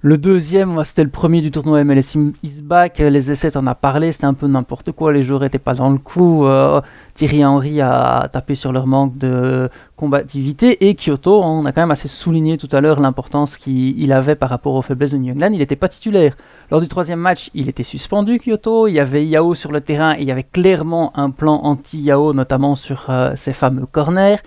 Le 0.00 0.16
deuxième, 0.16 0.82
c'était 0.84 1.04
le 1.04 1.10
premier 1.10 1.40
du 1.40 1.50
tournoi 1.50 1.82
MLS 1.82 2.16
Back. 2.62 2.98
Les 2.98 3.30
essais, 3.30 3.56
en 3.56 3.66
as 3.66 3.74
parlé, 3.74 4.12
c'était 4.12 4.26
un 4.26 4.34
peu 4.34 4.46
n'importe 4.46 4.92
quoi. 4.92 5.14
Les 5.14 5.22
joueurs 5.22 5.40
n'étaient 5.40 5.58
pas 5.58 5.72
dans 5.72 5.88
le 5.88 5.96
coup. 5.96 6.46
Thierry 7.14 7.44
Henry 7.44 7.80
a 7.80 8.28
tapé 8.32 8.56
sur 8.56 8.72
leur 8.72 8.86
manque 8.86 9.16
de 9.18 9.68
combativité. 9.96 10.88
Et 10.88 10.96
Kyoto, 10.96 11.42
on 11.42 11.64
a 11.64 11.72
quand 11.72 11.82
même 11.82 11.92
assez 11.92 12.08
souligné 12.08 12.58
tout 12.58 12.68
à 12.72 12.80
l'heure 12.80 12.98
l'importance 12.98 13.56
qu'il 13.56 14.12
avait 14.12 14.34
par 14.34 14.50
rapport 14.50 14.74
aux 14.74 14.82
faiblesses 14.82 15.12
de 15.12 15.18
New 15.18 15.32
England. 15.32 15.50
Il 15.52 15.58
n'était 15.58 15.76
pas 15.76 15.88
titulaire. 15.88 16.36
Lors 16.70 16.80
du 16.80 16.88
troisième 16.88 17.20
match, 17.20 17.50
il 17.54 17.68
était 17.68 17.84
suspendu, 17.84 18.40
Kyoto. 18.40 18.88
Il 18.88 18.94
y 18.94 19.00
avait 19.00 19.24
Yao 19.24 19.54
sur 19.54 19.70
le 19.70 19.80
terrain 19.80 20.14
et 20.14 20.22
il 20.22 20.24
y 20.24 20.32
avait 20.32 20.42
clairement 20.42 21.12
un 21.16 21.30
plan 21.30 21.60
anti-Yao, 21.62 22.32
notamment 22.32 22.74
sur 22.74 23.06
euh, 23.10 23.36
ses 23.36 23.52
fameux 23.52 23.86
corners. 23.86 24.38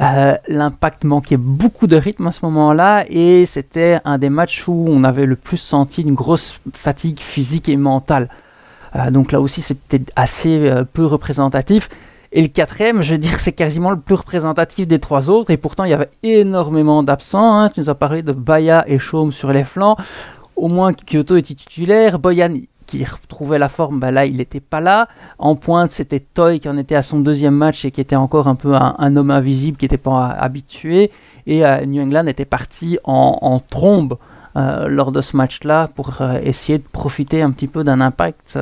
Euh, 0.00 0.34
l'impact 0.48 1.04
manquait 1.04 1.36
beaucoup 1.36 1.86
de 1.86 1.96
rythme 1.96 2.26
à 2.26 2.32
ce 2.32 2.44
moment-là 2.46 3.04
et 3.08 3.46
c'était 3.46 4.00
un 4.04 4.18
des 4.18 4.30
matchs 4.30 4.66
où 4.66 4.86
on 4.88 5.04
avait 5.04 5.26
le 5.26 5.36
plus 5.36 5.58
senti 5.58 6.02
une 6.02 6.14
grosse 6.14 6.54
fatigue 6.72 7.20
physique 7.20 7.68
et 7.68 7.76
mentale. 7.76 8.28
Euh, 8.96 9.10
donc 9.10 9.32
là 9.32 9.40
aussi, 9.40 9.62
c'était 9.62 10.02
assez 10.16 10.70
peu 10.92 11.06
représentatif. 11.06 11.88
Et 12.32 12.40
le 12.40 12.48
quatrième, 12.48 13.02
je 13.02 13.12
veux 13.12 13.18
dire, 13.18 13.40
c'est 13.40 13.52
quasiment 13.52 13.90
le 13.90 13.98
plus 13.98 14.14
représentatif 14.14 14.86
des 14.86 14.98
trois 14.98 15.28
autres. 15.28 15.50
Et 15.50 15.56
pourtant, 15.56 15.84
il 15.84 15.90
y 15.90 15.94
avait 15.94 16.10
énormément 16.22 17.02
d'absents. 17.02 17.58
Hein. 17.58 17.68
Tu 17.68 17.80
nous 17.80 17.90
as 17.90 17.94
parlé 17.94 18.22
de 18.22 18.32
Baya 18.32 18.84
et 18.86 18.98
Chaume 18.98 19.32
sur 19.32 19.52
les 19.52 19.64
flancs. 19.64 19.96
Au 20.56 20.68
moins, 20.68 20.92
Kyoto 20.92 21.36
était 21.36 21.54
titulaire. 21.54 22.18
Boyan, 22.18 22.54
qui 22.86 23.04
retrouvait 23.04 23.58
la 23.58 23.68
forme, 23.70 24.00
bah 24.00 24.10
là, 24.10 24.26
il 24.26 24.36
n'était 24.36 24.60
pas 24.60 24.80
là. 24.80 25.08
En 25.38 25.56
pointe, 25.56 25.92
c'était 25.92 26.20
Toy 26.20 26.60
qui 26.60 26.68
en 26.68 26.76
était 26.76 26.94
à 26.94 27.02
son 27.02 27.20
deuxième 27.20 27.54
match 27.54 27.84
et 27.84 27.90
qui 27.90 28.00
était 28.00 28.16
encore 28.16 28.48
un 28.48 28.54
peu 28.54 28.74
un, 28.74 29.16
homme 29.16 29.30
invisible, 29.30 29.78
qui 29.78 29.86
n'était 29.86 29.96
pas 29.96 30.26
habitué. 30.26 31.10
Et 31.46 31.64
euh, 31.64 31.86
New 31.86 32.02
England 32.02 32.26
était 32.26 32.44
parti 32.44 32.98
en, 33.04 33.60
trombe. 33.60 34.18
Euh, 34.54 34.86
lors 34.86 35.12
de 35.12 35.22
ce 35.22 35.34
match-là 35.34 35.88
pour 35.94 36.20
euh, 36.20 36.38
essayer 36.42 36.76
de 36.76 36.84
profiter 36.84 37.40
un 37.40 37.52
petit 37.52 37.68
peu 37.68 37.84
d'un 37.84 38.02
impact 38.02 38.58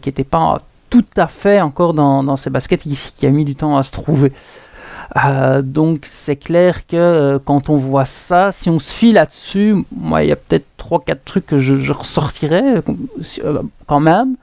qui 0.00 0.08
n'était 0.08 0.22
pas 0.22 0.62
tout 0.90 1.04
à 1.16 1.26
fait 1.26 1.60
encore 1.60 1.92
dans, 1.92 2.36
ses 2.36 2.50
baskets, 2.50 2.82
qui, 2.82 3.26
a 3.26 3.30
mis 3.30 3.44
du 3.44 3.56
temps 3.56 3.76
à 3.76 3.82
se 3.82 3.90
trouver. 3.90 4.32
Euh, 5.24 5.60
donc 5.60 6.06
c'est 6.08 6.36
clair 6.36 6.86
que 6.86 6.96
euh, 6.96 7.38
quand 7.44 7.68
on 7.68 7.76
voit 7.76 8.04
ça, 8.04 8.52
si 8.52 8.70
on 8.70 8.78
se 8.78 8.92
fie 8.92 9.12
là-dessus, 9.12 9.74
moi 9.94 10.22
il 10.22 10.28
y 10.28 10.32
a 10.32 10.36
peut-être 10.36 10.66
3-4 10.78 11.16
trucs 11.24 11.46
que 11.46 11.58
je, 11.58 11.92
ressortirais 11.92 12.82
euh, 13.44 13.62
quand 13.86 14.00
même. 14.00 14.36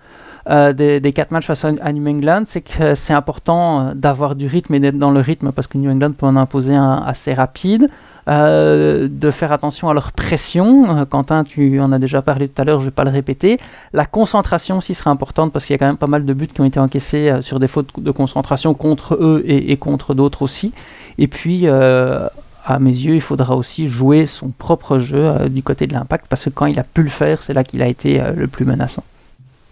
des, 0.49 0.99
des, 0.99 1.13
quatre 1.13 1.32
matchs 1.32 1.47
face 1.47 1.63
à, 1.63 1.93
New 1.93 2.06
England, 2.08 2.43
c'est 2.45 2.62
que 2.62 2.95
c'est 2.95 3.13
important 3.13 3.93
d'avoir 3.95 4.36
du 4.36 4.47
rythme 4.47 4.73
et 4.73 4.80
d'être 4.80 4.97
dans 4.97 5.12
le 5.12 5.21
rythme 5.21 5.51
parce 5.51 5.67
que 5.67 5.77
New 5.77 5.89
England 5.89 6.12
peut 6.12 6.25
en 6.25 6.36
imposer 6.36 6.75
un 6.75 7.04
assez 7.06 7.34
rapide. 7.34 7.89
Euh, 8.32 9.10
de 9.12 9.30
faire 9.30 9.52
attention 9.52 9.89
à 9.89 9.94
leur 9.94 10.13
pression. 10.13 11.00
Euh, 11.00 11.06
Quentin, 11.06 11.44
tu 11.44 11.82
en 11.82 11.91
as 11.91 12.00
déjà 12.00 12.22
parlé 12.22 12.48
tout 12.48 12.62
à 12.62 12.63
l'heure, 12.63 12.80
je 12.80 12.86
ne 12.86 12.89
vais 12.89 12.96
pas 12.96 13.04
le 13.04 13.10
répéter. 13.10 13.60
La 13.91 14.06
concentration 14.06 14.78
aussi 14.78 14.96
sera 14.96 15.12
importante 15.12 15.52
parce 15.52 15.65
qu'il 15.65 15.74
y 15.74 15.76
a 15.76 15.80
quand 15.80 15.88
même 15.88 15.98
pas 15.98 16.08
mal 16.08 16.26
de 16.26 16.34
buts 16.34 16.48
qui 16.48 16.62
ont 16.62 16.65
été 16.65 16.80
encaissés 16.80 17.30
euh, 17.30 17.41
sur 17.41 17.60
des 17.60 17.67
fautes 17.67 17.89
de 17.98 18.12
concentration 18.12 18.74
contre 18.74 19.15
eux 19.15 19.44
et, 19.46 19.76
contre 19.76 20.13
d'autres 20.13 20.44
aussi. 20.44 20.72
Et 21.17 21.28
puis, 21.28 21.67
à 21.67 22.80
mes 22.80 22.91
yeux, 22.91 23.15
il 23.15 23.22
faudra 23.22 23.56
aussi 23.58 23.88
jouer 23.88 24.28
son 24.28 24.50
propre 24.50 24.98
jeu 24.98 25.50
du 25.50 25.62
côté 25.62 25.88
de 25.88 25.94
l'impact 25.94 26.28
parce 26.30 26.46
que 26.46 26.50
quand 26.50 26.67
il 26.67 26.80
a 26.80 26.84
pu 26.84 27.04
le 27.04 27.10
faire, 27.10 27.44
c'est 27.44 27.54
là 27.54 27.63
qu'il 27.65 27.82
a 27.82 27.88
été 27.88 28.22
le 28.36 28.48
plus 28.48 28.65
menaçant 28.65 29.04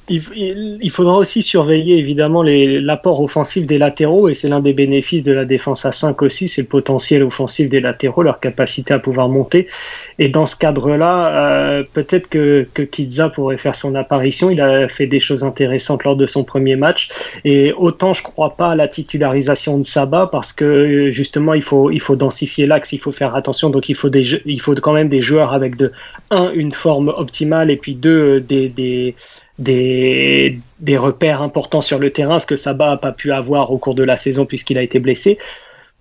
il, 0.10 0.90
faudra 0.92 1.18
aussi 1.18 1.42
surveiller 1.42 1.98
évidemment 1.98 2.44
l'apport 2.44 3.22
offensif 3.22 3.66
des 3.66 3.78
latéraux 3.78 4.28
et 4.30 4.34
c'est 4.34 4.50
l'un 4.50 4.60
des 4.60 4.74
bénéfices 4.74 5.24
de 5.24 5.32
la 5.32 5.46
défense 5.46 5.86
à 5.86 5.92
5 5.92 6.22
aussi, 6.22 6.48
c'est 6.48 6.62
le 6.62 6.68
potentiel 6.68 7.24
offensif 7.24 7.70
des 7.70 7.80
latéraux, 7.80 8.24
leur 8.24 8.40
capacité 8.40 8.94
à 8.94 9.00
pouvoir 9.00 9.30
monter. 9.30 9.68
Et 10.18 10.30
dans 10.30 10.46
ce 10.46 10.56
cadre-là, 10.56 11.28
euh, 11.28 11.84
peut-être 11.94 12.28
que, 12.28 12.68
que 12.74 12.82
Kidza 12.82 13.30
pourrait 13.30 13.58
faire 13.58 13.76
son 13.76 13.96
apparition. 13.96 14.50
Il 14.50 14.62
a 14.62 14.88
fait 14.88 15.08
des 15.08 15.20
choses 15.20 15.44
intéressantes 15.44 16.04
lors 16.04 16.16
de 16.16 16.26
son 16.26 16.44
premier 16.44 16.76
match. 16.76 17.10
Et 17.46 17.74
autant 17.74 18.14
je 18.14 18.24
crois 18.24 18.56
pas 18.56 18.72
à 18.72 18.76
la 18.76 18.88
titularisation 18.88 19.78
de 19.78 19.86
Saba 19.86 20.28
parce 20.32 20.54
que 20.54 21.12
justement 21.12 21.54
il 21.54 21.64
faut, 21.64 21.92
il 21.92 22.02
faut 22.02 22.16
densifier 22.16 22.66
l'axe, 22.66 22.94
il 22.94 23.00
faut 23.00 23.12
faire 23.12 23.36
attention. 23.36 23.70
Donc 23.70 23.90
il 23.90 23.96
faut, 23.96 24.10
des, 24.10 24.42
il 24.46 24.60
faut 24.60 24.74
quand 24.76 24.94
même 24.94 25.10
des 25.10 25.22
joueurs 25.22 25.54
avec 25.54 25.76
de 25.76 25.92
un 26.32 26.52
une 26.54 26.72
forme 26.72 27.10
optimale 27.10 27.72
et 27.72 27.78
puis 27.78 27.96
deux 27.96 28.40
des, 28.40 28.70
des 28.70 29.16
des, 29.60 30.98
repères 30.98 31.42
importants 31.42 31.82
sur 31.82 32.00
le 32.00 32.10
terrain, 32.10 32.40
ce 32.40 32.46
que 32.46 32.56
Saba 32.56 32.92
n'a 32.92 32.98
pas 32.98 33.12
pu 33.12 33.32
avoir 33.32 33.72
au 33.72 33.78
cours 33.78 33.96
de 33.96 34.04
la 34.04 34.18
saison 34.18 34.46
puisqu'il 34.46 34.78
a 34.78 34.82
été 34.82 35.00
blessé. 35.00 35.38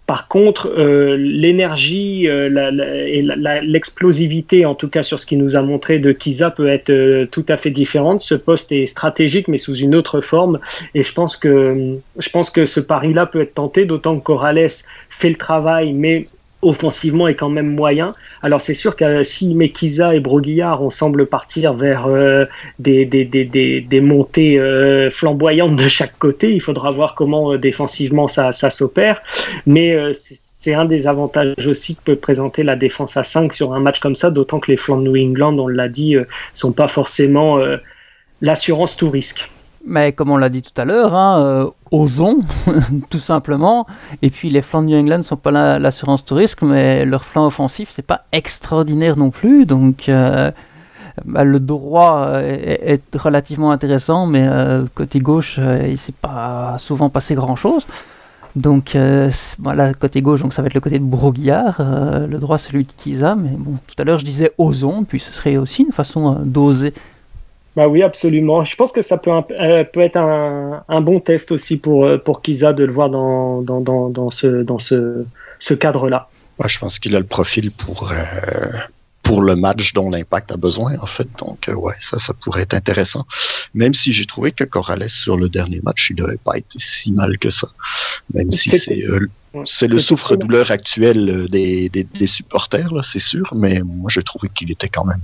Par 0.06 0.26
contre, 0.26 0.72
euh, 0.78 1.18
l'énergie 1.18 2.28
euh, 2.28 3.06
et 3.06 3.20
l'explosivité, 3.20 4.64
en 4.64 4.74
tout 4.74 4.88
cas 4.88 5.02
sur 5.02 5.20
ce 5.20 5.26
qu'il 5.26 5.36
nous 5.36 5.54
a 5.54 5.60
montré 5.60 5.98
de 5.98 6.12
Kiza, 6.12 6.50
peut 6.50 6.68
être 6.68 6.88
euh, 6.88 7.26
tout 7.26 7.44
à 7.46 7.58
fait 7.58 7.70
différente. 7.70 8.22
Ce 8.22 8.34
poste 8.34 8.72
est 8.72 8.86
stratégique, 8.86 9.48
mais 9.48 9.58
sous 9.58 9.74
une 9.74 9.94
autre 9.94 10.22
forme. 10.22 10.60
Et 10.94 11.02
je 11.02 11.12
pense 11.12 11.36
que, 11.36 11.98
je 12.18 12.28
pense 12.30 12.48
que 12.48 12.64
ce 12.64 12.80
pari-là 12.80 13.26
peut 13.26 13.42
être 13.42 13.52
tenté, 13.52 13.84
d'autant 13.84 14.18
que 14.18 14.24
Corrales 14.24 14.70
fait 15.10 15.28
le 15.28 15.34
travail, 15.34 15.92
mais 15.92 16.26
offensivement 16.62 17.28
est 17.28 17.34
quand 17.34 17.48
même 17.48 17.74
moyen. 17.74 18.14
Alors 18.42 18.60
c'est 18.60 18.74
sûr 18.74 18.96
que 18.96 19.24
si 19.24 19.54
Mekiza 19.54 20.14
et 20.14 20.20
Broguillard 20.20 20.82
on 20.82 20.90
semble 20.90 21.26
partir 21.26 21.72
vers 21.74 22.06
euh, 22.06 22.46
des, 22.78 23.04
des, 23.04 23.24
des, 23.24 23.80
des, 23.80 24.00
montées 24.00 24.58
euh, 24.58 25.10
flamboyantes 25.10 25.76
de 25.76 25.88
chaque 25.88 26.18
côté, 26.18 26.52
il 26.52 26.60
faudra 26.60 26.90
voir 26.90 27.14
comment 27.14 27.52
euh, 27.52 27.58
défensivement 27.58 28.28
ça, 28.28 28.52
ça 28.52 28.70
s'opère. 28.70 29.22
Mais 29.66 29.96
c'est 30.14 30.74
un 30.74 30.84
des 30.84 31.06
avantages 31.06 31.66
aussi 31.66 31.94
que 31.94 32.02
peut 32.02 32.16
présenter 32.16 32.62
la 32.62 32.76
défense 32.76 33.16
à 33.16 33.22
5 33.22 33.52
sur 33.52 33.74
un 33.74 33.80
match 33.80 34.00
comme 34.00 34.16
ça, 34.16 34.30
d'autant 34.30 34.58
que 34.58 34.70
les 34.70 34.76
flancs 34.76 35.00
de 35.00 35.08
New 35.08 35.16
England, 35.16 35.58
on 35.58 35.68
l'a 35.68 35.88
dit, 35.88 36.16
sont 36.54 36.72
pas 36.72 36.88
forcément 36.88 37.58
l'assurance 38.40 38.96
tout 38.96 39.10
risque. 39.10 39.48
Mais 39.88 40.12
comme 40.12 40.30
on 40.30 40.36
l'a 40.36 40.50
dit 40.50 40.60
tout 40.60 40.78
à 40.78 40.84
l'heure, 40.84 41.14
hein, 41.14 41.40
euh, 41.40 41.70
osons, 41.90 42.40
tout 43.10 43.20
simplement. 43.20 43.86
Et 44.20 44.28
puis 44.28 44.50
les 44.50 44.60
flancs 44.60 44.82
de 44.82 44.88
New 44.88 44.98
England 44.98 45.18
ne 45.18 45.22
sont 45.22 45.38
pas 45.38 45.78
l'assurance 45.78 46.26
touriste, 46.26 46.60
mais 46.60 47.06
leur 47.06 47.24
flanc 47.24 47.46
offensif, 47.46 47.88
c'est 47.90 48.02
pas 48.04 48.24
extraordinaire 48.32 49.16
non 49.16 49.30
plus. 49.30 49.64
Donc 49.64 50.10
euh, 50.10 50.50
bah, 51.24 51.42
le 51.42 51.58
droit 51.58 52.32
est, 52.34 53.00
relativement 53.16 53.70
intéressant, 53.70 54.26
mais 54.26 54.46
euh, 54.46 54.84
côté 54.94 55.20
gauche, 55.20 55.58
il 55.58 55.98
s'est 55.98 56.12
pas 56.12 56.76
souvent 56.78 57.08
passé 57.08 57.34
grand 57.34 57.56
chose. 57.56 57.86
Donc 58.56 58.94
voilà, 59.58 59.94
côté 59.94 60.20
gauche, 60.20 60.42
donc 60.42 60.52
ça 60.52 60.60
va 60.60 60.66
être 60.66 60.74
le 60.74 60.80
côté 60.80 60.98
de 60.98 61.04
Broguillard, 61.04 61.80
le 61.80 62.38
droit 62.38 62.58
celui 62.58 62.84
de 62.84 62.92
Kiza, 62.92 63.36
mais 63.36 63.50
bon, 63.56 63.76
tout 63.86 63.94
à 63.98 64.04
l'heure 64.04 64.18
je 64.18 64.24
disais 64.24 64.52
osons, 64.58 65.04
puis 65.04 65.20
ce 65.20 65.32
serait 65.32 65.56
aussi 65.56 65.84
une 65.84 65.92
façon 65.92 66.40
d'oser 66.44 66.92
bah 67.78 67.86
oui, 67.86 68.02
absolument. 68.02 68.64
Je 68.64 68.74
pense 68.74 68.90
que 68.90 69.02
ça 69.02 69.18
peut, 69.18 69.30
euh, 69.30 69.84
peut 69.84 70.00
être 70.00 70.16
un, 70.16 70.82
un, 70.88 71.00
bon 71.00 71.20
test 71.20 71.52
aussi 71.52 71.76
pour, 71.76 72.06
euh, 72.06 72.18
pour 72.18 72.42
Kiza 72.42 72.72
de 72.72 72.82
le 72.82 72.92
voir 72.92 73.08
dans, 73.08 73.62
dans, 73.62 73.80
dans, 73.80 74.10
dans 74.10 74.32
ce, 74.32 74.64
dans 74.64 74.80
ce, 74.80 75.24
ce 75.60 75.74
cadre-là. 75.74 76.28
je 76.66 76.78
pense 76.80 76.98
qu'il 76.98 77.14
a 77.14 77.20
le 77.20 77.24
profil 77.24 77.70
pour, 77.70 78.10
euh, 78.10 78.16
pour 79.22 79.42
le 79.42 79.54
match 79.54 79.92
dont 79.92 80.10
l'impact 80.10 80.50
a 80.50 80.56
besoin, 80.56 80.98
en 81.00 81.06
fait. 81.06 81.28
Donc, 81.38 81.70
ouais, 81.72 81.94
ça, 82.00 82.18
ça 82.18 82.34
pourrait 82.34 82.62
être 82.62 82.74
intéressant. 82.74 83.24
Même 83.74 83.94
si 83.94 84.12
j'ai 84.12 84.26
trouvé 84.26 84.50
que 84.50 84.64
Corrales, 84.64 85.08
sur 85.08 85.36
le 85.36 85.48
dernier 85.48 85.80
match, 85.84 86.10
il 86.10 86.20
n'avait 86.20 86.36
pas 86.36 86.58
été 86.58 86.80
si 86.80 87.12
mal 87.12 87.38
que 87.38 87.50
ça. 87.50 87.68
Même 88.34 88.50
si 88.50 88.70
c'est 88.76 89.04
c'est 89.64 89.86
le 89.86 89.98
souffre-douleur 89.98 90.72
actuel 90.72 91.46
des, 91.48 91.88
des, 91.90 92.02
des 92.02 92.26
supporters, 92.26 92.90
c'est 93.04 93.20
sûr, 93.20 93.52
mais 93.54 93.82
moi, 93.84 94.10
j'ai 94.12 94.24
trouvé 94.24 94.48
qu'il 94.52 94.72
était 94.72 94.88
quand 94.88 95.04
même 95.04 95.22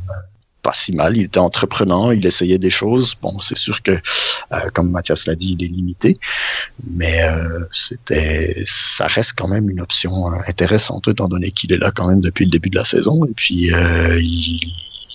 pas 0.65 0.73
si 0.75 0.93
mal. 0.93 1.17
Il 1.17 1.25
était 1.25 1.39
entreprenant, 1.39 2.11
il 2.11 2.27
essayait 2.27 2.59
des 2.59 2.71
choses. 2.71 3.15
Bon, 3.23 3.39
c'est 3.39 3.57
sûr 3.57 3.83
que, 3.83 3.93
euh, 3.93 4.71
comme 4.73 4.91
Mathias 4.91 5.27
l'a 5.27 5.37
dit, 5.37 5.57
il 5.59 5.65
est 5.65 5.69
limité, 5.69 6.19
mais 6.91 7.23
euh, 7.23 7.61
c'était, 7.71 8.65
ça 8.67 9.07
reste 9.07 9.35
quand 9.37 9.47
même 9.47 9.71
une 9.71 9.81
option 9.81 10.33
euh, 10.33 10.37
intéressante 10.49 11.07
étant 11.07 11.29
donné 11.29 11.53
qu'il 11.53 11.73
est 11.73 11.77
là 11.77 11.93
quand 11.95 12.09
même 12.09 12.23
depuis 12.23 12.47
le 12.47 12.51
début 12.51 12.71
de 12.71 12.77
la 12.77 12.85
saison 12.85 13.25
et 13.27 13.35
puis 13.37 13.67
il, 13.67 14.61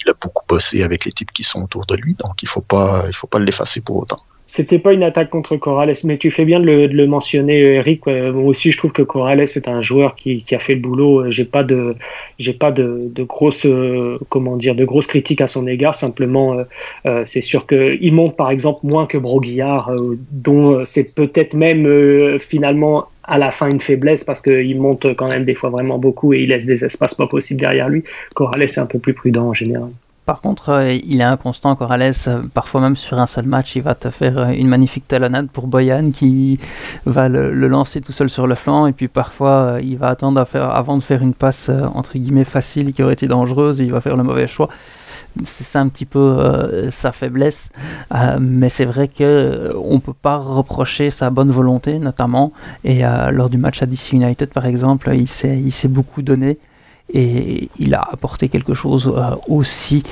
il, 0.02 0.10
a 0.10 0.14
beaucoup 0.22 0.46
bossé 0.48 0.84
avec 0.84 1.06
les 1.06 1.12
types 1.12 1.32
qui 1.32 1.44
sont 1.44 1.64
autour 1.64 1.86
de 1.88 1.96
lui, 1.96 2.14
donc 2.14 2.42
il 2.44 2.48
faut 2.48 2.62
pas, 2.62 3.04
il 3.08 3.16
faut 3.16 3.28
pas 3.28 3.40
l'effacer 3.40 3.82
pour 3.82 3.98
autant 3.98 4.22
c'était 4.52 4.80
pas 4.80 4.94
une 4.94 5.04
attaque 5.04 5.30
contre 5.30 5.58
Corrales, 5.58 5.94
mais 6.04 6.18
tu 6.18 6.32
fais 6.32 6.44
bien 6.44 6.60
de 6.60 6.66
le, 6.66 7.08
mentionner, 7.08 7.76
Eric. 7.76 8.08
Moi 8.08 8.46
aussi, 8.46 8.72
je 8.72 8.78
trouve 8.80 8.92
que 8.92 9.04
Corrales 9.04 9.42
est 9.42 9.68
un 9.68 9.84
joueur 9.84 10.16
qui, 10.16 10.44
a 10.52 10.60
fait 10.60 10.74
le 10.74 10.82
boulot. 10.82 11.30
J'ai 11.30 11.46
pas 11.46 11.64
de, 11.64 11.96
j'ai 12.40 12.54
pas 12.54 12.72
de, 12.72 13.12
grosses, 13.20 13.68
euh, 13.68 14.18
comment 14.30 14.58
dire, 14.58 14.74
de 14.74 14.86
grosses 14.86 15.06
critiques 15.06 15.42
à 15.42 15.48
son 15.48 15.68
égard. 15.68 15.94
Simplement, 15.94 16.58
euh, 16.58 16.64
euh, 17.06 17.24
c'est 17.28 17.42
sûr 17.42 17.68
qu'il 17.68 18.12
monte 18.12 18.36
par 18.36 18.50
exemple 18.50 18.80
moins 18.84 19.06
que 19.06 19.20
Broguillard, 19.20 19.92
dont 20.32 20.84
c'est 20.84 21.14
peut-être 21.14 21.54
même 21.54 22.40
finalement 22.40 23.06
à 23.26 23.38
la 23.38 23.52
fin 23.52 23.70
une 23.70 23.80
faiblesse 23.80 24.24
parce 24.24 24.42
qu'il 24.42 24.82
monte 24.82 25.14
quand 25.14 25.28
même 25.28 25.46
des 25.46 25.54
fois 25.54 25.70
vraiment 25.70 26.00
beaucoup 26.00 26.34
et 26.34 26.40
il 26.40 26.50
laisse 26.50 26.66
des 26.66 26.84
espaces 26.84 27.14
pas 27.14 27.28
possibles 27.28 27.62
derrière 27.62 27.88
lui. 27.88 28.04
Corrales 28.34 28.64
est 28.64 28.80
un 28.80 28.88
peu 28.88 28.98
plus 28.98 29.14
prudent 29.14 29.50
en 29.50 29.54
général 29.54 29.92
Par 30.30 30.42
contre, 30.42 30.70
euh, 30.70 30.94
il 30.94 31.22
est 31.22 31.24
inconstant 31.24 31.76
Corrales. 31.76 32.14
Euh, 32.28 32.44
parfois 32.54 32.82
même 32.82 32.96
sur 32.96 33.18
un 33.18 33.26
seul 33.26 33.48
match, 33.48 33.76
il 33.76 33.82
va 33.82 33.96
te 33.96 34.12
faire 34.12 34.38
euh, 34.38 34.50
une 34.50 34.68
magnifique 34.68 35.08
talonnade 35.08 35.50
pour 35.50 35.66
Boyan 35.66 36.12
qui 36.12 36.60
va 37.08 37.28
le, 37.28 37.50
lancer 37.68 38.00
tout 38.00 38.12
seul 38.12 38.30
sur 38.30 38.46
le 38.46 38.54
flanc. 38.54 38.86
Et 38.86 38.92
puis 38.92 39.08
parfois, 39.08 39.80
il 39.82 39.98
va 39.98 40.10
attendre 40.10 40.46
avant 40.54 40.98
de 40.98 41.02
faire 41.02 41.24
une 41.24 41.34
passe 41.34 41.72
entre 41.96 42.20
guillemets 42.20 42.44
facile 42.44 42.94
qui 42.94 43.02
aurait 43.02 43.14
été 43.14 43.28
dangereuse, 43.28 43.80
il 43.80 43.92
va 43.92 44.02
faire 44.02 44.18
le 44.18 44.22
mauvais 44.22 44.48
choix. 44.48 44.70
C'est 45.46 45.64
ça 45.64 45.80
un 45.80 45.88
petit 45.88 46.06
peu 46.06 46.90
sa 46.92 47.12
faiblesse. 47.12 47.70
mais 48.40 48.70
c'est 48.70 48.86
vrai 48.86 49.08
que 49.08 49.74
on 49.84 50.00
peut 50.00 50.14
pas 50.14 50.38
reprocher 50.38 51.10
sa 51.10 51.32
bonne 51.32 51.50
volonté, 51.50 51.98
notamment. 51.98 52.52
Et 52.84 53.02
lors 53.32 53.50
du 53.50 53.58
match 53.58 53.82
à 53.82 53.88
DC 53.88 54.14
United, 54.14 54.50
par 54.50 54.68
exemple, 54.68 55.10
il 55.12 55.28
s'est 55.28 55.88
beaucoup 55.88 56.22
donné 56.22 56.60
et 57.14 57.70
il 57.78 57.94
a 57.94 58.02
apporté 58.02 58.50
quelque 58.50 58.74
chose 58.74 59.14
euh, 59.16 59.36
aussi. 59.48 60.04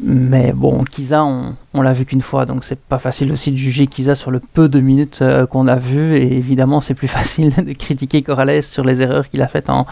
Mais 0.00 0.52
bon, 0.52 0.84
Kiza, 0.84 1.24
on, 1.24 1.82
l'a 1.82 1.92
vu 1.92 2.04
qu'une 2.04 2.22
fois, 2.22 2.46
donc 2.46 2.64
c'est 2.64 2.78
pas 2.78 2.98
facile 2.98 3.32
aussi 3.32 3.50
de 3.50 3.56
juger 3.56 3.88
Kiza 3.88 4.14
sur 4.14 4.30
le 4.30 4.38
peu 4.40 4.68
de 4.68 4.78
minutes 4.78 5.18
euh, 5.22 5.46
qu'on 5.46 5.66
a 5.66 5.76
vu. 5.76 6.16
Et 6.16 6.36
évidemment, 6.36 6.80
c'est 6.80 6.94
plus 6.94 7.08
facile 7.18 7.52
de 7.52 7.72
critiquer 7.72 8.22
Corrales 8.22 8.62
sur 8.62 8.84
les 8.84 9.02
erreurs 9.02 9.28
qu'il 9.28 9.42
a 9.42 9.48
faites 9.48 9.70
en, 9.70 9.86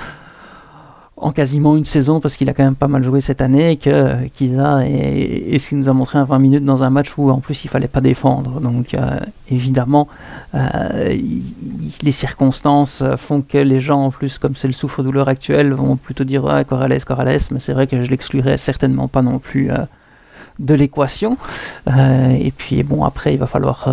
en 1.19 1.33
quasiment 1.33 1.77
une 1.77 1.87
saison 1.87 2.21
parce 2.21 2.37
qu'il 2.37 2.49
a 2.51 2.53
quand 2.53 2.65
même 2.65 2.75
pas 2.75 2.89
mal 2.89 3.03
joué 3.03 3.23
cette 3.23 3.41
année 3.41 3.77
que 3.77 4.27
Kiza 4.35 4.87
et, 4.87 5.55
et 5.55 5.59
ce 5.59 5.71
qu'il 5.71 5.79
nous 5.79 5.89
a 5.89 5.95
montré 5.95 6.19
en 6.19 6.25
20 6.25 6.39
minutes 6.39 6.65
dans 6.65 6.83
un 6.83 6.91
match 6.91 7.17
où 7.17 7.31
en 7.31 7.41
plus 7.41 7.65
il 7.65 7.69
fallait 7.69 7.89
pas 7.89 8.03
défendre 8.03 8.61
donc 8.61 8.93
euh, 8.93 9.19
évidemment 9.51 10.09
euh, 10.55 11.17
les 12.03 12.13
circonstances 12.13 13.03
font 13.17 13.41
que 13.41 13.57
les 13.57 13.81
gens 13.81 14.05
en 14.05 14.11
plus 14.11 14.39
comme 14.39 14.57
c'est 14.57 14.67
le 14.67 14.75
souffre-douleur 14.75 15.29
actuel 15.29 15.73
vont 15.73 15.97
plutôt 15.97 16.25
dire 16.25 16.47
ah, 16.47 16.65
Corrales 16.65 16.99
mais 17.51 17.61
c'est 17.61 17.73
vrai 17.73 17.87
que 17.87 18.03
je 18.03 18.11
l'exclurais 18.11 18.59
certainement 18.59 19.09
pas 19.09 19.23
non 19.23 19.39
plus 19.39 19.71
euh, 19.71 19.79
de 20.59 20.75
l'équation 20.75 21.39
et 21.87 22.51
puis 22.51 22.83
bon 22.83 23.05
après 23.05 23.33
il 23.35 23.39
va 23.39 23.47
falloir 23.47 23.89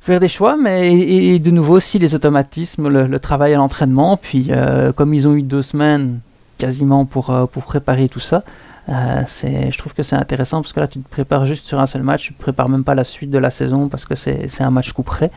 faire 0.00 0.18
des 0.18 0.28
choix, 0.28 0.56
mais 0.56 0.92
et, 0.94 1.38
de 1.38 1.50
nouveau 1.50 1.76
aussi 1.76 1.98
les 1.98 2.14
automatismes, 2.14 2.88
le, 2.88 3.06
le 3.06 3.18
travail 3.20 3.52
à 3.52 3.58
l'entraînement. 3.58 4.16
Puis 4.16 4.50
comme 4.96 5.12
ils 5.12 5.28
ont 5.28 5.34
eu 5.34 5.42
deux 5.42 5.60
semaines 5.60 6.20
quasiment 6.64 7.04
pour, 7.04 7.28
euh, 7.28 7.44
pour 7.44 7.64
préparer 7.64 8.08
tout 8.08 8.20
ça. 8.20 8.42
Euh, 8.88 9.22
je 9.28 9.76
trouve 9.76 9.92
que 9.92 10.02
c'est 10.02 10.16
intéressant 10.16 10.62
parce 10.62 10.72
que 10.72 10.80
là 10.80 10.88
tu 10.88 10.98
te 10.98 11.08
prépares 11.08 11.44
juste 11.44 11.66
sur 11.66 11.78
un 11.78 11.86
seul 11.86 12.02
match, 12.02 12.28
tu 12.28 12.32
ne 12.32 12.38
prépares 12.38 12.70
même 12.70 12.84
pas 12.84 12.94
la 12.94 13.04
suite 13.04 13.30
de 13.30 13.36
la 13.38 13.50
saison 13.50 13.88
parce 13.88 14.06
que 14.06 14.14
c'est, 14.14 14.62
un 14.62 14.70
match 14.70 14.92
coup 14.92 15.02
près. 15.02 15.30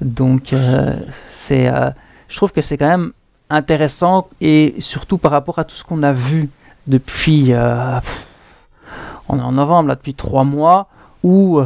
Donc 0.00 0.52
euh, 0.52 0.94
c'est, 1.28 1.68
je 2.28 2.36
trouve 2.36 2.52
que 2.52 2.62
c'est 2.62 2.76
quand 2.76 2.88
même 2.88 3.10
intéressant 3.48 4.28
et 4.40 4.76
surtout 4.78 5.18
par 5.18 5.32
rapport 5.32 5.58
à 5.58 5.64
tout 5.64 5.74
ce 5.74 5.82
qu'on 5.82 6.04
a 6.04 6.12
vu 6.12 6.48
depuis, 6.86 7.52
on 9.28 9.38
est 9.38 9.42
en 9.42 9.52
novembre 9.52 9.88
là 9.88 9.96
depuis 9.96 10.14
trois 10.14 10.44
mois 10.44 10.88
où 11.22 11.60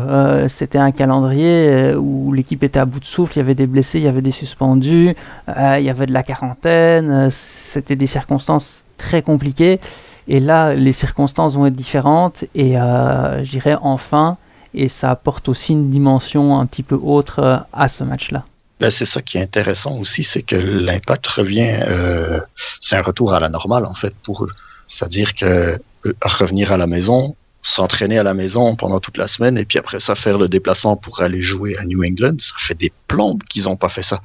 c'était 0.49 0.79
un 0.79 0.93
calendrier 0.93 1.95
où 1.95 2.33
l'équipe 2.33 2.63
était 2.63 2.81
à 2.81 2.87
bout 2.87 3.01
de 3.01 3.05
souffle, 3.05 3.35
il 3.35 3.39
y 3.39 3.43
avait 3.43 3.55
des 3.55 3.67
blessés, 3.67 3.99
il 3.99 4.05
y 4.05 4.09
avait 4.09 4.23
des 4.23 4.37
suspendus, 4.43 5.15
il 5.49 5.85
y 5.89 5.91
avait 5.91 6.07
de 6.07 6.13
la 6.13 6.23
quarantaine, 6.23 7.29
c'était 7.31 7.97
des 7.97 8.07
circonstances 8.07 8.84
très 8.99 9.23
compliqué. 9.23 9.81
Et 10.27 10.41
là, 10.41 10.75
les 10.75 10.93
circonstances 10.93 11.55
vont 11.55 11.67
être 11.67 11.77
différentes 11.77 12.45
et 12.55 12.79
euh, 12.79 13.45
enfin, 13.83 14.39
et 14.73 14.89
ça 14.89 15.11
apporte 15.11 15.49
aussi 15.49 15.73
une 15.73 15.91
dimension 15.91 16.59
un 16.59 16.67
petit 16.67 16.83
peu 16.83 16.97
autre 16.97 17.41
euh, 17.41 17.57
à 17.73 17.89
ce 17.89 18.05
match-là. 18.05 18.45
Ben, 18.81 18.91
c'est 18.91 19.05
ça 19.05 19.23
qui 19.23 19.39
est 19.39 19.43
intéressant 19.43 19.99
aussi, 19.99 20.23
c'est 20.23 20.43
que 20.43 20.57
l'impact 20.57 21.27
revient, 21.29 21.79
euh, 21.87 22.41
c'est 22.81 22.97
un 22.97 23.03
retour 23.03 23.33
à 23.33 23.41
la 23.41 23.49
normale 23.49 23.85
en 23.85 23.95
fait 23.95 24.15
pour 24.23 24.45
eux. 24.45 24.51
C'est-à-dire 24.87 25.35
que 25.35 25.79
revenir 26.23 26.73
à 26.73 26.77
la 26.77 26.87
maison, 26.87 27.37
s'entraîner 27.63 28.19
à 28.19 28.23
la 28.23 28.35
maison 28.35 28.77
pendant 28.77 29.01
toute 29.01 29.17
la 29.17 29.27
semaine 29.27 29.57
et 29.57 29.65
puis 29.65 29.79
après 29.79 30.01
ça 30.01 30.15
faire 30.15 30.39
le 30.39 30.49
déplacement 30.49 30.97
pour 30.97 31.23
aller 31.23 31.41
jouer 31.41 31.77
à 31.79 31.85
New 31.85 32.05
England, 32.05 32.37
ça 32.39 32.53
fait 32.59 32.75
des 32.75 32.93
plombes 33.09 33.43
qu'ils 33.45 33.65
n'ont 33.65 33.77
pas 33.77 33.89
fait 33.89 34.03
ça. 34.03 34.21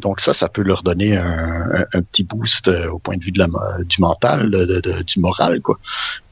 Donc 0.00 0.20
ça, 0.20 0.32
ça 0.32 0.48
peut 0.48 0.62
leur 0.62 0.82
donner 0.82 1.16
un, 1.16 1.84
petit 2.10 2.24
boost 2.24 2.68
euh, 2.68 2.90
au 2.90 2.98
point 2.98 3.16
de 3.16 3.22
vue 3.22 3.32
du 3.32 4.00
mental, 4.00 4.50
du 5.06 5.20
moral, 5.20 5.60
quoi. 5.60 5.78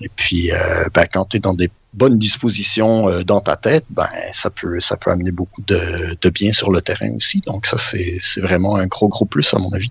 Et 0.00 0.10
puis, 0.14 0.50
euh, 0.50 0.56
ben, 0.92 1.06
quand 1.12 1.26
tu 1.26 1.36
es 1.36 1.40
dans 1.40 1.54
des 1.54 1.70
bonnes 1.94 2.18
dispositions 2.18 3.08
euh, 3.08 3.22
dans 3.22 3.40
ta 3.40 3.56
tête, 3.56 3.84
ben 3.90 4.08
ça 4.32 4.50
peut 4.50 4.80
ça 4.80 4.96
peut 4.96 5.10
amener 5.10 5.30
beaucoup 5.30 5.62
de, 5.66 6.16
de 6.20 6.30
bien 6.30 6.52
sur 6.52 6.72
le 6.72 6.80
terrain 6.80 7.10
aussi. 7.14 7.40
Donc 7.46 7.66
ça, 7.66 7.76
c'est 7.78 8.40
vraiment 8.40 8.76
un 8.76 8.86
gros 8.86 9.08
gros 9.08 9.26
plus 9.26 9.52
à 9.54 9.58
mon 9.58 9.70
avis. 9.70 9.90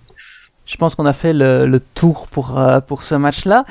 Je 0.66 0.76
pense 0.76 0.94
qu'on 0.94 1.06
a 1.06 1.12
fait 1.12 1.32
le, 1.32 1.80
tour 1.94 2.28
pour, 2.28 2.60
pour 2.86 3.02
ce 3.02 3.14
match-là. 3.14 3.64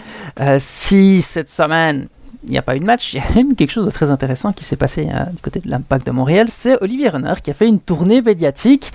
si 0.60 1.22
cette 1.22 1.50
semaine, 1.50 2.08
il 2.44 2.52
n'y 2.52 2.58
a 2.58 2.62
pas 2.62 2.76
eu 2.76 2.80
de 2.80 2.86
match, 2.86 3.14
il 3.14 3.18
y 3.18 3.20
a 3.20 3.36
même 3.36 3.56
quelque 3.56 3.72
chose 3.72 3.86
de 3.86 3.92
très 3.92 4.12
intéressant 4.12 4.52
qui 4.52 4.66
s'est 4.66 4.76
passé 4.76 5.06
du 5.06 5.42
côté 5.42 5.60
de 5.60 5.70
l'impact 5.70 6.06
de 6.06 6.12
Montréal, 6.12 6.48
c'est 6.50 6.82
Olivier 6.82 7.10
Renard 7.10 7.42
qui 7.42 7.52
a 7.52 7.54
fait 7.54 7.68
une 7.68 7.80
tournée 7.80 8.22
médiatique 8.22 8.92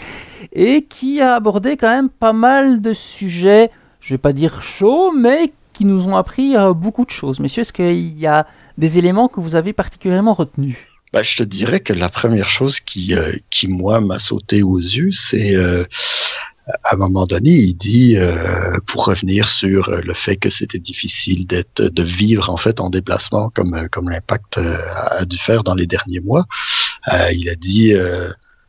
et 0.56 0.82
qui 0.82 1.20
a 1.20 1.34
abordé 1.34 1.76
quand 1.76 1.90
même 1.90 2.08
pas 2.08 2.32
mal 2.32 2.80
de 2.80 2.94
sujets, 2.94 3.70
je 4.00 4.14
vais 4.14 4.18
pas 4.18 4.32
dire 4.32 4.62
chauds, 4.62 5.12
mais 5.12 5.52
qui 5.74 5.84
nous 5.84 6.08
ont 6.08 6.16
appris 6.16 6.56
euh, 6.56 6.72
beaucoup 6.72 7.04
de 7.04 7.10
choses. 7.10 7.38
Messieurs, 7.40 7.60
est-ce 7.60 7.74
qu'il 7.74 8.18
y 8.18 8.26
a 8.26 8.46
des 8.78 8.98
éléments 8.98 9.28
que 9.28 9.38
vous 9.38 9.54
avez 9.54 9.74
particulièrement 9.74 10.32
retenus? 10.32 10.78
Bah, 11.12 11.22
je 11.22 11.36
te 11.36 11.42
dirais 11.42 11.80
que 11.80 11.92
la 11.92 12.08
première 12.08 12.48
chose 12.48 12.80
qui, 12.80 13.14
euh, 13.14 13.32
qui 13.50 13.68
moi, 13.68 14.00
m'a 14.00 14.18
sauté 14.18 14.62
aux 14.62 14.78
yeux, 14.78 15.12
c'est 15.12 15.54
euh, 15.54 15.84
à 16.84 16.94
un 16.94 16.96
moment 16.96 17.26
donné, 17.26 17.50
il 17.50 17.74
dit, 17.74 18.16
pour 18.86 19.04
revenir 19.04 19.48
sur 19.48 19.88
le 19.88 20.14
fait 20.14 20.34
que 20.34 20.48
c'était 20.48 20.80
difficile 20.80 21.46
de 21.46 22.02
vivre 22.02 22.50
en 22.50 22.56
fait 22.56 22.80
en 22.80 22.90
déplacement 22.90 23.50
comme, 23.50 23.86
comme 23.92 24.10
l'impact 24.10 24.58
a 24.58 25.24
dû 25.24 25.38
faire 25.38 25.62
dans 25.62 25.76
les 25.76 25.86
derniers 25.86 26.18
mois, 26.18 26.44
il 27.32 27.48
a 27.48 27.54
dit 27.54 27.94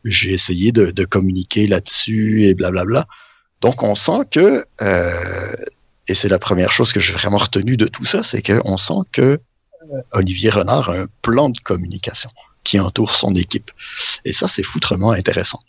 j'ai 0.04 0.32
essayé 0.32 0.72
de, 0.72 1.04
communiquer 1.04 1.66
là-dessus 1.66 2.44
et 2.44 2.54
blablabla. 2.54 3.06
Donc 3.60 3.82
on 3.82 3.94
sent 3.94 4.20
que, 4.30 4.64
euh, 4.82 5.54
et 6.06 6.14
c'est 6.14 6.28
la 6.28 6.38
première 6.38 6.72
chose 6.72 6.92
que 6.92 7.00
j'ai 7.00 7.12
vraiment 7.12 7.38
retenu 7.38 7.76
de 7.76 7.86
tout 7.86 8.04
ça, 8.04 8.22
c'est 8.22 8.42
qu'on 8.42 8.76
sent 8.76 9.00
que 9.12 9.22
euh, 9.22 10.02
Olivier 10.12 10.50
Renard 10.50 10.90
a 10.90 10.98
un 11.00 11.06
plan 11.22 11.48
de 11.48 11.58
communication 11.58 12.30
qui 12.64 12.78
entoure 12.78 13.14
son 13.14 13.34
équipe. 13.34 13.70
Et 14.24 14.32
ça, 14.32 14.46
c'est 14.46 14.62
foutrement 14.62 15.12
intéressant. 15.12 15.60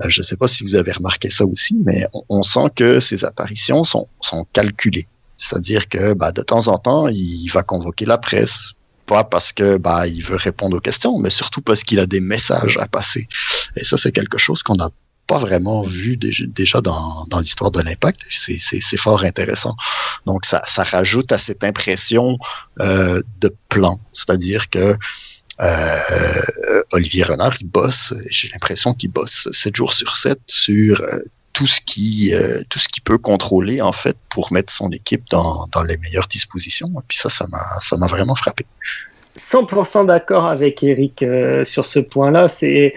Euh, 0.00 0.08
je 0.08 0.20
ne 0.20 0.24
sais 0.24 0.36
pas 0.36 0.48
si 0.48 0.64
vous 0.64 0.74
avez 0.74 0.92
remarqué 0.92 1.28
ça 1.30 1.44
aussi, 1.44 1.76
mais 1.84 2.06
on, 2.28 2.42
sent 2.42 2.70
que 2.74 3.00
ses 3.00 3.24
apparitions 3.24 3.84
sont, 3.84 4.08
sont 4.20 4.46
calculées. 4.52 5.06
C'est-à-dire 5.36 5.88
que 5.88 6.14
bah, 6.14 6.32
de 6.32 6.42
temps 6.42 6.68
en 6.68 6.78
temps, 6.78 7.08
il 7.08 7.48
va 7.48 7.62
convoquer 7.62 8.06
la 8.06 8.18
presse 8.18 8.74
pas 9.10 9.24
parce 9.24 9.52
que 9.52 9.76
bah, 9.76 10.06
il 10.06 10.22
veut 10.22 10.36
répondre 10.36 10.76
aux 10.76 10.80
questions, 10.80 11.18
mais 11.18 11.30
surtout 11.30 11.60
parce 11.62 11.82
qu'il 11.82 11.98
a 11.98 12.06
des 12.06 12.20
messages 12.20 12.78
à 12.78 12.86
passer. 12.86 13.26
Et 13.76 13.84
ça, 13.84 13.96
c'est 13.96 14.12
quelque 14.12 14.38
chose 14.38 14.62
qu'on 14.62 14.76
n'a 14.76 14.90
pas 15.30 15.38
vraiment 15.38 15.82
vu 15.82 16.16
déjà 16.16 16.80
dans, 16.80 17.24
dans 17.26 17.38
l'histoire 17.38 17.70
de 17.70 17.80
l'impact. 17.80 18.20
C'est 18.28 18.96
fort 18.96 19.22
intéressant. 19.22 19.76
Donc, 20.26 20.44
ça, 20.44 20.82
rajoute 20.82 21.30
à 21.30 21.38
cette 21.38 21.62
impression 21.62 22.36
euh, 22.80 23.22
de 23.40 23.54
plan. 23.68 24.00
C'est-à-dire 24.12 24.68
que 24.70 24.96
euh, 25.62 26.82
Olivier 26.92 27.22
Renard, 27.22 27.54
il 27.60 27.68
bosse, 27.68 28.12
j'ai 28.28 28.48
l'impression 28.48 28.92
qu'il 28.92 29.12
bosse 29.12 29.48
7 29.52 29.76
jours 29.76 29.92
sur 29.92 30.16
7 30.16 30.40
sur 30.48 31.00
euh, 31.00 31.20
tout 31.52 31.66
ce 31.68 31.80
qui 31.80 32.32
tout 32.68 32.78
ce 32.78 32.88
qui 32.88 33.00
peut 33.00 33.18
contrôler 33.18 33.82
en 33.82 33.92
fait 33.92 34.16
pour 34.30 34.52
mettre 34.52 34.72
son 34.72 34.90
équipe 34.90 35.24
dans, 35.30 35.68
dans 35.70 35.82
les 35.82 35.96
meilleures 35.98 36.28
dispositions. 36.28 36.88
Et 36.88 37.04
puis 37.06 37.18
ça, 37.18 37.28
ça 37.28 37.46
m'a 37.46 37.78
ça 37.80 37.96
m'a 37.96 38.08
vraiment 38.08 38.34
frappé. 38.34 38.66
100% 39.38 40.06
d'accord 40.06 40.46
avec 40.46 40.82
Eric 40.82 41.22
euh, 41.22 41.64
sur 41.64 41.86
ce 41.86 41.98
point-là. 41.98 42.48
C'est 42.48 42.94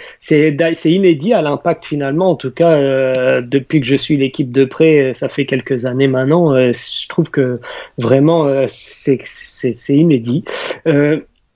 inédit 0.85 1.33
à 1.33 1.41
l'impact 1.41 1.85
finalement. 1.85 2.31
En 2.31 2.35
tout 2.35 2.51
cas, 2.51 2.71
euh, 2.71 3.41
depuis 3.41 3.81
que 3.81 3.87
je 3.87 3.95
suis 3.95 4.17
l'équipe 4.17 4.51
de 4.51 4.65
près, 4.65 5.13
ça 5.15 5.29
fait 5.29 5.45
quelques 5.45 5.85
années 5.85 6.07
maintenant. 6.07 6.53
je 6.55 7.07
trouve 7.07 7.29
que 7.29 7.59
vraiment 7.97 8.65
c'est 8.67 9.19
inédit 9.89 10.43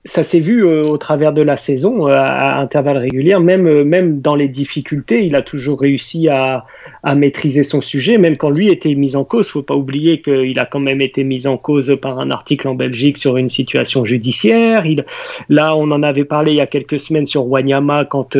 ça 0.08 0.24
s'est 0.24 0.40
vu 0.40 0.64
euh, 0.64 0.84
au 0.84 0.96
travers 0.96 1.34
de 1.34 1.42
la 1.42 1.58
saison 1.58 2.08
euh, 2.08 2.14
à, 2.14 2.58
intervalles 2.58 2.96
réguliers, 2.96 3.38
même, 3.38 3.66
euh, 3.66 3.84
même 3.84 4.20
dans 4.20 4.34
les 4.34 4.48
difficultés, 4.48 5.26
il 5.26 5.36
a 5.36 5.42
toujours 5.42 5.80
réussi 5.80 6.28
à, 6.28 6.64
à, 7.02 7.14
maîtriser 7.14 7.62
son 7.62 7.82
sujet, 7.82 8.16
même 8.16 8.38
quand 8.38 8.48
lui 8.48 8.68
était 8.68 8.94
mis 8.94 9.16
en 9.16 9.24
cause. 9.24 9.48
Faut 9.48 9.62
pas 9.62 9.74
oublier 9.74 10.22
qu'il 10.22 10.58
a 10.58 10.64
quand 10.64 10.80
même 10.80 11.02
été 11.02 11.24
mis 11.24 11.46
en 11.46 11.58
cause 11.58 11.94
par 12.00 12.18
un 12.18 12.30
article 12.30 12.68
en 12.68 12.74
Belgique 12.74 13.18
sur 13.18 13.36
une 13.36 13.50
situation 13.50 14.06
judiciaire. 14.06 14.86
Il, 14.86 15.04
là, 15.50 15.76
on 15.76 15.90
en 15.90 16.02
avait 16.02 16.24
parlé 16.24 16.52
il 16.52 16.56
y 16.56 16.62
a 16.62 16.66
quelques 16.66 16.98
semaines 16.98 17.26
sur 17.26 17.46
Wanyama 17.46 18.06
quand, 18.06 18.36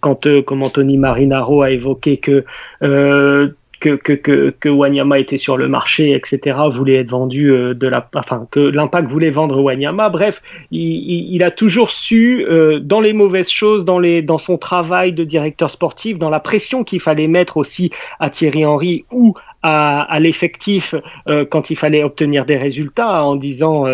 quand 0.00 0.42
comme 0.42 0.62
Anthony 0.62 0.96
Marinaro 0.96 1.62
a 1.62 1.70
évoqué 1.70 2.16
que 2.16 2.44
que, 3.82 4.12
que, 4.14 4.50
que, 4.50 4.68
Wanyama 4.68 5.18
était 5.18 5.38
sur 5.38 5.56
le 5.56 5.68
marché, 5.68 6.12
etc., 6.12 6.56
voulait 6.72 6.96
être 6.96 7.10
vendu 7.10 7.50
euh, 7.50 7.74
de 7.74 7.88
la, 7.88 8.08
enfin, 8.14 8.46
que 8.50 8.60
l'impact 8.60 9.08
voulait 9.08 9.30
vendre 9.30 9.60
Wanyama. 9.60 10.08
Bref, 10.08 10.40
il, 10.70 11.42
a 11.42 11.50
toujours 11.50 11.90
su, 11.90 12.44
euh, 12.48 12.78
dans 12.78 13.00
les 13.00 13.12
mauvaises 13.12 13.50
choses, 13.50 13.84
dans, 13.84 13.98
les, 13.98 14.22
dans 14.22 14.38
son 14.38 14.56
travail 14.56 15.12
de 15.12 15.24
directeur 15.24 15.70
sportif, 15.70 16.18
dans 16.18 16.30
la 16.30 16.40
pression 16.40 16.84
qu'il 16.84 17.00
fallait 17.00 17.26
mettre 17.26 17.56
aussi 17.56 17.90
à 18.20 18.30
Thierry 18.30 18.64
Henry 18.64 19.04
ou 19.10 19.34
à, 19.64 20.18
l'effectif 20.20 20.94
euh, 21.28 21.44
quand 21.44 21.70
il 21.70 21.76
fallait 21.76 22.02
obtenir 22.02 22.44
des 22.44 22.56
résultats, 22.56 23.24
en 23.24 23.36
disant 23.36 23.86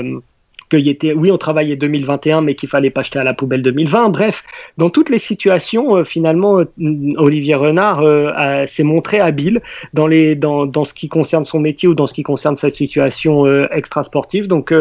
qu'il 0.68 0.88
était, 0.88 1.12
oui, 1.12 1.30
on 1.30 1.38
travaillait 1.38 1.76
2021, 1.76 2.42
mais 2.42 2.54
qu'il 2.54 2.68
fallait 2.68 2.90
pas 2.90 3.02
jeter 3.02 3.18
à 3.18 3.24
la 3.24 3.34
poubelle 3.34 3.62
2020. 3.62 4.10
Bref, 4.10 4.44
dans 4.76 4.90
toutes 4.90 5.10
les 5.10 5.18
situations, 5.18 5.96
euh, 5.96 6.04
finalement, 6.04 6.60
euh, 6.60 6.64
Olivier 7.16 7.54
Renard 7.54 8.00
euh, 8.02 8.66
s'est 8.66 8.84
montré 8.84 9.20
habile 9.20 9.60
dans, 9.94 10.06
les, 10.06 10.34
dans, 10.34 10.66
dans, 10.66 10.84
ce 10.84 10.94
qui 10.94 11.08
concerne 11.08 11.44
son 11.44 11.60
métier 11.60 11.88
ou 11.88 11.94
dans 11.94 12.06
ce 12.06 12.14
qui 12.14 12.22
concerne 12.22 12.56
sa 12.56 12.70
situation 12.70 13.46
extra-sportive. 13.70 14.46
Donc, 14.46 14.74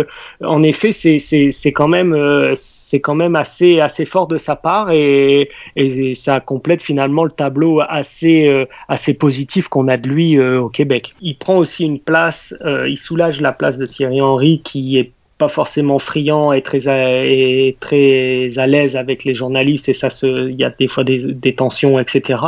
en 0.44 0.64
effet, 0.64 0.92
c'est 0.92 1.72
quand 1.72 1.88
même, 1.88 2.16
c'est 2.56 3.00
quand 3.00 3.16
même 3.16 3.36
assez, 3.36 3.80
assez 3.80 4.06
fort 4.06 4.28
de 4.28 4.38
sa 4.38 4.56
part 4.56 4.92
et, 4.92 5.50
et, 5.76 6.14
ça 6.16 6.40
complète 6.40 6.82
finalement 6.82 7.24
le 7.24 7.32
tableau 7.32 7.82
assez, 7.88 8.66
assez 8.88 9.14
positif 9.14 9.68
qu'on 9.68 9.88
a 9.88 9.98
de 9.98 10.08
lui 10.08 10.40
au 10.40 10.70
Québec. 10.70 11.14
Il 11.22 11.38
prend 11.38 11.58
aussi 11.58 11.86
une 11.86 12.00
place, 12.00 12.54
il 12.88 12.98
soulage 12.98 13.42
la 13.42 13.52
place 13.52 13.78
de 13.78 13.86
Thierry 13.86 14.22
Henry 14.22 14.62
qui 14.64 14.98
est 14.98 15.12
pas 15.38 15.50
forcément 15.50 16.00
friand 16.00 16.52
et 16.52 16.62
très 16.62 16.88
à, 16.88 17.24
et 17.24 17.78
très 17.80 18.58
à 18.58 18.68
l'aise 18.68 18.96
avec 18.96 19.24
les 19.24 19.36
journalistes 19.36 19.88
et 19.90 19.94
ça 19.94 20.10
il 20.24 20.56
y 20.56 20.64
a 20.64 20.70
des 20.70 20.88
fois 20.88 21.04
des, 21.04 21.20
des, 21.34 21.54
tensions 21.54 22.00
etc 22.00 22.40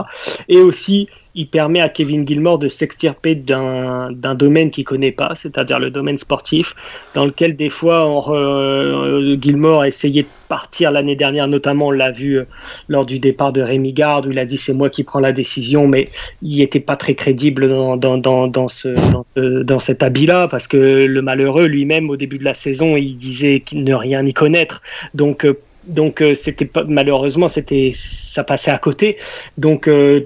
et 0.47 0.57
aussi 0.57 1.07
il 1.35 1.47
permet 1.47 1.79
à 1.79 1.89
Kevin 1.89 2.27
Gilmore 2.27 2.59
de 2.59 2.67
s'extirper 2.67 3.35
d'un 3.35 4.35
domaine 4.35 4.71
qu'il 4.71 4.83
connaît 4.83 5.11
pas, 5.11 5.33
c'est-à-dire 5.35 5.79
le 5.79 5.91
domaine 5.91 6.17
sportif, 6.17 6.75
dans 7.13 7.25
lequel 7.25 7.55
des 7.55 7.69
fois 7.69 8.05
on, 8.07 8.33
euh, 8.33 9.79
a 9.79 9.87
essayé 9.87 10.23
de 10.23 10.27
partir 10.47 10.91
l'année 10.91 11.15
dernière, 11.15 11.47
notamment 11.47 11.87
on 11.87 11.91
l'a 11.91 12.11
vu 12.11 12.39
euh, 12.39 12.45
lors 12.87 13.05
du 13.05 13.19
départ 13.19 13.53
de 13.53 13.61
Rémi 13.61 13.93
Garde, 13.93 14.25
où 14.25 14.31
il 14.31 14.39
a 14.39 14.45
dit 14.45 14.57
c'est 14.57 14.73
moi 14.73 14.89
qui 14.89 15.03
prends 15.03 15.19
la 15.19 15.31
décision, 15.31 15.87
mais 15.87 16.09
il 16.41 16.57
n'était 16.57 16.79
pas 16.79 16.95
très 16.95 17.13
crédible 17.13 17.69
dans, 17.69 17.95
dans, 17.97 18.17
dans, 18.17 18.47
dans 18.47 18.67
ce, 18.67 18.89
dans, 19.35 19.79
cet 19.79 20.03
habit-là, 20.03 20.47
parce 20.47 20.67
que 20.67 20.77
le 20.77 21.21
malheureux 21.21 21.65
lui-même, 21.65 22.09
au 22.09 22.17
début 22.17 22.39
de 22.39 22.45
la 22.45 22.53
saison, 22.53 22.97
il 22.97 23.17
disait 23.17 23.63
ne 23.73 23.93
rien 23.93 24.25
y 24.25 24.33
connaître. 24.33 24.81
Donc 25.13 25.45
euh, 25.45 25.53
donc 25.85 26.21
euh, 26.21 26.35
c'était 26.35 26.69
malheureusement 26.87 27.49
c'était 27.49 27.91
ça 27.95 28.43
passait 28.43 28.71
à 28.71 28.77
côté. 28.77 29.17
Donc 29.57 29.87
euh, 29.87 30.21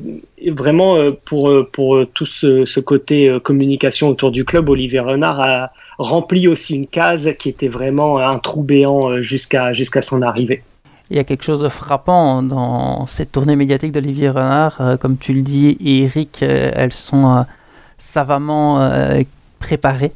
vraiment 0.52 0.96
euh, 0.96 1.12
pour 1.26 1.52
pour 1.72 2.06
tout 2.14 2.26
ce, 2.26 2.80
côté 2.80 3.38
communication 3.44 4.10
autour 4.10 4.32
du 4.32 4.46
club, 4.46 4.70
Olivier 4.70 5.00
Renard 5.00 5.40
a 5.42 5.72
rempli 5.98 6.48
aussi 6.48 6.76
une 6.76 6.88
case 6.88 7.30
qui 7.40 7.50
était 7.50 7.68
vraiment 7.68 8.18
un 8.18 8.40
trou 8.40 8.64
béant 8.64 9.22
jusqu'à 9.22 9.74
jusqu'à 9.74 10.02
son 10.02 10.22
arrivée. 10.22 10.64
Il 11.10 11.18
y 11.18 11.20
a 11.20 11.24
quelque 11.24 11.44
chose 11.44 11.62
de 11.62 11.70
frappant 11.70 12.42
dans 12.42 13.06
cette 13.06 13.32
tournée 13.32 13.56
médiatique 13.56 13.92
d'Olivier 13.92 14.30
Renard, 14.30 14.98
comme 15.00 15.18
tu 15.18 15.34
le 15.34 15.42
dis, 15.42 15.78
Eric, 15.84 16.42
elles 16.42 16.94
sont 16.94 17.46
savamment 17.98 18.90
préparées. 19.60 20.12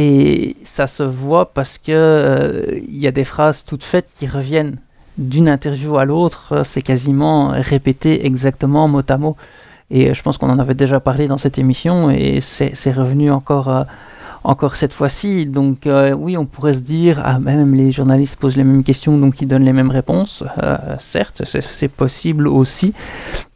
Et 0.00 0.54
ça 0.62 0.86
se 0.86 1.02
voit 1.02 1.52
parce 1.52 1.76
que 1.76 1.90
euh, 1.90 2.80
il 2.86 2.98
y 2.98 3.08
a 3.08 3.10
des 3.10 3.24
phrases 3.24 3.64
toutes 3.64 3.82
faites 3.82 4.08
qui 4.16 4.28
reviennent 4.28 4.78
d'une 5.18 5.48
interview 5.48 5.98
à 5.98 6.04
l'autre. 6.04 6.62
C'est 6.64 6.82
quasiment 6.82 7.48
répété 7.48 8.24
exactement 8.24 8.88
mot 8.88 9.02
à 9.06 9.18
mot. 9.18 9.36
Et 9.90 10.14
je 10.14 10.22
pense 10.22 10.38
qu'on 10.38 10.50
en 10.50 10.58
avait 10.58 10.74
déjà 10.74 11.00
parlé 11.00 11.28
dans 11.28 11.38
cette 11.38 11.58
émission 11.58 12.10
et 12.10 12.40
c'est 12.40 12.92
revenu 12.92 13.30
encore, 13.30 13.68
euh, 13.68 13.84
encore 14.44 14.76
cette 14.76 14.92
fois-ci. 14.92 15.46
Donc 15.46 15.86
euh, 15.86 16.12
oui, 16.12 16.36
on 16.36 16.44
pourrait 16.44 16.74
se 16.74 16.80
dire, 16.80 17.20
ah, 17.24 17.38
même 17.38 17.74
les 17.74 17.90
journalistes 17.90 18.36
posent 18.36 18.56
les 18.56 18.64
mêmes 18.64 18.84
questions, 18.84 19.16
donc 19.16 19.40
ils 19.40 19.48
donnent 19.48 19.64
les 19.64 19.72
mêmes 19.72 19.90
réponses. 19.90 20.44
certes, 21.00 21.42
c'est 21.44 21.88
possible 21.88 22.46
aussi. 22.48 22.92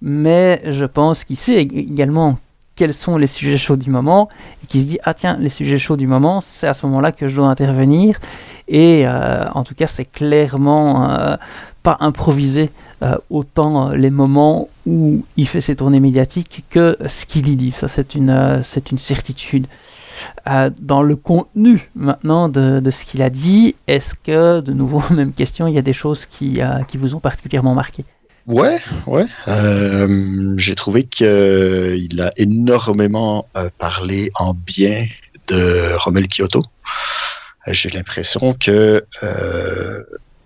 Mais 0.00 0.62
je 0.64 0.84
pense 0.84 1.24
qu'il 1.24 1.36
sait 1.36 1.60
également 1.60 2.38
quels 2.76 2.94
sont 2.94 3.16
les 3.16 3.26
sujets 3.26 3.58
chauds 3.58 3.76
du 3.76 3.90
moment 3.90 4.28
et 4.62 4.66
qui 4.66 4.80
se 4.80 4.86
dit 4.86 4.98
ah 5.04 5.14
tiens 5.14 5.36
les 5.38 5.48
sujets 5.48 5.78
chauds 5.78 5.96
du 5.96 6.06
moment 6.06 6.40
c'est 6.40 6.66
à 6.66 6.74
ce 6.74 6.86
moment-là 6.86 7.12
que 7.12 7.28
je 7.28 7.36
dois 7.36 7.48
intervenir. 7.48 8.18
Et 8.68 9.06
euh, 9.06 9.48
en 9.54 9.64
tout 9.64 9.74
cas 9.74 9.86
c'est 9.86 10.04
clairement 10.04 11.10
euh, 11.10 11.36
pas 11.82 11.96
improvisé 12.00 12.70
euh, 13.02 13.16
autant 13.30 13.90
les 13.90 14.10
moments 14.10 14.68
où 14.86 15.24
il 15.36 15.46
fait 15.46 15.60
ses 15.60 15.76
tournées 15.76 16.00
médiatiques 16.00 16.64
que 16.70 16.96
ce 17.08 17.26
qu'il 17.26 17.48
y 17.48 17.56
dit. 17.56 17.72
Ça 17.72 17.88
c'est 17.88 18.14
une 18.14 18.62
c'est 18.64 18.90
une 18.90 18.98
certitude. 18.98 19.66
Dans 20.46 21.02
le 21.02 21.16
contenu 21.16 21.90
maintenant 21.96 22.48
de, 22.48 22.78
de 22.78 22.90
ce 22.92 23.04
qu'il 23.04 23.22
a 23.22 23.30
dit 23.30 23.74
est-ce 23.88 24.14
que 24.14 24.60
de 24.60 24.72
nouveau 24.72 25.02
même 25.10 25.32
question 25.32 25.66
il 25.66 25.74
y 25.74 25.78
a 25.78 25.82
des 25.82 25.92
choses 25.92 26.26
qui, 26.26 26.60
qui 26.88 26.96
vous 26.96 27.14
ont 27.14 27.20
particulièrement 27.20 27.74
marqué? 27.74 28.04
Ouais, 28.46 28.76
ouais. 29.06 29.26
Euh, 29.48 30.54
j'ai 30.56 30.74
trouvé 30.74 31.04
qu'il 31.04 31.26
euh, 31.26 32.06
a 32.18 32.32
énormément 32.36 33.46
euh, 33.56 33.68
parlé 33.78 34.30
en 34.34 34.54
bien 34.54 35.06
de 35.46 35.94
Romel 35.96 36.26
Kyoto. 36.28 36.64
J'ai 37.68 37.90
l'impression 37.90 38.54
que 38.54 39.04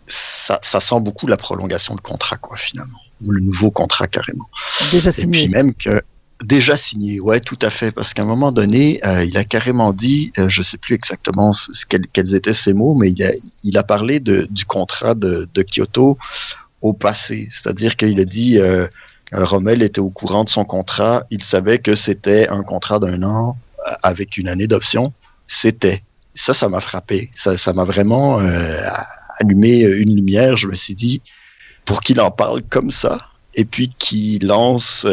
ça, 0.06 0.58
ça, 0.62 0.80
sent 0.80 1.00
beaucoup 1.00 1.26
la 1.26 1.38
prolongation 1.38 1.94
de 1.94 2.00
contrat, 2.00 2.36
quoi, 2.36 2.58
finalement. 2.58 3.00
Ou 3.24 3.30
le 3.30 3.40
nouveau 3.40 3.70
contrat, 3.70 4.06
carrément. 4.06 4.48
Déjà 4.92 5.10
signé. 5.10 5.38
Et 5.40 5.42
puis 5.44 5.52
même 5.52 5.74
que. 5.74 6.02
Déjà 6.44 6.76
signé, 6.76 7.18
ouais, 7.18 7.40
tout 7.40 7.58
à 7.62 7.70
fait, 7.70 7.92
parce 7.92 8.12
qu'à 8.12 8.20
un 8.20 8.26
moment 8.26 8.52
donné, 8.52 9.00
il 9.24 9.38
a 9.38 9.44
carrément 9.44 9.94
dit, 9.94 10.32
je 10.48 10.60
sais 10.60 10.76
plus 10.76 10.94
exactement 10.94 11.50
ce, 11.52 11.86
quels, 11.86 12.34
étaient 12.34 12.52
ses 12.52 12.74
mots, 12.74 12.94
mais 12.94 13.10
il 13.10 13.24
a, 13.24 13.30
il 13.64 13.78
a 13.78 13.82
parlé 13.82 14.20
de, 14.20 14.46
du 14.50 14.66
contrat 14.66 15.14
de, 15.14 15.48
de 15.54 15.62
Kyoto 15.62 16.18
au 16.82 16.92
passé. 16.92 17.48
C'est-à-dire 17.50 17.96
qu'il 17.96 18.20
a 18.20 18.24
dit 18.24 18.58
euh, 18.58 18.86
Rommel 19.32 19.82
était 19.82 20.00
au 20.00 20.10
courant 20.10 20.44
de 20.44 20.48
son 20.48 20.64
contrat, 20.64 21.24
il 21.30 21.42
savait 21.42 21.78
que 21.78 21.94
c'était 21.94 22.48
un 22.48 22.62
contrat 22.62 22.98
d'un 22.98 23.22
an 23.22 23.56
euh, 23.86 23.92
avec 24.02 24.36
une 24.36 24.48
année 24.48 24.66
d'option. 24.66 25.12
C'était. 25.46 26.02
Ça, 26.34 26.52
ça 26.52 26.68
m'a 26.68 26.80
frappé. 26.80 27.30
Ça, 27.34 27.72
m'a 27.72 27.84
vraiment 27.84 28.40
euh, 28.40 28.78
allumé 29.40 29.80
une 29.84 30.14
lumière. 30.14 30.56
Je 30.56 30.68
me 30.68 30.74
suis 30.74 30.94
dit, 30.94 31.22
pour 31.86 32.00
qu'il 32.00 32.20
en 32.20 32.30
parle 32.30 32.62
comme 32.68 32.90
ça, 32.90 33.30
et 33.54 33.64
puis 33.64 33.90
qu'il 33.98 34.46
lance 34.46 35.06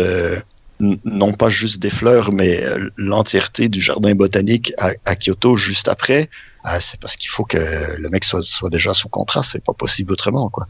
non 0.81 1.31
pas 1.31 1.47
juste 1.47 1.79
des 1.79 1.89
fleurs, 1.89 2.33
mais 2.33 2.61
l'entièreté 2.97 3.69
du 3.69 3.79
jardin 3.79 4.13
botanique 4.15 4.73
à 4.77 5.15
Kyoto 5.15 5.55
juste 5.55 5.87
après, 5.87 6.29
ah, 6.65 6.79
c'est 6.79 6.99
parce 6.99 7.17
qu'il 7.17 7.29
faut 7.29 7.43
que 7.43 7.57
le 7.97 8.09
mec 8.09 8.23
soit, 8.23 8.41
soit 8.41 8.69
déjà 8.69 8.93
sous 8.93 9.09
contrat, 9.09 9.43
c'est 9.43 9.63
pas 9.63 9.73
possible 9.73 10.13
autrement 10.13 10.49
quoi. 10.49 10.65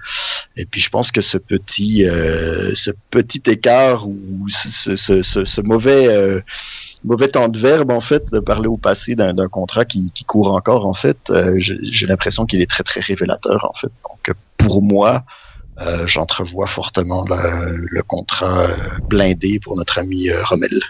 Et 0.55 0.65
puis 0.65 0.81
je 0.81 0.89
pense 0.89 1.11
que 1.11 1.21
ce 1.21 1.37
petit 1.37 2.07
euh, 2.07 2.73
ce 2.73 2.89
petit 3.11 3.43
écart 3.45 4.07
ou 4.07 4.47
ce, 4.49 4.95
ce, 4.95 5.21
ce, 5.21 5.45
ce 5.45 5.61
mauvais 5.61 6.07
euh, 6.07 6.41
mauvais 7.03 7.27
temps 7.27 7.47
de 7.47 7.59
verbe 7.59 7.91
en 7.91 8.01
fait 8.01 8.25
de 8.31 8.39
parler 8.39 8.67
au 8.67 8.77
passé 8.77 9.13
d'un 9.13 9.47
contrat 9.47 9.85
qui, 9.85 10.11
qui, 10.15 10.25
court 10.25 10.51
encore 10.53 10.87
en 10.87 10.93
fait, 10.93 11.29
euh, 11.29 11.55
j'ai 11.59 12.07
l'impression 12.07 12.47
qu'il 12.47 12.61
est 12.61 12.69
très 12.69 12.83
très 12.83 13.01
révélateur 13.01 13.63
en 13.69 13.73
fait. 13.73 13.91
Donc 14.03 14.35
pour 14.57 14.81
moi, 14.81 15.23
euh, 15.79 16.07
j'entrevois 16.07 16.65
fortement 16.65 17.23
le, 17.29 17.85
le 17.87 18.01
contrat 18.01 18.65
blindé 19.09 19.59
pour 19.59 19.75
notre 19.75 19.99
ami 19.99 20.31
Rommel 20.31 20.81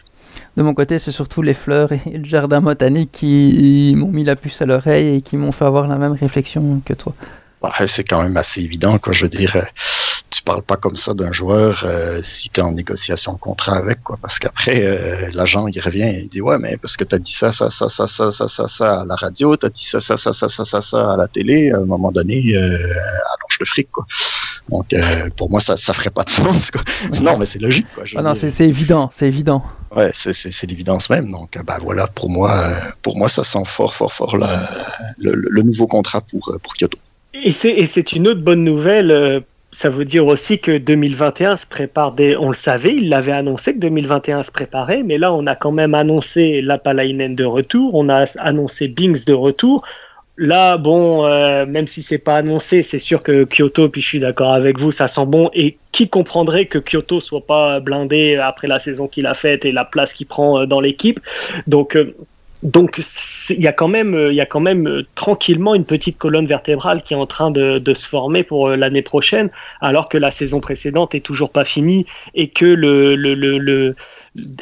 de 0.56 0.62
mon 0.62 0.74
côté, 0.74 1.00
c'est 1.00 1.12
surtout 1.12 1.42
les 1.42 1.54
fleurs 1.54 1.92
et 1.92 2.02
le 2.06 2.26
jardin 2.26 2.62
botanique 2.62 3.12
qui 3.12 3.94
m'ont 3.96 4.12
mis 4.12 4.24
la 4.24 4.36
puce 4.36 4.62
à 4.62 4.66
l'oreille 4.66 5.16
et 5.16 5.22
qui 5.22 5.38
m'ont 5.38 5.52
fait 5.52 5.66
avoir 5.66 5.88
la 5.88 5.98
même 5.98 6.14
réflexion 6.14 6.82
que 6.86 6.94
toi. 6.94 7.14
c'est 7.88 8.04
quand 8.04 8.22
même 8.22 8.38
assez 8.38 8.62
évident, 8.62 8.98
quoi. 9.00 9.14
Je 9.14 9.24
veux 9.24 9.30
dire, 9.30 9.56
euh, 9.56 9.62
tu 10.34 10.42
parles 10.42 10.64
pas 10.64 10.78
comme 10.78 10.98
ça 10.98 11.14
d'un 11.14 11.32
joueur 11.32 11.84
euh, 11.86 12.20
si 12.24 12.50
tu 12.50 12.60
es 12.60 12.64
en 12.64 12.72
négociation 12.72 13.34
de 13.34 13.38
contrat 13.38 13.76
avec, 13.76 14.02
quoi. 14.04 14.18
Parce 14.22 14.40
qu'après, 14.40 14.82
euh, 14.84 15.30
l'agent, 15.32 15.68
il 15.68 15.80
revient 15.80 16.04
et 16.04 16.22
il 16.24 16.30
dit 16.30 16.42
Ouais, 16.42 16.58
mais 16.58 16.78
parce 16.78 16.98
que 16.98 17.04
tu 17.04 17.14
as 17.14 17.20
dit 17.20 17.34
ça, 17.34 17.52
ça, 17.52 17.70
ça, 17.70 17.88
ça, 17.88 18.08
ça, 18.08 18.32
ça, 18.32 18.48
ça, 18.48 18.68
ça 18.68 19.02
à 19.02 19.06
la 19.06 19.16
radio, 19.16 19.56
tu 19.56 19.66
as 19.66 19.70
dit 19.70 19.86
ça, 19.86 20.00
ça, 20.00 20.18
ça, 20.18 20.34
ça, 20.34 20.50
ça, 20.50 20.66
ça, 20.66 20.82
ça 20.82 21.12
à 21.14 21.18
la 21.18 21.28
télé, 21.28 21.72
à 21.72 21.78
un 21.78 21.86
moment 21.86 22.12
donné, 22.12 22.56
allonge 22.56 23.60
le 23.60 23.66
fric, 23.66 23.92
quoi. 23.92 24.06
Donc, 24.70 24.94
pour 25.38 25.50
moi, 25.50 25.60
ça, 25.60 25.76
ça 25.78 25.94
ferait 25.94 26.10
pas 26.10 26.24
de 26.24 26.30
sens, 26.30 26.72
quoi. 26.72 26.82
non, 27.22 27.38
mais 27.38 27.46
c'est 27.46 27.60
logique, 27.60 27.88
quoi. 27.94 28.04
Ah 28.16 28.22
non, 28.22 28.34
c'est 28.36 28.68
évident, 28.68 29.12
c'est 29.14 29.28
évidient. 29.28 29.64
Ouais, 29.96 30.12
c'est 30.14 30.68
l'évidence 30.68 31.10
même. 31.10 31.30
Donc, 31.30 31.60
bah 31.66 31.78
voilà, 31.82 32.08
pour 32.08 32.30
moi, 32.30 32.64
pour 33.04 33.18
moi, 33.18 33.30
ça 33.30 33.44
sent 33.44 33.64
fort, 33.66 33.94
fort, 33.94 34.12
fort 34.12 34.38
la, 34.38 34.68
le, 35.20 35.34
le, 35.36 35.62
nouveau 35.62 35.86
contrat 35.86 36.22
pour, 36.22 36.58
pour 36.64 36.74
Kyoto. 36.76 36.98
Et 37.34 37.52
c'est 37.52 38.12
une 38.14 38.28
autre 38.28 38.42
bonne 38.42 38.64
nouvelle 38.64 39.44
ça 39.74 39.90
veut 39.90 40.06
dire 40.06 40.26
aussi 40.26 40.60
que 40.60 40.78
2021 40.78 41.58
se 41.58 41.66
prépare 41.66 42.12
des... 42.14 42.38
On 42.38 42.50
le 42.50 42.56
savait, 42.56 42.94
il 42.94 43.10
l'avait 43.10 43.32
annoncé 43.32 43.74
que 43.74 43.80
2021 43.80 44.44
se 44.44 44.52
préparait, 44.52 45.04
mais 45.04 45.18
là, 45.18 45.34
on 45.34 45.46
a 45.48 45.56
quand 45.56 45.72
même 45.72 45.96
annoncé 45.96 46.62
Lapalainen 46.62 47.36
de 47.36 47.44
retour, 47.44 47.96
on 47.96 48.10
a 48.10 48.26
annoncé 48.40 48.88
Bings 48.88 49.26
de 49.26 49.34
retour. 49.34 49.84
Là, 50.38 50.78
bon, 50.78 51.26
euh, 51.26 51.66
même 51.68 51.88
si 51.88 52.02
c'est 52.02 52.18
pas 52.18 52.38
annoncé, 52.38 52.82
c'est 52.82 52.98
sûr 52.98 53.22
que 53.22 53.46
Kyoto, 53.46 53.88
puis 53.90 54.02
je 54.02 54.08
suis 54.08 54.20
d'accord 54.20 54.54
avec 54.54 54.80
vous, 54.80 54.92
ça 54.92 55.08
sent 55.08 55.26
bon. 55.28 55.52
Et 55.54 55.78
qui 55.92 56.10
comprendrait 56.10 56.66
que 56.66 56.80
Kyoto 56.80 57.22
soit 57.22 57.46
pas 57.46 57.80
blindé 57.80 58.38
après 58.38 58.68
la 58.68 58.80
saison 58.80 59.08
qu'il 59.08 59.28
a 59.28 59.36
faite 59.36 59.64
et 59.64 59.72
la 59.72 59.86
place 59.86 60.14
qu'il 60.14 60.26
prend 60.26 60.62
euh, 60.62 60.66
dans 60.66 60.82
l'équipe? 60.82 61.20
Donc, 61.68 61.96
euh, 61.96 62.16
donc 62.64 63.02
il 63.50 63.62
y 63.62 63.68
a 63.68 63.74
quand 63.74 63.90
même, 63.90 64.28
il 64.30 64.36
y 64.36 64.42
a 64.42 64.46
quand 64.46 64.62
même 64.62 64.88
euh, 64.88 65.06
tranquillement 65.16 65.76
une 65.76 65.84
petite 65.84 66.18
colonne 66.18 66.48
vertébrale 66.48 67.04
qui 67.04 67.14
est 67.14 67.18
en 67.18 67.26
train 67.26 67.52
de, 67.52 67.82
se 67.94 68.08
former 68.08 68.44
pour 68.44 68.70
euh, 68.70 68.76
l'année 68.78 69.02
prochaine, 69.02 69.50
alors 69.82 70.08
que 70.08 70.18
la 70.18 70.32
saison 70.32 70.62
précédente 70.62 71.14
est 71.14 71.20
toujours 71.20 71.52
pas 71.52 71.66
finie 71.66 72.06
et 72.34 72.48
que 72.48 72.66
le, 72.66 73.16
le, 73.16 73.36
le, 73.36 73.96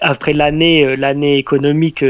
après 0.01 0.33
l'année, 0.33 0.83
euh, 0.83 0.95
l'année 0.95 1.37
économique 1.37 2.03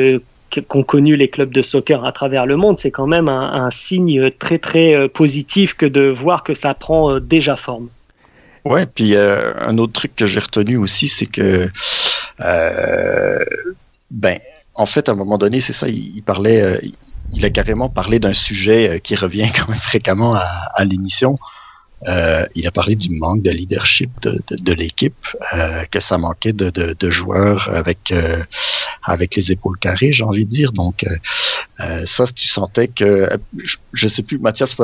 qu'ont 0.68 0.84
connu 0.84 1.16
les 1.18 1.28
clubs 1.30 1.52
de 1.52 1.62
soccer 1.62 2.06
à 2.06 2.12
travers 2.14 2.46
le 2.46 2.56
monde, 2.56 2.78
c'est 2.78 2.92
quand 2.92 3.08
même 3.08 3.28
un, 3.30 3.72
signe 3.72 4.32
très 4.32 4.60
très 4.60 5.08
positif 5.08 5.76
que 5.76 5.86
de 5.86 6.10
voir 6.10 6.44
que 6.44 6.54
ça 6.54 6.74
prend 6.74 7.22
déjà 7.22 7.56
forme. 7.56 7.88
Ouais, 8.66 8.86
puis 8.86 9.16
un 9.16 9.78
autre 9.78 9.94
truc 9.94 10.14
que 10.14 10.26
j'ai 10.26 10.42
retenu 10.42 10.76
aussi, 10.76 11.08
c'est 11.08 11.26
que 11.26 11.70
ben 14.12 14.40
en 14.76 14.86
fait 14.86 15.10
à 15.10 15.14
un 15.14 15.16
moment 15.16 15.38
donné, 15.38 15.60
c'est 15.60 15.74
ça, 15.74 15.88
il, 15.88 16.22
parlait, 16.24 16.82
il 17.34 17.46
a 17.46 17.50
carrément 17.50 17.90
parlé 17.90 18.20
d'un 18.20 18.34
sujet 18.34 19.02
qui 19.04 19.16
revient 19.16 19.50
quand 19.56 19.68
même 19.70 19.80
fréquemment 19.80 20.36
à 20.36 20.86
l'émission. 20.86 21.38
Euh, 22.08 22.46
il 22.56 22.66
a 22.68 22.72
parlé 22.72 22.96
du 22.96 23.12
manque 23.12 23.44
de 23.44 23.52
leadership 23.52 24.10
de, 24.22 24.74
l'équipe, 24.74 25.28
euh, 25.54 25.84
que 25.92 26.00
ça 26.00 26.18
manquait 26.18 26.54
de, 26.54 27.10
joueurs 27.12 27.70
avec 27.74 28.12
euh, 28.12 28.38
avec 29.04 29.36
les 29.36 29.52
épaules 29.52 29.78
carrées, 29.78 30.14
j'ai 30.14 30.24
envie 30.24 30.46
de 30.46 30.50
dire. 30.50 30.72
Donc 30.72 31.06
ça, 32.06 32.26
tu 32.28 32.48
sentais 32.48 32.88
que 32.88 33.28
je, 33.64 34.06
ne 34.06 34.10
sais 34.10 34.22
plus, 34.22 34.38
Mathias 34.38 34.76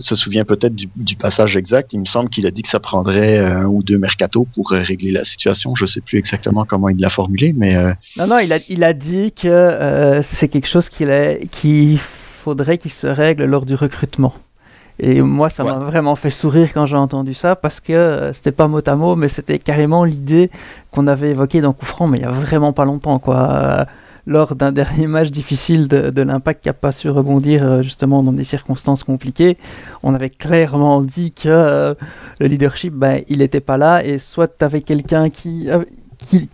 se 0.00 0.14
souvient 0.16 0.44
peut-être 0.44 0.74
du, 0.74 1.16
passage 1.16 1.56
exact. 1.56 1.92
Il 1.92 2.00
me 2.00 2.04
semble 2.04 2.28
qu'il 2.28 2.46
a 2.46 2.50
dit 2.50 2.62
que 2.62 2.68
ça 2.68 2.80
prendrait 2.80 3.38
un 3.38 3.66
ou 3.66 3.82
deux 3.82 3.98
mercato 3.98 4.46
pour 4.54 4.70
régler 4.70 5.12
la 5.12 5.24
situation. 5.24 5.74
Je 5.76 5.86
sais 5.86 6.00
plus 6.00 6.18
exactement 6.18 6.64
comment 6.64 6.88
il 6.88 6.98
l'a 7.00 7.10
formulé, 7.10 7.52
mais 7.56 7.76
non, 8.16 8.26
non, 8.26 8.38
il 8.38 8.84
a 8.84 8.92
dit 8.92 9.32
que 9.32 10.20
c'est 10.22 10.48
quelque 10.48 10.68
chose 10.68 10.88
qu'il 10.88 11.10
qu'il 11.52 11.98
faudrait 11.98 12.78
qu'il 12.78 12.92
se 12.92 13.06
règle 13.06 13.44
lors 13.44 13.66
du 13.66 13.74
recrutement. 13.74 14.34
Et 15.02 15.22
moi, 15.22 15.48
ça 15.48 15.64
m'a 15.64 15.78
vraiment 15.78 16.14
fait 16.14 16.28
sourire 16.28 16.68
quand 16.74 16.84
j'ai 16.84 16.96
entendu 16.96 17.32
ça 17.32 17.56
parce 17.56 17.80
que 17.80 17.94
euh, 17.94 18.32
c'était 18.34 18.52
pas 18.52 18.68
mot 18.68 18.82
à 18.86 18.96
mot, 18.96 19.16
mais 19.16 19.28
c'était 19.28 19.58
carrément 19.58 20.04
l'idée 20.04 20.50
qu'on 20.90 21.06
avait 21.06 21.30
évoquée 21.30 21.62
dans 21.62 21.72
Coup 21.72 22.06
mais 22.06 22.18
il 22.18 22.22
y 22.22 22.26
a 22.26 22.30
vraiment 22.30 22.74
pas 22.74 22.84
longtemps, 22.84 23.18
quoi. 23.18 23.50
Euh, 23.50 23.84
lors 24.26 24.54
d'un 24.54 24.72
dernier 24.80 25.06
match 25.06 25.30
difficile 25.30 25.88
de, 25.88 26.22
l'impact 26.22 26.62
qui 26.62 26.68
n'a 26.68 26.74
pas 26.74 26.92
su 26.92 27.08
rebondir 27.08 27.64
euh, 27.64 27.80
justement 27.80 28.22
dans 28.22 28.34
des 28.34 28.44
circonstances 28.44 29.02
compliquées, 29.02 29.56
on 30.02 30.14
avait 30.14 30.28
clairement 30.28 31.00
dit 31.00 31.32
que 31.32 31.96
le 32.38 32.46
leadership, 32.46 32.92
ben, 32.92 33.22
il 33.28 33.38
n'était 33.38 33.60
pas 33.60 33.78
là 33.78 34.04
et 34.04 34.18
soit 34.18 34.48
tu 34.48 34.64
avais 34.64 34.82
quelqu'un 34.82 35.30
qui, 35.30 35.70
qui, 36.18 36.50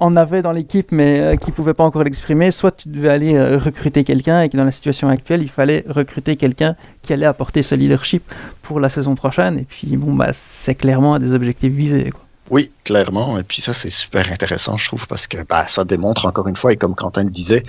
en 0.00 0.16
avait 0.16 0.42
dans 0.42 0.52
l'équipe 0.52 0.90
mais 0.92 1.20
euh, 1.20 1.36
qui 1.36 1.52
pouvait 1.52 1.74
pas 1.74 1.84
encore 1.84 2.02
l'exprimer, 2.02 2.50
soit 2.50 2.72
tu 2.72 2.88
devais 2.88 3.10
aller 3.10 3.34
euh, 3.34 3.58
recruter 3.58 4.04
quelqu'un 4.04 4.42
et 4.42 4.48
que 4.48 4.56
dans 4.56 4.64
la 4.64 4.72
situation 4.72 5.08
actuelle, 5.08 5.42
il 5.42 5.50
fallait 5.50 5.84
recruter 5.88 6.36
quelqu'un 6.36 6.74
qui 7.02 7.12
allait 7.12 7.26
apporter 7.26 7.62
ce 7.62 7.74
leadership 7.74 8.22
pour 8.62 8.80
la 8.80 8.90
saison 8.90 9.14
prochaine. 9.14 9.58
Et 9.58 9.64
puis 9.64 9.96
bon, 9.96 10.14
bah, 10.14 10.30
c'est 10.32 10.74
clairement 10.74 11.18
des 11.18 11.32
objectifs 11.34 11.72
visés. 11.72 12.12
Oui, 12.50 12.70
clairement. 12.84 13.38
Et 13.38 13.44
puis 13.44 13.62
ça, 13.62 13.72
c'est 13.72 13.90
super 13.90 14.30
intéressant, 14.32 14.76
je 14.76 14.86
trouve, 14.86 15.06
parce 15.06 15.26
que 15.26 15.38
bah, 15.48 15.66
ça 15.68 15.84
démontre 15.84 16.26
encore 16.26 16.48
une 16.48 16.56
fois, 16.56 16.72
et 16.72 16.76
comme 16.76 16.94
Quentin 16.94 17.22
le 17.24 17.30
disait, 17.30 17.62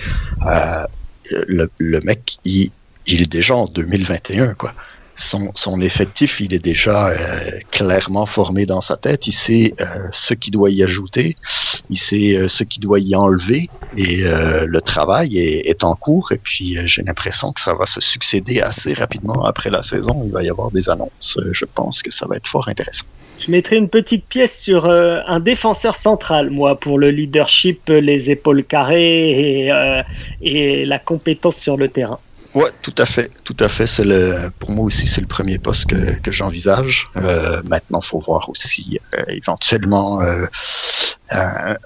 euh, 0.47 0.85
le, 1.47 1.69
le, 1.77 1.99
mec, 2.01 2.37
il, 2.45 2.71
il, 3.05 3.21
est 3.21 3.31
déjà 3.31 3.55
en 3.55 3.65
2021, 3.65 4.55
quoi 4.55 4.73
son, 5.21 5.81
effectif, 5.81 6.39
il 6.39 6.53
est 6.53 6.63
déjà 6.63 7.09
euh, 7.09 7.15
clairement 7.71 8.25
formé 8.25 8.65
dans 8.65 8.81
sa 8.81 8.97
tête. 8.97 9.27
Il 9.27 9.33
sait 9.33 9.73
euh, 9.79 9.85
ce 10.11 10.33
qu'il 10.33 10.51
doit 10.51 10.69
y 10.69 10.83
ajouter, 10.83 11.37
il 11.89 11.97
sait 11.97 12.35
euh, 12.35 12.47
ce 12.47 12.63
qu'il 12.63 12.81
doit 12.81 12.99
y 12.99 13.15
enlever, 13.15 13.69
et 13.97 14.23
le 14.23 14.81
travail 14.81 15.37
est, 15.37 15.83
en 15.83 15.95
cours. 15.95 16.31
Et 16.31 16.37
puis, 16.37 16.77
j'ai 16.85 17.01
l'impression 17.03 17.51
que 17.51 17.61
ça 17.61 17.73
va 17.73 17.85
se 17.85 17.99
succéder 17.99 18.61
assez 18.61 18.93
rapidement 18.93 19.43
après 19.45 19.69
la 19.69 19.83
saison. 19.83 20.23
Il 20.25 20.31
va 20.31 20.43
y 20.43 20.49
avoir 20.49 20.71
des 20.71 20.89
annonces. 20.89 21.37
Je 21.51 21.65
pense 21.65 22.01
que 22.01 22.11
ça 22.11 22.25
va 22.25 22.37
être 22.37 22.47
fort 22.47 22.67
intéressant. 22.67 23.05
Je 23.39 23.51
mettrai 23.51 23.77
une 23.77 23.89
petite 23.89 24.25
pièce 24.25 24.61
sur 24.61 24.85
un 24.85 25.39
défenseur 25.39 25.97
central, 25.97 26.51
moi, 26.51 26.79
pour 26.79 26.99
le 26.99 27.09
leadership, 27.09 27.89
les 27.89 28.29
épaules 28.29 28.63
carrées 28.63 29.65
et, 29.67 29.71
et 30.41 30.85
la 30.85 30.99
compétence 30.99 31.57
sur 31.57 31.75
le 31.75 31.89
terrain. 31.89 32.19
Ouais, 32.53 32.69
tout 32.81 32.93
à 32.97 33.05
fait, 33.05 33.31
tout 33.45 33.55
à 33.61 33.69
fait. 33.69 33.87
C'est 33.87 34.03
le, 34.03 34.51
pour 34.59 34.71
moi 34.71 34.85
aussi, 34.85 35.07
c'est 35.07 35.21
le 35.21 35.27
premier 35.27 35.57
poste 35.57 35.85
que, 35.85 36.19
que 36.19 36.31
j'envisage. 36.31 37.09
Euh, 37.15 37.61
maintenant, 37.63 38.01
faut 38.01 38.19
voir 38.19 38.49
aussi 38.49 38.99
euh, 39.13 39.23
éventuellement 39.29 40.21
euh, 40.21 40.45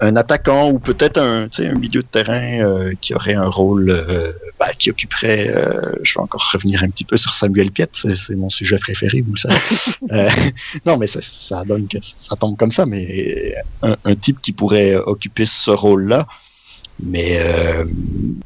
un, 0.00 0.16
attaquant 0.16 0.70
ou 0.70 0.80
peut-être 0.80 1.18
un, 1.18 1.46
un 1.56 1.74
milieu 1.74 2.02
de 2.02 2.08
terrain 2.08 2.60
euh, 2.60 2.94
qui 3.00 3.14
aurait 3.14 3.34
un 3.34 3.46
rôle, 3.46 3.90
euh, 3.90 4.32
bah, 4.58 4.70
qui 4.76 4.90
occuperait. 4.90 5.54
je 6.02 6.14
vais 6.14 6.20
encore 6.20 6.50
revenir 6.52 6.82
un 6.82 6.90
petit 6.90 7.04
peu 7.04 7.16
sur 7.16 7.32
Samuel 7.32 7.70
Piet, 7.70 7.88
c'est, 7.92 8.34
mon 8.34 8.48
sujet 8.48 8.78
préféré, 8.78 9.20
vous 9.22 9.34
le 9.34 9.38
savez. 9.38 10.30
non, 10.84 10.96
mais 10.96 11.06
ça, 11.06 11.20
ça 11.22 11.62
donne 11.64 11.86
que 11.86 11.98
ça 12.00 12.34
tombe 12.34 12.56
comme 12.56 12.72
ça, 12.72 12.86
mais 12.86 13.54
un, 13.82 13.96
un 14.04 14.14
type 14.16 14.40
qui 14.42 14.52
pourrait 14.52 14.96
occuper 14.96 15.46
ce 15.46 15.70
rôle-là 15.70 16.26
mais 17.02 17.38
euh, 17.38 17.84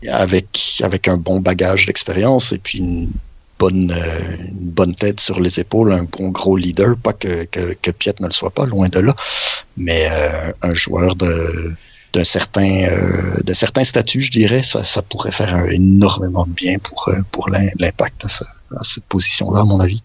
avec, 0.08 0.80
avec 0.82 1.08
un 1.08 1.16
bon 1.16 1.40
bagage 1.40 1.86
d'expérience 1.86 2.52
et 2.52 2.58
puis 2.58 2.78
une 2.78 3.08
bonne, 3.60 3.92
euh, 3.92 4.36
une 4.48 4.70
bonne 4.70 4.94
tête 4.94 5.20
sur 5.20 5.38
les 5.38 5.60
épaules, 5.60 5.92
un 5.92 6.04
bon 6.04 6.30
gros 6.30 6.56
leader, 6.56 6.96
pas 6.96 7.12
que, 7.12 7.44
que, 7.44 7.74
que 7.80 7.90
Piet 7.90 8.14
ne 8.20 8.26
le 8.26 8.32
soit 8.32 8.50
pas, 8.50 8.66
loin 8.66 8.88
de 8.88 9.00
là, 9.00 9.14
mais 9.76 10.08
euh, 10.10 10.52
un 10.62 10.74
joueur 10.74 11.14
de 11.14 11.72
d'un 12.12 12.24
certain, 12.24 12.88
euh, 12.88 13.54
certain 13.54 13.84
statut, 13.84 14.20
je 14.20 14.32
dirais, 14.32 14.64
ça, 14.64 14.82
ça 14.82 15.00
pourrait 15.00 15.30
faire 15.30 15.70
énormément 15.70 16.44
de 16.44 16.50
bien 16.50 16.76
pour, 16.80 17.08
pour 17.30 17.48
l'impact 17.48 18.24
à, 18.24 18.82
cette 18.82 19.04
position-là, 19.04 19.60
à 19.60 19.64
mon 19.64 19.78
avis. 19.78 20.02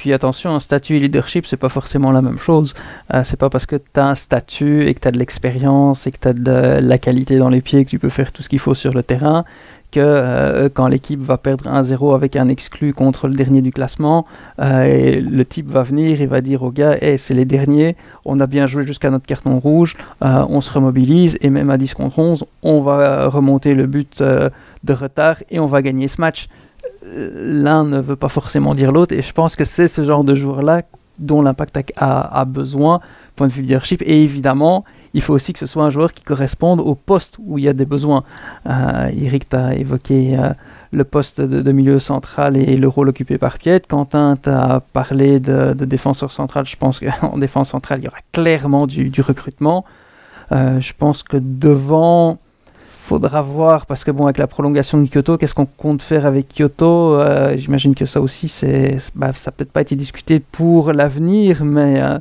Puis 0.00 0.14
attention, 0.14 0.54
un 0.54 0.60
statut 0.60 0.96
et 0.96 1.00
leadership, 1.00 1.44
c'est 1.44 1.58
pas 1.58 1.68
forcément 1.68 2.10
la 2.10 2.22
même 2.22 2.38
chose. 2.38 2.72
Euh, 3.12 3.22
c'est 3.22 3.36
pas 3.36 3.50
parce 3.50 3.66
que 3.66 3.76
tu 3.76 4.00
as 4.00 4.06
un 4.06 4.14
statut 4.14 4.86
et 4.86 4.94
que 4.94 5.00
tu 5.00 5.08
as 5.08 5.10
de 5.10 5.18
l'expérience 5.18 6.06
et 6.06 6.10
que 6.10 6.16
tu 6.18 6.28
as 6.28 6.32
de 6.32 6.78
la 6.80 6.96
qualité 6.96 7.36
dans 7.36 7.50
les 7.50 7.60
pieds 7.60 7.84
que 7.84 7.90
tu 7.90 7.98
peux 7.98 8.08
faire 8.08 8.32
tout 8.32 8.42
ce 8.42 8.48
qu'il 8.48 8.60
faut 8.60 8.74
sur 8.74 8.94
le 8.94 9.02
terrain 9.02 9.44
que 9.90 10.00
euh, 10.00 10.70
quand 10.72 10.86
l'équipe 10.86 11.20
va 11.20 11.36
perdre 11.36 11.66
1-0 11.66 12.14
avec 12.14 12.36
un 12.36 12.48
exclu 12.48 12.94
contre 12.94 13.28
le 13.28 13.34
dernier 13.34 13.60
du 13.60 13.72
classement, 13.72 14.24
euh, 14.58 15.20
le 15.20 15.44
type 15.44 15.68
va 15.68 15.82
venir 15.82 16.22
et 16.22 16.26
va 16.26 16.40
dire 16.40 16.62
aux 16.62 16.70
gars 16.70 16.96
hey, 17.02 17.18
c'est 17.18 17.34
les 17.34 17.44
derniers, 17.44 17.94
on 18.24 18.40
a 18.40 18.46
bien 18.46 18.66
joué 18.66 18.86
jusqu'à 18.86 19.10
notre 19.10 19.26
carton 19.26 19.58
rouge, 19.58 19.98
on 20.22 20.62
se 20.62 20.70
remobilise 20.70 21.36
et 21.42 21.50
même 21.50 21.68
à 21.68 21.76
10 21.76 21.92
contre 21.92 22.20
11, 22.20 22.44
on 22.62 22.80
va 22.80 23.28
remonter 23.28 23.74
le 23.74 23.86
but 23.86 24.22
de 24.22 24.92
retard 24.92 25.42
et 25.50 25.58
on 25.58 25.66
va 25.66 25.82
gagner 25.82 26.08
ce 26.08 26.20
match 26.20 26.48
l'un 27.02 27.84
ne 27.84 28.00
veut 28.00 28.16
pas 28.16 28.28
forcément 28.28 28.74
dire 28.74 28.92
l'autre, 28.92 29.14
et 29.14 29.22
je 29.22 29.32
pense 29.32 29.56
que 29.56 29.64
c'est 29.64 29.88
ce 29.88 30.04
genre 30.04 30.24
de 30.24 30.34
joueur-là 30.34 30.82
dont 31.18 31.42
l'impact 31.42 31.92
a, 31.96 32.44
besoin, 32.46 32.98
point 33.36 33.46
de 33.46 33.52
vue 33.52 33.62
leadership, 33.62 34.02
et 34.02 34.22
évidemment, 34.22 34.84
il 35.12 35.22
faut 35.22 35.34
aussi 35.34 35.52
que 35.52 35.58
ce 35.58 35.66
soit 35.66 35.84
un 35.84 35.90
joueur 35.90 36.12
qui 36.14 36.22
corresponde 36.22 36.80
au 36.80 36.94
poste 36.94 37.36
où 37.40 37.58
il 37.58 37.64
y 37.64 37.68
a 37.68 37.72
des 37.72 37.84
besoins. 37.84 38.22
Euh, 38.66 39.10
Eric 39.20 39.48
t'a 39.48 39.74
évoqué 39.74 40.38
euh, 40.38 40.50
le 40.92 41.04
poste 41.04 41.40
de, 41.40 41.72
milieu 41.72 41.98
central 41.98 42.56
et 42.56 42.76
le 42.76 42.88
rôle 42.88 43.08
occupé 43.08 43.38
par 43.38 43.58
Piet. 43.58 43.80
Quentin 43.80 44.36
t'a 44.40 44.82
parlé 44.92 45.40
de, 45.40 45.72
défenseur 45.72 46.30
central. 46.32 46.66
Je 46.66 46.76
pense 46.76 47.00
qu'en 47.00 47.38
défense 47.38 47.70
centrale, 47.70 48.00
il 48.00 48.04
y 48.04 48.08
aura 48.08 48.18
clairement 48.32 48.86
du, 48.86 49.20
recrutement. 49.20 49.84
Euh, 50.52 50.80
je 50.80 50.92
pense 50.96 51.22
que 51.22 51.36
devant, 51.40 52.38
faudra 53.10 53.42
voir 53.42 53.86
parce 53.86 54.04
que 54.04 54.12
bon 54.12 54.26
avec 54.26 54.38
la 54.38 54.46
prolongation 54.46 54.96
de 55.02 55.08
Kyoto, 55.08 55.36
qu'est-ce 55.36 55.52
qu'on 55.52 55.66
compte 55.66 56.00
faire 56.00 56.26
avec 56.26 56.46
Kyoto? 56.54 57.18
Euh, 57.18 57.56
J'imagine 57.56 57.96
que 57.96 58.06
ça 58.06 58.20
aussi 58.20 58.46
c'est 58.48 58.98
bah, 59.16 59.32
ça 59.34 59.50
peut-être 59.50 59.72
pas 59.72 59.80
été 59.80 59.96
discuté 59.96 60.38
pour 60.38 60.92
l'avenir, 60.92 61.64
mais 61.64 62.00
euh, 62.00 62.20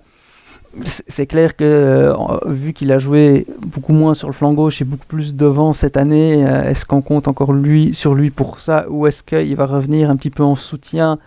c'est 1.06 1.28
clair 1.28 1.56
que 1.56 1.64
euh, 1.64 2.14
vu 2.48 2.74
qu'il 2.74 2.92
a 2.92 2.98
joué 2.98 3.46
beaucoup 3.62 3.94
moins 3.94 4.16
sur 4.16 4.30
le 4.30 4.34
flanc 4.34 4.52
gauche 4.54 4.82
et 4.82 4.84
beaucoup 4.84 5.06
plus 5.06 5.36
devant 5.36 5.74
cette 5.74 5.96
année, 5.96 6.40
est-ce 6.42 6.86
qu'on 6.86 7.02
compte 7.02 7.28
encore 7.28 7.54
lui 7.54 7.94
sur 7.94 8.16
lui 8.16 8.32
pour 8.32 8.60
ça? 8.60 8.88
Ou 8.90 9.06
est-ce 9.06 9.22
qu'il 9.22 9.56
va 9.56 9.68
revenir 9.68 10.10
un 10.10 10.16
petit 10.16 10.32
peu 10.32 10.42
en 10.42 10.56
soutien 10.56 11.20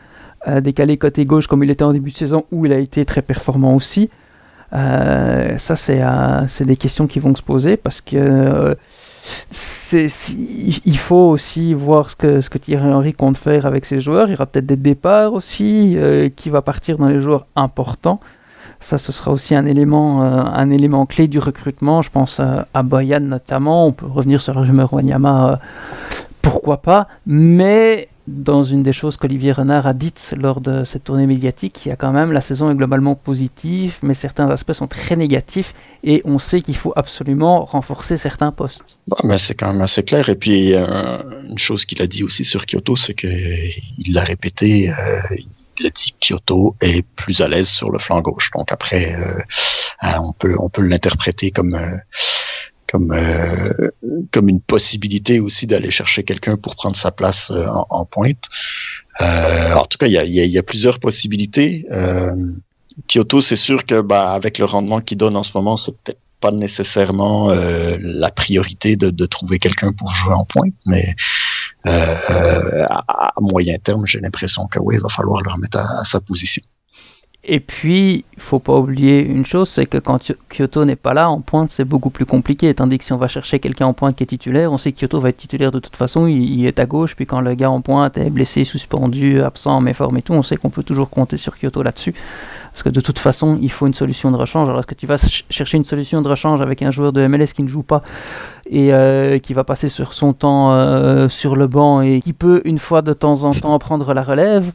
décalé 0.61 0.97
côté 0.97 1.25
gauche 1.25 1.47
comme 1.47 1.63
il 1.63 1.71
était 1.71 1.85
en 1.85 1.93
début 1.93 2.11
de 2.11 2.17
saison 2.17 2.47
où 2.51 2.67
il 2.67 2.73
a 2.73 2.79
été 2.79 3.05
très 3.05 3.23
performant 3.23 3.77
aussi? 3.77 4.11
Ça, 4.73 5.77
c'est 5.77 6.65
des 6.65 6.77
questions 6.77 7.07
qui 7.07 7.21
vont 7.21 7.37
se 7.37 7.43
poser 7.43 7.77
parce 7.77 8.01
que 8.01 8.77
il 9.93 10.99
faut 10.99 11.31
aussi 11.31 11.75
voir 11.75 12.11
ce 12.11 12.17
que, 12.17 12.59
Thierry 12.59 12.89
Henry 12.89 13.13
compte 13.13 13.37
faire 13.37 13.67
avec 13.67 13.85
ses 13.85 14.01
joueurs. 14.01 14.29
Il 14.29 14.33
y 14.33 14.35
aura 14.35 14.47
peut-être 14.47 14.67
des 14.67 14.77
départs 14.77 15.35
aussi, 15.35 15.95
euh, 15.97 16.29
qui 16.35 16.51
va 16.51 16.63
partir 16.63 16.99
dans 16.99 17.09
les 17.09 17.21
joueurs 17.21 17.47
importants. 17.57 18.21
Ça, 18.81 18.99
ce 18.99 19.13
sera 19.13 19.31
aussi 19.31 19.55
un 19.55 19.65
élément, 19.65 20.25
euh, 20.25 21.05
clé 21.05 21.29
du 21.29 21.39
recrutement. 21.39 22.03
Je 22.03 22.11
pense 22.11 22.41
à 22.41 22.83
Boyan 22.83 23.21
notamment. 23.21 23.87
On 23.87 23.93
peut 23.93 24.07
revenir 24.07 24.41
sur 24.41 24.55
le 24.55 24.61
rumeur 24.61 24.93
Wanyama, 24.93 25.53
euh, 25.53 25.57
pourquoi 26.41 26.79
pas. 26.79 27.07
Mais 27.27 28.09
dans 28.27 28.63
une 28.63 28.83
des 28.83 28.93
choses 28.93 29.17
qu'Olivier 29.17 29.53
Renard 29.53 29.87
a 29.87 29.95
dites 29.95 30.35
lors 30.37 30.61
de 30.61 30.85
cette 30.85 31.05
tournée 31.05 31.27
médiatique, 31.27 31.85
il 31.85 31.89
y 31.89 31.93
a 31.93 31.97
quand 31.97 32.13
même 32.13 32.31
la 32.31 32.41
saison 32.41 32.71
est 32.71 32.75
globalement 32.75 33.15
positive, 33.15 33.97
mais 34.03 34.15
certains 34.15 34.49
aspects 34.49 34.73
sont 34.73 34.87
très 34.87 35.17
négatifs 35.17 35.75
et 36.05 36.23
on 36.25 36.39
sait 36.39 36.63
qu'il 36.63 36.77
faut 36.77 36.93
absolument 36.95 37.65
renforcer 37.65 38.17
certains 38.17 38.53
postes. 38.53 38.99
Bah, 39.09 39.17
mais 39.25 39.39
c'est 39.39 39.55
quand 39.55 39.73
même 39.73 39.83
assez 39.83 40.05
clair. 40.05 40.29
Et 40.29 40.37
puis 40.37 40.75
euh, 40.75 40.87
une 41.49 41.59
chose 41.59 41.85
qu'il 41.85 42.01
a 42.01 42.07
dit 42.07 42.23
aussi 42.23 42.45
sur 42.45 42.65
Kyoto, 42.67 42.95
c'est 42.95 43.15
qu'il 43.15 44.13
l'a 44.13 44.23
répété. 44.23 44.91
Euh, 44.91 45.21
il 45.81 45.87
a 45.87 45.91
dit 45.91 46.13
que 46.13 46.29
Kyoto 46.29 46.77
est 46.81 47.05
plus 47.17 47.41
à 47.41 47.49
l'aise 47.49 47.69
sur 47.69 47.91
le 47.91 47.99
flanc 47.99 48.21
gauche. 48.21 48.51
Donc 48.53 48.71
après, 48.71 49.17
euh, 49.17 49.39
hein, 50.01 50.21
on 50.23 50.33
peut 50.33 50.55
on 50.61 50.69
peut 50.69 50.83
l'interpréter 50.83 51.51
comme 51.51 51.77
comme 52.93 53.13
comme 54.31 54.49
une 54.49 54.61
possibilité 54.61 55.41
aussi 55.41 55.67
d'aller 55.67 55.91
chercher 55.91 56.23
quelqu'un 56.23 56.57
pour 56.57 56.77
prendre 56.77 56.95
sa 56.95 57.11
place 57.11 57.51
en, 57.91 58.05
pointe. 58.05 58.45
en 59.21 59.85
tout 59.87 59.99
cas, 59.99 60.07
il 60.07 60.13
y 60.13 60.59
a, 60.59 60.63
plusieurs 60.63 61.01
possibilités. 61.01 61.87
Kyoto, 63.09 63.41
c'est 63.41 63.57
sûr 63.57 63.85
que 63.87 64.01
bah, 64.01 64.33
avec 64.33 64.59
le 64.59 64.67
rendement 64.67 65.01
qu'il 65.01 65.19
donne 65.19 65.37
en 65.37 65.43
ce 65.43 65.53
moment, 65.55 65.77
c'est 65.77 65.97
peut-être 66.03 66.21
pas 66.43 66.51
nécessairement 66.51 67.51
euh, 67.51 67.97
la 68.01 68.31
priorité 68.31 68.97
de, 68.97 69.27
trouver 69.27 69.59
quelqu'un 69.59 69.93
pour 69.93 70.11
jouer 70.11 70.35
en 70.35 70.45
pointe, 70.45 70.75
mais 70.85 71.15
euh, 71.87 72.85
à, 72.91 73.33
moyen 73.41 73.79
terme, 73.79 74.07
j'ai 74.07 74.21
l'impression 74.21 74.67
que 74.67 74.79
oui, 74.81 74.97
il 74.97 75.01
va 75.01 75.09
falloir 75.09 75.41
le 75.41 75.51
remettre 75.51 75.79
à, 75.79 76.05
sa 76.05 76.21
position. 76.21 76.63
Et 77.45 77.59
puis, 77.59 78.25
il 78.35 78.41
faut 78.41 78.61
pas 78.61 78.79
oublier 78.79 79.21
une 79.21 79.45
chose, 79.45 79.69
c'est 79.69 79.87
que 79.87 79.99
quand 79.99 80.33
Kyoto 80.49 80.85
n'est 80.85 80.95
pas 80.95 81.13
là, 81.13 81.29
en 81.29 81.41
pointe, 81.41 81.73
c'est 81.73 81.85
beaucoup 81.85 82.11
plus 82.11 82.25
compliqué. 82.25 82.73
Tandis 82.73 82.99
que 82.99 83.05
si 83.05 83.13
on 83.13 83.17
va 83.17 83.27
chercher 83.27 83.59
quelqu'un 83.59 83.87
en 83.87 83.95
pointe 83.95 84.15
qui 84.15 84.23
est 84.23 84.27
titulaire, 84.27 84.73
on 84.73 84.79
sait 84.79 84.93
que 84.93 85.01
Kyoto 85.01 85.19
va 85.19 85.31
être 85.31 85.39
titulaire 85.39 85.73
de 85.73 85.81
toute 85.81 85.97
façon, 85.97 86.29
il, 86.29 86.65
est 86.67 86.79
à 86.79 86.87
gauche, 86.87 87.17
puis 87.17 87.27
quand 87.27 87.41
le 87.41 87.55
gars 87.55 87.71
en 87.71 87.81
pointe 87.81 88.17
est 88.17 88.31
blessé, 88.31 88.65
suspendu, 88.65 89.41
absent, 89.41 89.81
méforme 89.81 90.19
et 90.19 90.23
tout, 90.23 90.35
on 90.35 90.45
sait 90.45 90.57
qu'on 90.57 90.71
peut 90.71 90.85
toujours 90.85 91.11
compter 91.11 91.37
sur 91.37 91.59
Kyoto 91.59 91.83
là-dessus. 91.83 92.15
Parce 92.73 92.85
que 92.85 92.91
de 92.91 93.01
toute 93.01 93.19
façon, 93.19 93.59
il 93.61 93.73
faut 93.73 93.89
une 93.89 93.95
solution 93.95 94.31
de 94.31 94.37
rechange. 94.37 94.69
Alors, 94.69 94.79
est-ce 94.79 94.87
que 94.87 94.95
tu 94.95 95.07
vas 95.07 95.19
chercher 95.51 95.77
une 95.77 95.85
solution 95.85 96.23
de 96.23 96.29
rechange 96.29 96.61
avec 96.61 96.81
un 96.83 96.93
joueur 96.93 97.13
de 97.13 97.27
MLS 97.27 97.49
qui 97.55 97.65
ne 97.65 97.69
joue 97.69 97.83
pas 97.83 98.03
et 98.71 98.95
euh, 98.95 99.41
qui 99.41 99.53
va 99.53 99.65
passer 99.65 99.89
sur 99.89 100.15
son 100.15 100.33
temps 100.33 100.73
euh, 100.73 101.29
sur 101.29 101.57
le 101.57 101.67
banc 101.67 102.03
et 102.03 102.21
qui 102.21 102.33
peut, 102.33 102.63
une 102.65 102.79
fois 102.79 103.03
de 103.03 103.13
temps 103.13 103.43
en 103.43 103.53
temps, 103.53 103.77
prendre 103.81 104.15
la 104.15 104.23
relève? 104.23 104.71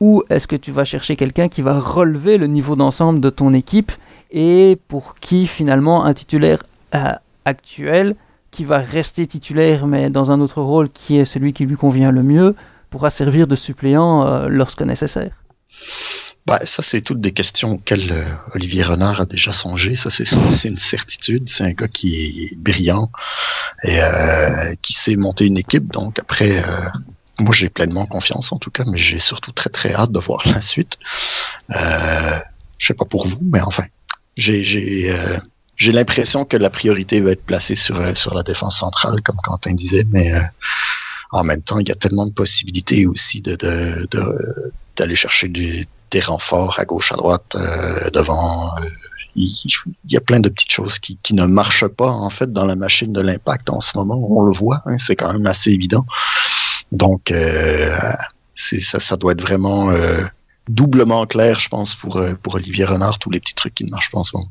Ou 0.00 0.22
est-ce 0.30 0.46
que 0.46 0.56
tu 0.56 0.70
vas 0.70 0.84
chercher 0.84 1.16
quelqu'un 1.16 1.48
qui 1.48 1.62
va 1.62 1.78
relever 1.78 2.38
le 2.38 2.46
niveau 2.46 2.76
d'ensemble 2.76 3.20
de 3.20 3.30
ton 3.30 3.52
équipe 3.52 3.92
et 4.30 4.78
pour 4.88 5.14
qui, 5.20 5.46
finalement, 5.46 6.04
un 6.04 6.14
titulaire 6.14 6.62
euh, 6.94 7.12
actuel 7.44 8.14
qui 8.50 8.64
va 8.64 8.78
rester 8.78 9.26
titulaire 9.26 9.86
mais 9.86 10.10
dans 10.10 10.30
un 10.30 10.40
autre 10.40 10.62
rôle 10.62 10.88
qui 10.88 11.16
est 11.16 11.24
celui 11.24 11.52
qui 11.52 11.66
lui 11.66 11.76
convient 11.76 12.12
le 12.12 12.22
mieux 12.22 12.54
pourra 12.90 13.10
servir 13.10 13.46
de 13.46 13.56
suppléant 13.56 14.46
lorsque 14.48 14.82
nécessaire? 14.82 15.32
Bah, 16.48 16.60
ça, 16.64 16.82
c'est 16.82 17.02
toutes 17.02 17.20
des 17.20 17.32
questions 17.32 17.72
auxquelles 17.72 18.10
euh, 18.10 18.24
Olivier 18.54 18.82
Renard 18.82 19.20
a 19.20 19.26
déjà 19.26 19.52
songé. 19.52 19.94
Ça, 19.96 20.08
c'est 20.08 20.24
une 20.66 20.78
certitude. 20.78 21.46
C'est 21.46 21.62
un 21.62 21.72
gars 21.72 21.88
qui 21.88 22.14
est 22.24 22.56
brillant 22.56 23.10
et 23.84 24.00
euh, 24.00 24.74
qui 24.80 24.94
sait 24.94 25.16
monter 25.16 25.44
une 25.44 25.58
équipe. 25.58 25.92
Donc, 25.92 26.18
après, 26.18 26.56
euh, 26.56 26.88
moi, 27.40 27.52
j'ai 27.52 27.68
pleinement 27.68 28.06
confiance, 28.06 28.52
en 28.52 28.58
tout 28.58 28.70
cas, 28.70 28.84
mais 28.86 28.98
j'ai 28.98 29.18
surtout 29.18 29.52
très, 29.52 29.70
très 29.70 29.94
hâte 29.94 30.12
de 30.12 30.18
voir 30.18 30.42
la 30.46 30.60
suite. 30.60 30.98
Euh, 31.74 32.38
je 32.78 32.86
sais 32.86 32.94
pas 32.94 33.04
pour 33.04 33.26
vous, 33.26 33.38
mais 33.42 33.60
enfin, 33.60 33.84
j'ai 34.36 34.62
j'ai 35.76 35.92
l'impression 35.92 36.44
que 36.44 36.56
la 36.56 36.70
priorité 36.70 37.20
va 37.20 37.30
être 37.30 37.44
placée 37.44 37.76
sur, 37.76 38.16
sur 38.16 38.34
la 38.34 38.42
défense 38.42 38.78
centrale, 38.78 39.22
comme 39.22 39.36
Quentin 39.36 39.72
disait, 39.74 40.04
mais 40.10 40.32
en 41.32 41.44
même 41.44 41.62
temps, 41.62 41.78
il 41.78 41.88
y 41.88 41.92
a 41.92 41.94
tellement 41.94 42.26
de 42.26 42.32
possibilités 42.32 43.06
aussi 43.06 43.40
de, 43.40 43.54
de, 43.56 44.72
d'aller 44.96 45.14
chercher 45.14 45.48
des 45.48 46.20
renforts 46.20 46.78
à 46.78 46.84
gauche, 46.84 47.12
à 47.12 47.16
droite, 47.16 47.56
euh, 47.56 48.10
devant. 48.10 48.74
Euh, 48.78 48.86
il, 49.36 49.54
y 50.08 50.16
a 50.16 50.20
plein 50.20 50.40
de 50.40 50.48
petites 50.48 50.72
choses 50.72 50.98
qui, 50.98 51.16
qui, 51.22 51.32
ne 51.32 51.44
marchent 51.44 51.86
pas 51.86 52.10
en 52.10 52.28
fait 52.28 52.52
dans 52.52 52.66
la 52.66 52.74
machine 52.74 53.12
de 53.12 53.20
l'impact 53.20 53.70
en 53.70 53.78
ce 53.78 53.96
moment. 53.96 54.18
On 54.28 54.42
le 54.42 54.52
voit, 54.52 54.82
hein, 54.86 54.98
c'est 54.98 55.14
quand 55.14 55.32
même 55.32 55.46
assez 55.46 55.70
évident. 55.70 56.04
Donc, 56.92 57.30
euh, 57.30 57.96
ça, 58.54 59.16
doit 59.16 59.32
être 59.32 59.42
vraiment 59.42 59.90
doublement 60.68 61.26
clair, 61.26 61.60
je 61.60 61.68
pense, 61.68 61.94
pour, 61.94 62.20
pour 62.42 62.54
Olivier 62.54 62.84
Renard, 62.84 63.18
tous 63.18 63.30
les 63.30 63.40
petits 63.40 63.54
trucs 63.54 63.74
qui 63.74 63.84
ne 63.84 63.90
marchent 63.90 64.10
pas 64.10 64.18
en 64.18 64.24
ce 64.24 64.36
moment. 64.36 64.48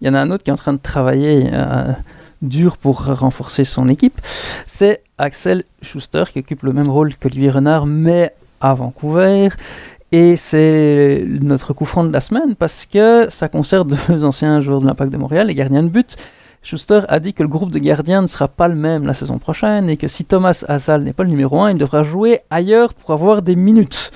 Il 0.00 0.06
y 0.06 0.10
en 0.10 0.14
a 0.14 0.20
un 0.20 0.30
autre 0.30 0.44
qui 0.44 0.50
est 0.50 0.52
en 0.52 0.56
train 0.56 0.72
de 0.72 0.78
travailler 0.78 1.50
dur 2.42 2.76
pour 2.76 3.04
renforcer 3.04 3.64
son 3.64 3.88
équipe. 3.88 4.20
C'est 4.66 5.02
Axel 5.18 5.64
Schuster 5.82 6.24
qui 6.32 6.40
occupe 6.40 6.62
le 6.62 6.72
même 6.72 6.88
rôle 6.88 7.14
qu'Olivier 7.16 7.50
Renard, 7.50 7.86
mais 7.86 8.32
à 8.60 8.74
Vancouver. 8.74 9.48
Et 10.12 10.36
c'est 10.36 11.24
notre 11.26 11.72
coup 11.72 11.86
franc 11.86 12.04
de 12.04 12.12
la 12.12 12.20
semaine 12.20 12.54
parce 12.54 12.86
que 12.86 13.26
ça 13.30 13.48
concerne 13.48 13.96
deux 14.08 14.24
anciens 14.24 14.60
joueurs 14.60 14.80
de 14.80 14.86
l'Impact 14.86 15.10
de 15.10 15.16
Montréal, 15.16 15.48
les 15.48 15.54
gardiens 15.54 15.82
de 15.82 15.88
but. 15.88 16.16
Schuster 16.64 17.02
a 17.08 17.20
dit 17.20 17.34
que 17.34 17.42
le 17.42 17.48
groupe 17.48 17.70
de 17.70 17.78
gardiens 17.78 18.22
ne 18.22 18.26
sera 18.26 18.48
pas 18.48 18.68
le 18.68 18.74
même 18.74 19.04
la 19.04 19.12
saison 19.12 19.38
prochaine 19.38 19.90
et 19.90 19.98
que 19.98 20.08
si 20.08 20.24
Thomas 20.24 20.64
Hazal 20.66 21.02
n'est 21.02 21.12
pas 21.12 21.22
le 21.22 21.28
numéro 21.28 21.60
1, 21.60 21.72
il 21.72 21.78
devra 21.78 22.04
jouer 22.04 22.40
ailleurs 22.50 22.94
pour 22.94 23.10
avoir 23.10 23.42
des 23.42 23.54
minutes. 23.54 24.10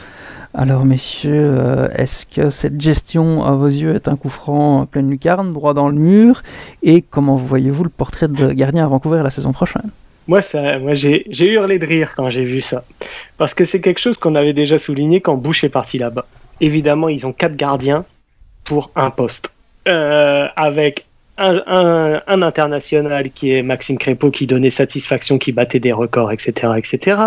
Alors 0.54 0.86
messieurs, 0.86 1.56
euh, 1.58 1.88
est-ce 1.94 2.24
que 2.24 2.48
cette 2.48 2.80
gestion 2.80 3.44
à 3.44 3.52
vos 3.52 3.66
yeux 3.66 3.94
est 3.94 4.08
un 4.08 4.16
coup 4.16 4.30
franc 4.30 4.86
pleine 4.86 5.10
lucarne, 5.10 5.50
droit 5.50 5.74
dans 5.74 5.88
le 5.88 5.94
mur? 5.94 6.42
Et 6.82 7.02
comment 7.02 7.36
voyez-vous 7.36 7.84
le 7.84 7.90
portrait 7.90 8.28
de 8.28 8.50
gardien 8.52 8.86
à 8.86 8.88
Vancouver 8.88 9.20
la 9.22 9.30
saison 9.30 9.52
prochaine? 9.52 9.90
Moi, 10.26 10.40
ça, 10.40 10.78
moi 10.78 10.94
j'ai 10.94 11.26
hurlé 11.52 11.78
de 11.78 11.84
rire 11.86 12.14
quand 12.16 12.30
j'ai 12.30 12.44
vu 12.44 12.62
ça. 12.62 12.82
Parce 13.36 13.52
que 13.52 13.66
c'est 13.66 13.82
quelque 13.82 14.00
chose 14.00 14.16
qu'on 14.16 14.34
avait 14.34 14.54
déjà 14.54 14.78
souligné 14.78 15.20
quand 15.20 15.36
Bush 15.36 15.64
est 15.64 15.68
parti 15.68 15.98
là-bas. 15.98 16.24
Évidemment, 16.62 17.10
ils 17.10 17.26
ont 17.26 17.32
quatre 17.32 17.56
gardiens 17.56 18.06
pour 18.64 18.90
un 18.96 19.10
poste. 19.10 19.50
Euh, 19.86 20.48
avec 20.56 21.06
un, 21.38 22.42
international 22.42 23.30
qui 23.30 23.52
est 23.52 23.62
Maxime 23.62 23.98
Crépeau 23.98 24.30
qui 24.30 24.46
donnait 24.46 24.70
satisfaction, 24.70 25.38
qui 25.38 25.52
battait 25.52 25.80
des 25.80 25.92
records, 25.92 26.32
etc. 26.32 26.72
etc. 26.76 27.18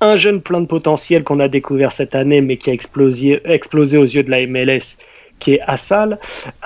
Un 0.00 0.16
jeune 0.16 0.40
plein 0.40 0.60
de 0.60 0.66
potentiel 0.66 1.22
qu'on 1.24 1.40
a 1.40 1.48
découvert 1.48 1.92
cette 1.92 2.14
année 2.14 2.40
mais 2.40 2.56
qui 2.56 2.70
a 2.70 2.72
explosé, 2.72 3.40
explosé 3.44 3.98
aux 3.98 4.04
yeux 4.04 4.22
de 4.22 4.30
la 4.30 4.46
MLS 4.46 4.96
qui 5.40 5.54
est 5.54 5.60
Assal, 5.66 6.18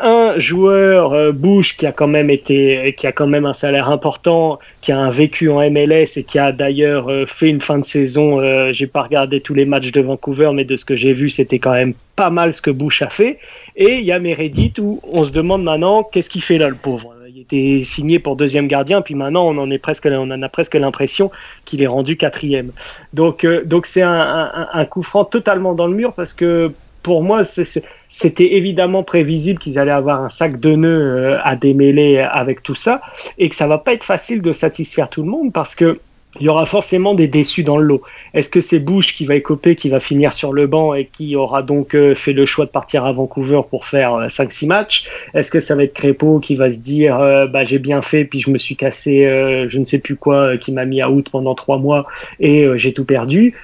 un 0.02 0.38
joueur 0.38 1.14
euh, 1.14 1.32
Bush 1.32 1.76
qui 1.76 1.86
a 1.86 1.92
quand 1.92 2.08
même 2.08 2.28
été, 2.28 2.94
qui 2.98 3.06
a 3.06 3.12
quand 3.12 3.28
même 3.28 3.46
un 3.46 3.54
salaire 3.54 3.88
important, 3.88 4.58
qui 4.82 4.92
a 4.92 4.98
un 4.98 5.10
vécu 5.10 5.48
en 5.48 5.60
MLS 5.70 6.16
et 6.16 6.24
qui 6.24 6.38
a 6.38 6.52
d'ailleurs 6.52 7.08
euh, 7.08 7.24
fait 7.24 7.48
une 7.48 7.60
fin 7.60 7.78
de 7.78 7.84
saison. 7.84 8.40
Euh, 8.40 8.72
j'ai 8.72 8.88
pas 8.88 9.02
regardé 9.02 9.40
tous 9.40 9.54
les 9.54 9.64
matchs 9.64 9.92
de 9.92 10.00
Vancouver, 10.00 10.50
mais 10.52 10.64
de 10.64 10.76
ce 10.76 10.84
que 10.84 10.96
j'ai 10.96 11.12
vu, 11.12 11.30
c'était 11.30 11.60
quand 11.60 11.72
même 11.72 11.94
pas 12.16 12.30
mal 12.30 12.52
ce 12.52 12.60
que 12.60 12.70
Bush 12.70 13.00
a 13.00 13.08
fait. 13.08 13.38
Et 13.76 13.98
il 13.98 14.04
y 14.04 14.12
a 14.12 14.18
Meredith 14.18 14.78
où 14.78 15.00
on 15.02 15.26
se 15.26 15.32
demande 15.32 15.64
maintenant 15.64 16.04
qu'est-ce 16.04 16.30
qu'il 16.30 16.42
fait 16.42 16.58
là, 16.58 16.68
le 16.68 16.76
pauvre? 16.76 17.14
Il 17.28 17.40
était 17.40 17.82
signé 17.84 18.18
pour 18.18 18.36
deuxième 18.36 18.68
gardien, 18.68 19.02
puis 19.02 19.14
maintenant 19.14 19.46
on 19.46 19.58
en 19.58 19.70
est 19.70 19.78
presque, 19.78 20.06
on 20.10 20.30
en 20.30 20.42
a 20.42 20.48
presque 20.48 20.74
l'impression 20.74 21.30
qu'il 21.64 21.82
est 21.82 21.86
rendu 21.86 22.16
quatrième. 22.16 22.70
Donc, 23.12 23.44
donc 23.64 23.86
c'est 23.86 24.02
un, 24.02 24.12
un, 24.12 24.68
un 24.72 24.84
coup 24.84 25.02
franc 25.02 25.24
totalement 25.24 25.74
dans 25.74 25.88
le 25.88 25.94
mur 25.94 26.12
parce 26.12 26.32
que 26.32 26.72
pour 27.04 27.22
moi, 27.22 27.42
c'était 27.44 28.54
évidemment 28.54 29.02
prévisible 29.02 29.58
qu'ils 29.60 29.78
allaient 29.78 29.90
avoir 29.90 30.22
un 30.22 30.30
sac 30.30 30.58
de 30.58 30.74
nœuds 30.74 30.88
euh, 30.88 31.38
à 31.44 31.54
démêler 31.54 32.18
avec 32.18 32.62
tout 32.62 32.74
ça 32.74 33.02
et 33.36 33.50
que 33.50 33.54
ça 33.54 33.66
va 33.66 33.76
pas 33.78 33.92
être 33.92 34.04
facile 34.04 34.40
de 34.40 34.52
satisfaire 34.54 35.10
tout 35.10 35.22
le 35.22 35.28
monde 35.28 35.52
parce 35.52 35.74
que 35.74 36.00
il 36.40 36.46
y 36.46 36.48
aura 36.48 36.66
forcément 36.66 37.14
des 37.14 37.28
déçus 37.28 37.62
dans 37.62 37.78
le 37.78 37.84
lot. 37.84 38.02
Est-ce 38.32 38.50
que 38.50 38.60
c'est 38.60 38.80
Bush 38.80 39.14
qui 39.14 39.24
va 39.24 39.36
écoper, 39.36 39.76
qui 39.76 39.88
va 39.88 40.00
finir 40.00 40.32
sur 40.32 40.52
le 40.52 40.66
banc 40.66 40.94
et 40.94 41.04
qui 41.06 41.36
aura 41.36 41.62
donc 41.62 41.94
euh, 41.94 42.14
fait 42.14 42.32
le 42.32 42.46
choix 42.46 42.64
de 42.66 42.70
partir 42.70 43.04
à 43.04 43.12
Vancouver 43.12 43.60
pour 43.68 43.86
faire 43.86 44.28
5-6 44.28 44.64
euh, 44.64 44.68
matchs? 44.68 45.04
Est-ce 45.34 45.50
que 45.50 45.60
ça 45.60 45.76
va 45.76 45.84
être 45.84 45.94
Crépeau 45.94 46.40
qui 46.40 46.56
va 46.56 46.72
se 46.72 46.78
dire 46.78 47.20
euh, 47.20 47.46
bah, 47.46 47.64
j'ai 47.64 47.78
bien 47.78 48.02
fait, 48.02 48.24
puis 48.24 48.40
je 48.40 48.50
me 48.50 48.58
suis 48.58 48.76
cassé 48.76 49.22
je 49.68 49.78
ne 49.78 49.84
sais 49.84 49.98
plus 49.98 50.16
quoi, 50.16 50.56
qui 50.56 50.72
m'a 50.72 50.84
mis 50.84 51.00
à 51.00 51.10
out 51.10 51.28
pendant 51.30 51.54
3 51.54 51.78
mois 51.78 52.06
et 52.40 52.66
j'ai 52.76 52.92
tout 52.92 53.04
perdu? 53.04 53.54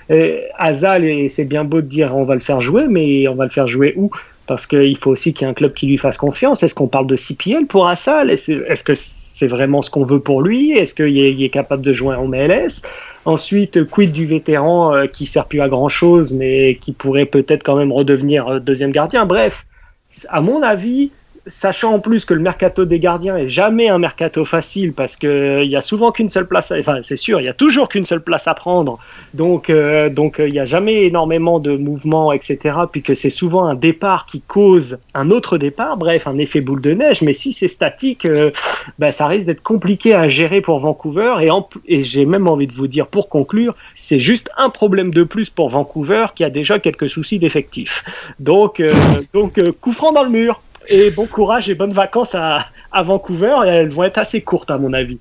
Azal, 0.58 1.28
c'est 1.28 1.44
bien 1.44 1.64
beau 1.64 1.80
de 1.80 1.86
dire 1.86 2.14
on 2.14 2.24
va 2.24 2.34
le 2.34 2.40
faire 2.40 2.60
jouer, 2.60 2.84
mais 2.88 3.26
on 3.28 3.34
va 3.34 3.44
le 3.44 3.50
faire 3.50 3.66
jouer 3.66 3.94
où? 3.96 4.10
Parce 4.46 4.66
qu'il 4.66 4.96
faut 4.98 5.10
aussi 5.10 5.32
qu'il 5.32 5.46
y 5.46 5.48
ait 5.48 5.50
un 5.50 5.54
club 5.54 5.74
qui 5.74 5.86
lui 5.86 5.98
fasse 5.98 6.16
confiance. 6.16 6.62
Est-ce 6.62 6.74
qu'on 6.74 6.88
parle 6.88 7.06
de 7.06 7.16
CPL 7.16 7.66
pour 7.66 7.88
Azal 7.88 8.30
Est-ce 8.30 8.84
que 8.84 8.94
c'est 9.40 9.46
vraiment 9.46 9.80
ce 9.80 9.88
qu'on 9.88 10.04
veut 10.04 10.20
pour 10.20 10.42
lui 10.42 10.72
Est-ce 10.72 10.94
qu'il 10.94 11.18
est, 11.18 11.48
capable 11.48 11.82
de 11.82 11.94
jouer 11.94 12.14
en 12.14 12.28
MLS 12.28 12.82
Ensuite, 13.24 13.84
quid 13.88 14.12
du 14.12 14.26
vétéran 14.26 14.94
euh, 14.94 15.06
qui 15.06 15.24
sert 15.24 15.46
plus 15.46 15.62
à 15.62 15.68
grand 15.68 15.88
chose, 15.88 16.34
mais 16.34 16.78
qui 16.80 16.92
pourrait 16.92 17.26
peut-être 17.26 17.62
quand 17.62 17.76
même 17.76 17.92
redevenir 17.92 18.48
euh, 18.48 18.60
deuxième 18.60 18.92
gardien? 18.92 19.24
Bref, 19.24 19.66
à 20.28 20.42
mon 20.42 20.62
avis, 20.62 21.10
sachant 21.46 21.94
en 21.94 21.98
plus 21.98 22.24
que 22.24 22.34
le 22.34 22.40
mercato 22.40 22.84
des 22.84 22.98
gardiens 22.98 23.36
est 23.36 23.48
jamais 23.48 23.88
un 23.88 23.98
mercato 23.98 24.44
facile 24.44 24.92
parce 24.92 25.16
que 25.16 25.26
euh, 25.26 25.64
il 25.64 25.70
y 25.70 25.76
a 25.76 25.80
souvent 25.80 26.12
qu'une 26.12 26.28
seule 26.28 26.46
place, 26.46 26.72
enfin 26.78 27.00
c'est 27.02 27.16
sûr, 27.16 27.40
il 27.40 27.44
y 27.44 27.48
a 27.48 27.54
toujours 27.54 27.88
qu'une 27.88 28.04
seule 28.04 28.22
place 28.22 28.46
à 28.46 28.54
prendre, 28.54 28.98
donc 29.34 29.70
euh, 29.70 30.08
donc 30.10 30.38
euh, 30.38 30.48
il 30.48 30.52
n'y 30.52 30.58
a 30.58 30.66
jamais 30.66 31.04
énormément 31.06 31.58
de 31.58 31.76
mouvements, 31.76 32.32
etc. 32.32 32.78
Puis 32.90 33.02
que 33.02 33.14
c'est 33.14 33.30
souvent 33.30 33.64
un 33.64 33.74
départ 33.74 34.26
qui 34.26 34.40
cause 34.40 34.98
un 35.14 35.30
autre 35.30 35.58
départ, 35.58 35.96
bref, 35.96 36.26
un 36.26 36.38
effet 36.38 36.60
boule 36.60 36.80
de 36.80 36.92
neige. 36.92 37.22
Mais 37.22 37.34
si 37.34 37.52
c'est 37.52 37.68
statique, 37.68 38.26
ben, 38.98 39.12
ça 39.12 39.26
risque 39.26 39.46
d'être 39.46 39.62
compliqué 39.62 40.14
à 40.14 40.28
gérer 40.28 40.60
pour 40.60 40.78
Vancouver. 40.78 41.34
Et, 41.40 41.48
et 41.86 42.02
j'ai 42.02 42.26
même 42.26 42.46
envie 42.46 42.66
de 42.66 42.72
vous 42.72 42.86
dire 42.86 43.06
pour 43.06 43.28
conclure, 43.28 43.74
c'est 43.94 44.20
juste 44.20 44.50
un 44.56 44.70
problème 44.70 45.12
de 45.12 45.24
plus 45.24 45.50
pour 45.50 45.70
Vancouver 45.70 46.26
qui 46.34 46.44
a 46.44 46.50
déjà 46.50 46.78
quelques 46.78 47.08
soucis 47.08 47.38
d'effectifs. 47.38 48.04
Donc 48.38 48.82
donc 49.32 49.58
coup 49.80 49.92
franc 49.92 50.12
dans 50.12 50.24
le 50.24 50.30
mur 50.30 50.60
et 50.88 51.10
bon 51.10 51.26
courage 51.26 51.68
et 51.68 51.74
bonnes 51.74 51.92
vacances 51.92 52.34
à, 52.34 52.66
Vancouver. 53.02 53.56
Elles 53.66 53.90
vont 53.90 54.04
être 54.04 54.18
assez 54.18 54.42
courtes 54.42 54.70
à 54.70 54.78
mon 54.78 54.92
avis. 54.92 55.18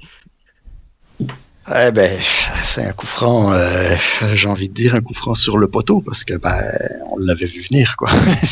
Eh 1.21 1.91
ben, 1.91 2.19
c'est 2.65 2.83
un 2.83 2.93
coup 2.93 3.05
franc, 3.05 3.53
euh, 3.53 3.95
j'ai 4.33 4.49
envie 4.49 4.69
de 4.69 4.73
dire 4.73 4.95
un 4.95 5.01
coup 5.01 5.13
franc 5.13 5.35
sur 5.35 5.59
le 5.59 5.67
poteau 5.67 6.01
parce 6.01 6.23
que 6.23 6.33
ben, 6.33 6.63
on 7.11 7.17
l'avait 7.17 7.45
vu 7.45 7.61
venir 7.61 7.95
quoi. 7.95 8.09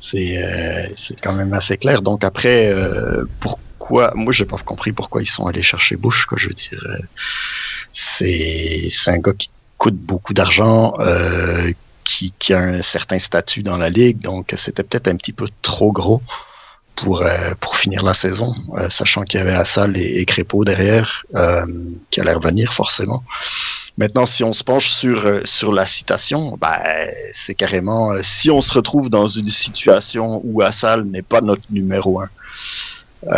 c'est 0.00 0.42
euh, 0.42 0.86
c'est 0.94 1.20
quand 1.20 1.34
même 1.34 1.52
assez 1.52 1.76
clair. 1.76 2.00
Donc 2.00 2.24
après, 2.24 2.72
euh, 2.72 3.24
pour 3.40 3.58
pourquoi. 3.78 4.12
Moi, 4.14 4.32
j'ai 4.32 4.44
pas 4.44 4.56
compris 4.58 4.92
pourquoi 4.92 5.22
ils 5.22 5.26
sont 5.26 5.46
allés 5.46 5.62
chercher 5.62 5.96
Bush. 5.96 6.24
Quoi, 6.26 6.36
je 6.38 6.48
veux 6.48 6.54
dire, 6.54 6.84
c'est 7.92 8.88
c'est 8.90 9.10
un 9.10 9.18
gars 9.18 9.32
qui 9.32 9.50
coûte 9.76 9.94
beaucoup 9.94 10.34
d'argent, 10.34 10.94
qui, 12.08 12.52
a 12.52 12.58
un 12.58 12.82
certain 12.82 13.18
statut 13.18 13.62
dans 13.62 13.76
la 13.76 13.90
ligue, 13.90 14.20
donc 14.20 14.54
c'était 14.56 14.82
peut-être 14.82 15.08
un 15.08 15.16
petit 15.16 15.32
peu 15.32 15.46
trop 15.62 15.92
gros 15.92 16.22
pour 16.96 17.22
euh, 17.22 17.52
pour 17.60 17.76
finir 17.76 18.02
la 18.02 18.14
saison, 18.14 18.54
euh, 18.76 18.88
sachant 18.88 19.22
qu'il 19.22 19.38
y 19.38 19.42
avait 19.42 19.52
Assal 19.52 19.96
et, 19.96 20.20
et 20.20 20.24
Crépeau 20.24 20.64
derrière 20.64 21.24
euh, 21.34 21.64
qui 22.10 22.20
allaient 22.20 22.34
revenir 22.34 22.72
forcément. 22.72 23.22
Maintenant, 23.98 24.26
si 24.26 24.42
on 24.42 24.52
se 24.52 24.64
penche 24.64 24.88
sur 24.88 25.40
sur 25.44 25.72
la 25.72 25.86
citation, 25.86 26.56
ben, 26.60 26.80
c'est 27.32 27.54
carrément 27.54 28.12
si 28.22 28.50
on 28.50 28.60
se 28.60 28.72
retrouve 28.72 29.10
dans 29.10 29.28
une 29.28 29.48
situation 29.48 30.40
où 30.44 30.62
Assal 30.62 31.04
n'est 31.04 31.22
pas 31.22 31.40
notre 31.40 31.64
numéro 31.70 32.20
un. 32.20 32.28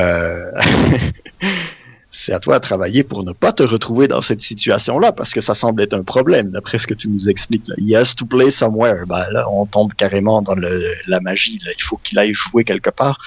C'est 2.11 2.33
à 2.33 2.41
toi 2.41 2.59
de 2.59 2.63
travailler 2.63 3.05
pour 3.05 3.23
ne 3.23 3.33
pas 3.33 3.53
te 3.53 3.63
retrouver 3.63 4.09
dans 4.09 4.21
cette 4.21 4.41
situation-là, 4.41 5.13
parce 5.13 5.33
que 5.33 5.41
ça 5.41 5.55
semble 5.55 5.83
être 5.83 5.95
un 5.95 6.03
problème, 6.03 6.51
d'après 6.51 6.79
ce 6.79 6.87
que 6.87 6.95
tu 6.95 7.09
nous 7.09 7.29
expliques. 7.29 7.69
Là. 7.69 7.77
He 7.79 7.95
has 7.95 8.15
to 8.17 8.27
play 8.27 8.51
somewhere. 8.51 9.07
Ben, 9.07 9.27
là, 9.31 9.49
on 9.51 9.65
tombe 9.67 9.95
carrément 9.95 10.43
dans 10.43 10.57
la 10.57 11.21
magie. 11.21 11.61
Il 11.65 11.83
faut 11.83 11.99
qu'il 11.99 12.19
aille 12.19 12.35
jouer 12.35 12.65
quelque 12.65 12.91
part. 12.91 13.19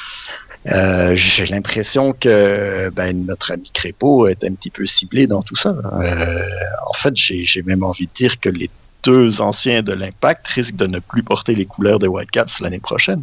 Euh, 0.71 1.13
J'ai 1.15 1.45
l'impression 1.45 2.13
que 2.13 2.89
ben, 2.89 3.25
notre 3.25 3.51
ami 3.51 3.69
Crépeau 3.73 4.27
est 4.27 4.43
un 4.43 4.53
petit 4.53 4.69
peu 4.69 4.85
ciblé 4.85 5.27
dans 5.27 5.41
tout 5.41 5.55
ça. 5.55 5.69
Euh, 5.69 6.49
en 6.87 6.93
fait, 6.93 7.15
j'ai 7.15 7.61
même 7.63 7.83
envie 7.83 8.07
de 8.07 8.13
dire 8.13 8.39
que 8.39 8.49
les 8.49 8.69
deux 9.03 9.41
anciens 9.41 9.81
de 9.81 9.93
l'Impact 9.93 10.47
risquent 10.47 10.77
de 10.77 10.87
ne 10.87 10.99
plus 10.99 11.23
porter 11.23 11.55
les 11.55 11.65
couleurs 11.65 11.99
des 11.99 12.07
Whitecaps 12.07 12.61
l'année 12.61 12.79
prochaine. 12.79 13.21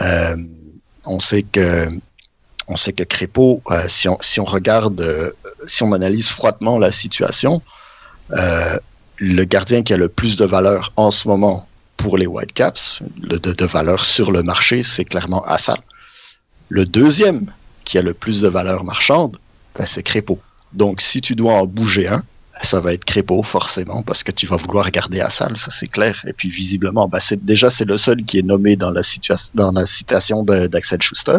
Euh, 0.00 0.36
on 1.06 1.18
sait 1.20 1.42
que 1.42 1.88
on 2.68 2.76
sait 2.76 2.92
que 2.92 3.02
Crépeau, 3.02 3.62
euh, 3.70 3.84
si, 3.88 4.08
on, 4.08 4.44
regarde, 4.44 5.00
euh, 5.00 5.30
si 5.66 5.82
on 5.82 5.92
analyse 5.92 6.28
froidement 6.28 6.78
la 6.78 6.92
situation, 6.92 7.62
euh, 8.32 8.78
le 9.18 9.44
gardien 9.44 9.82
qui 9.82 9.92
a 9.92 9.96
le 9.96 10.08
plus 10.08 10.36
de 10.36 10.44
valeur 10.44 10.92
en 10.96 11.10
ce 11.10 11.28
moment 11.28 11.68
pour 11.96 12.18
les 12.18 12.26
Whitecaps, 12.26 13.00
de 13.18 13.64
valeur 13.66 14.04
sur 14.04 14.32
le 14.32 14.42
marché, 14.42 14.82
c'est 14.82 15.04
clairement 15.04 15.44
Assal. 15.44 15.78
Le 16.68 16.84
deuxième 16.84 17.46
qui 17.84 17.98
a 17.98 18.02
le 18.02 18.14
plus 18.14 18.40
de 18.40 18.48
valeur 18.48 18.84
marchande, 18.84 19.36
ben, 19.78 19.86
c'est 19.86 20.02
Crépeau. 20.02 20.40
Donc, 20.72 21.00
si 21.00 21.20
tu 21.20 21.36
dois 21.36 21.54
en 21.54 21.66
bouger 21.66 22.08
un, 22.08 22.22
ça 22.64 22.80
va 22.80 22.92
être 22.92 23.04
Crépeau 23.04 23.42
forcément 23.42 24.02
parce 24.02 24.22
que 24.24 24.32
tu 24.32 24.46
vas 24.46 24.56
vouloir 24.56 24.90
garder 24.90 25.20
Assal, 25.20 25.56
ça 25.56 25.70
c'est 25.70 25.86
clair. 25.86 26.22
Et 26.26 26.32
puis 26.32 26.50
visiblement, 26.50 27.08
bah 27.08 27.18
déjà 27.42 27.70
c'est 27.70 27.84
le 27.84 27.98
seul 27.98 28.24
qui 28.24 28.38
est 28.38 28.42
nommé 28.42 28.76
dans 28.76 28.90
la 28.90 29.02
la 29.54 29.86
citation 29.86 30.42
d'Axel 30.42 31.02
Schuster. 31.02 31.38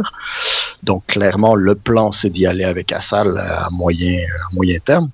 Donc 0.83 1.05
clairement 1.07 1.55
le 1.55 1.75
plan 1.75 2.11
c'est 2.11 2.29
d'y 2.29 2.45
aller 2.45 2.63
avec 2.63 2.91
Assal 2.91 3.37
à 3.37 3.69
moyen 3.71 4.19
moyen 4.53 4.79
terme. 4.79 5.09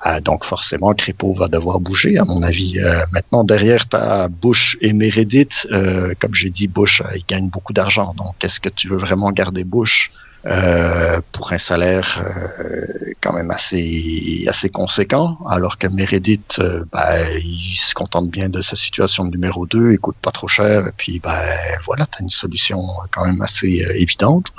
Ah, 0.00 0.20
donc 0.20 0.44
forcément 0.44 0.94
Crépeau 0.94 1.32
va 1.32 1.48
devoir 1.48 1.80
bouger 1.80 2.18
à 2.18 2.24
mon 2.24 2.42
avis. 2.42 2.78
Euh, 2.78 3.00
maintenant 3.12 3.42
derrière 3.42 3.88
tu 3.88 3.96
as 3.96 4.28
Bush 4.28 4.76
et 4.80 4.92
Meredith. 4.92 5.66
Euh, 5.72 6.14
comme 6.20 6.34
j'ai 6.34 6.50
dit, 6.50 6.68
Bush 6.68 7.02
il 7.16 7.24
gagne 7.28 7.48
beaucoup 7.48 7.72
d'argent. 7.72 8.14
Donc 8.16 8.34
est-ce 8.42 8.60
que 8.60 8.68
tu 8.68 8.88
veux 8.88 8.96
vraiment 8.96 9.30
garder 9.32 9.64
Bush? 9.64 10.10
Euh, 10.46 11.20
pour 11.32 11.52
un 11.52 11.58
salaire 11.58 12.24
euh, 12.24 12.86
quand 13.20 13.32
même 13.32 13.50
assez 13.50 14.44
assez 14.48 14.68
conséquent, 14.68 15.36
alors 15.48 15.78
que 15.78 15.88
Meredith, 15.88 16.60
euh, 16.60 16.84
ben, 16.92 17.26
il 17.42 17.76
se 17.76 17.92
contente 17.92 18.30
bien 18.30 18.48
de 18.48 18.62
sa 18.62 18.76
situation 18.76 19.24
de 19.24 19.32
numéro 19.32 19.66
2, 19.66 19.92
il 19.92 19.98
coûte 19.98 20.16
pas 20.22 20.30
trop 20.30 20.46
cher, 20.46 20.86
et 20.86 20.92
puis 20.96 21.18
ben 21.18 21.40
voilà, 21.84 22.06
tu 22.06 22.18
as 22.18 22.22
une 22.22 22.30
solution 22.30 22.80
quand 23.10 23.26
même 23.26 23.42
assez 23.42 23.84
euh, 23.84 24.00
évidente. 24.00 24.52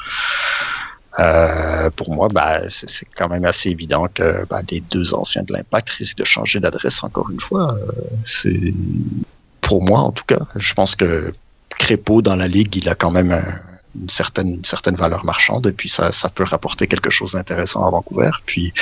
Euh, 1.19 1.89
pour 1.95 2.13
moi, 2.13 2.27
ben, 2.27 2.61
c'est 2.67 3.07
quand 3.15 3.29
même 3.29 3.45
assez 3.45 3.69
évident 3.69 4.07
que 4.13 4.45
ben, 4.49 4.61
les 4.69 4.81
deux 4.81 5.13
anciens 5.13 5.43
de 5.43 5.53
l'Impact 5.53 5.89
risquent 5.91 6.17
de 6.17 6.25
changer 6.25 6.59
d'adresse 6.59 7.03
encore 7.05 7.31
une 7.31 7.39
fois. 7.39 7.73
c'est 8.25 8.73
pour 9.61 9.81
moi 9.81 9.99
en 9.99 10.11
tout 10.11 10.25
cas. 10.25 10.41
Je 10.57 10.73
pense 10.73 10.95
que 10.95 11.31
Crépeau 11.77 12.21
dans 12.21 12.35
la 12.35 12.47
ligue, 12.47 12.75
il 12.75 12.89
a 12.89 12.95
quand 12.95 13.11
même 13.11 13.31
un, 13.31 13.43
une 13.99 14.09
certaine, 14.09 14.55
une 14.55 14.65
certaine 14.65 14.95
valeur 14.95 15.25
marchande 15.25 15.67
et 15.67 15.71
puis 15.71 15.89
ça, 15.89 16.11
ça 16.11 16.29
peut 16.29 16.43
rapporter 16.43 16.87
quelque 16.87 17.09
chose 17.09 17.33
d'intéressant 17.33 17.85
à 17.85 17.89
Vancouver. 17.89 18.31
Puis 18.45 18.73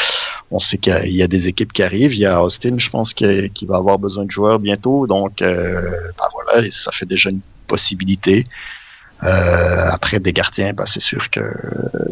on 0.52 0.60
sait 0.60 0.78
qu'il 0.78 0.94
y, 1.06 1.18
y, 1.18 1.24
a 1.24 1.28
des 1.28 1.48
équipes 1.48 1.74
qui 1.74 1.84
arrivent. 1.84 2.14
Il 2.14 2.20
y 2.20 2.26
a 2.26 2.44
Austin, 2.44 2.78
je 2.78 2.90
pense, 2.90 3.14
qui, 3.14 3.50
qui 3.52 3.66
va 3.66 3.78
avoir 3.78 4.00
besoin 4.00 4.26
de 4.26 4.32
joueurs 4.32 4.60
bientôt. 4.60 5.08
Donc 5.08 5.42
euh, 5.42 5.82
ben 5.82 6.26
voilà, 6.34 6.70
ça 6.72 6.92
fait 6.92 7.06
déjà 7.06 7.30
une 7.30 7.42
possibilité. 7.68 8.46
Euh, 9.24 9.90
après 9.90 10.20
des 10.20 10.32
gardiens, 10.32 10.74
bah, 10.74 10.84
c'est 10.86 11.02
sûr 11.02 11.32
que 11.32 11.42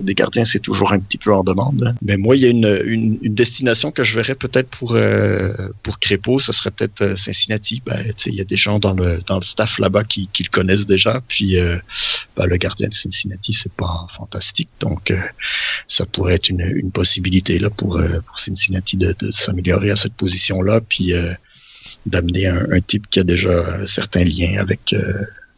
des 0.02 0.16
gardiens 0.16 0.44
c'est 0.44 0.60
toujours 0.60 0.92
un 0.92 1.00
petit 1.00 1.20
peu 1.20 1.32
en 1.34 1.44
demande. 1.44 1.96
Mais 2.02 2.18
moi, 2.18 2.36
il 2.36 2.42
y 2.42 2.46
a 2.46 2.50
une, 2.50 2.82
une, 2.86 3.20
une 3.22 3.36
destination 3.36 3.92
que 3.92 4.04
je 4.04 4.16
verrais 4.16 4.34
peut-être 4.34 4.70
pour 4.70 4.94
euh, 4.96 5.54
pour 5.84 6.00
Crépeau, 6.00 6.40
ce 6.40 6.52
serait 6.52 6.72
peut-être 6.72 7.18
Cincinnati. 7.18 7.82
Ben, 7.86 8.00
il 8.26 8.34
y 8.34 8.42
a 8.42 8.44
des 8.44 8.58
gens 8.58 8.80
dans 8.80 8.94
le 8.94 9.20
dans 9.28 9.36
le 9.36 9.44
staff 9.44 9.78
là-bas 9.78 10.04
qui, 10.04 10.30
qui 10.34 10.44
le 10.44 10.50
connaissent 10.50 10.88
déjà. 10.88 11.22
Puis 11.28 11.60
euh, 11.60 11.78
ben, 12.38 12.48
le 12.48 12.58
gardien 12.58 12.88
de 12.88 12.94
Cincinnati, 12.94 13.54
c'est 13.54 13.72
pas 13.72 14.08
fantastique, 14.16 14.70
donc 14.80 15.12
euh, 15.12 15.20
ça 15.88 16.06
pourrait 16.08 16.36
être 16.36 16.50
une, 16.50 16.62
une 16.62 16.92
possibilité 16.92 17.60
là 17.60 17.70
pour 17.70 18.02
pour 18.26 18.40
Cincinnati 18.40 18.98
de, 18.98 19.16
de 19.20 19.30
s'améliorer 19.30 19.92
à 19.92 19.96
cette 19.96 20.14
position-là, 20.14 20.82
puis 20.82 21.14
d'amener 22.08 22.48
un, 22.48 22.66
un, 22.72 22.82
type 22.82 23.08
qui 23.10 23.20
a 23.20 23.24
déjà 23.24 23.86
certains 23.86 24.24
liens 24.24 24.60
avec 24.60 24.96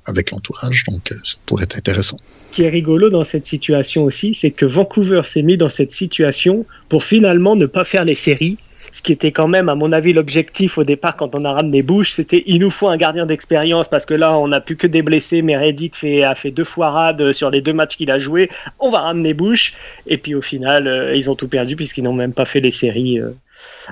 avec 0.08 0.32
l'entourage, 0.32 0.86
donc 0.86 1.14
ça 1.24 1.36
pourrait 1.46 1.66
être 1.66 1.78
intéressant. 1.78 2.18
Ce 2.52 2.56
qui 2.56 2.64
est 2.64 2.70
rigolo 2.70 3.10
dans 3.10 3.24
cette 3.24 3.46
situation 3.46 4.04
aussi, 4.06 4.34
c'est 4.34 4.52
que 4.52 4.66
Vancouver 4.66 5.22
s'est 5.26 5.44
mis 5.44 5.58
dans 5.58 5.70
cette 5.70 5.92
situation 5.92 6.66
pour 6.90 7.04
finalement 7.04 7.56
ne 7.56 7.66
pas 7.66 7.84
faire 7.84 8.06
les 8.06 8.16
séries. 8.16 8.58
Ce 8.94 9.02
qui 9.04 9.12
était 9.12 9.32
quand 9.32 9.48
même, 9.48 9.70
à 9.70 9.76
mon 9.76 9.92
avis, 9.92 10.14
l'objectif 10.14 10.78
au 10.78 10.84
départ 10.84 11.18
quand 11.18 11.36
on 11.36 11.46
a 11.46 11.52
ramené 11.52 11.84
Bush, 11.84 12.14
c'était 12.14 12.44
il 12.48 12.60
nous 12.60 12.72
faut 12.72 12.88
un 12.88 12.98
gardien 12.98 13.28
d'expérience 13.28 13.88
parce 13.88 14.08
que 14.08 14.16
là, 14.16 14.36
on 14.40 14.48
n'a 14.48 14.60
plus 14.60 14.76
que 14.76 14.88
des 14.88 15.04
blessés. 15.04 15.44
Meredith 15.44 15.96
fait, 15.96 16.24
a 16.24 16.34
fait 16.34 16.50
deux 16.50 16.64
fois 16.64 16.90
rade 16.90 17.32
sur 17.34 17.52
les 17.52 17.62
deux 17.62 17.74
matchs 17.74 17.98
qu'il 17.98 18.10
a 18.10 18.18
joué. 18.18 18.50
On 18.80 18.90
va 18.90 19.02
ramener 19.02 19.36
Bush. 19.36 19.74
Et 20.08 20.18
puis 20.18 20.34
au 20.34 20.42
final, 20.42 20.88
euh, 20.88 21.16
ils 21.16 21.30
ont 21.30 21.36
tout 21.36 21.48
perdu 21.48 21.76
puisqu'ils 21.76 22.04
n'ont 22.06 22.14
même 22.14 22.34
pas 22.34 22.46
fait 22.46 22.62
les 22.62 22.72
séries 22.72 23.20
euh, 23.20 23.30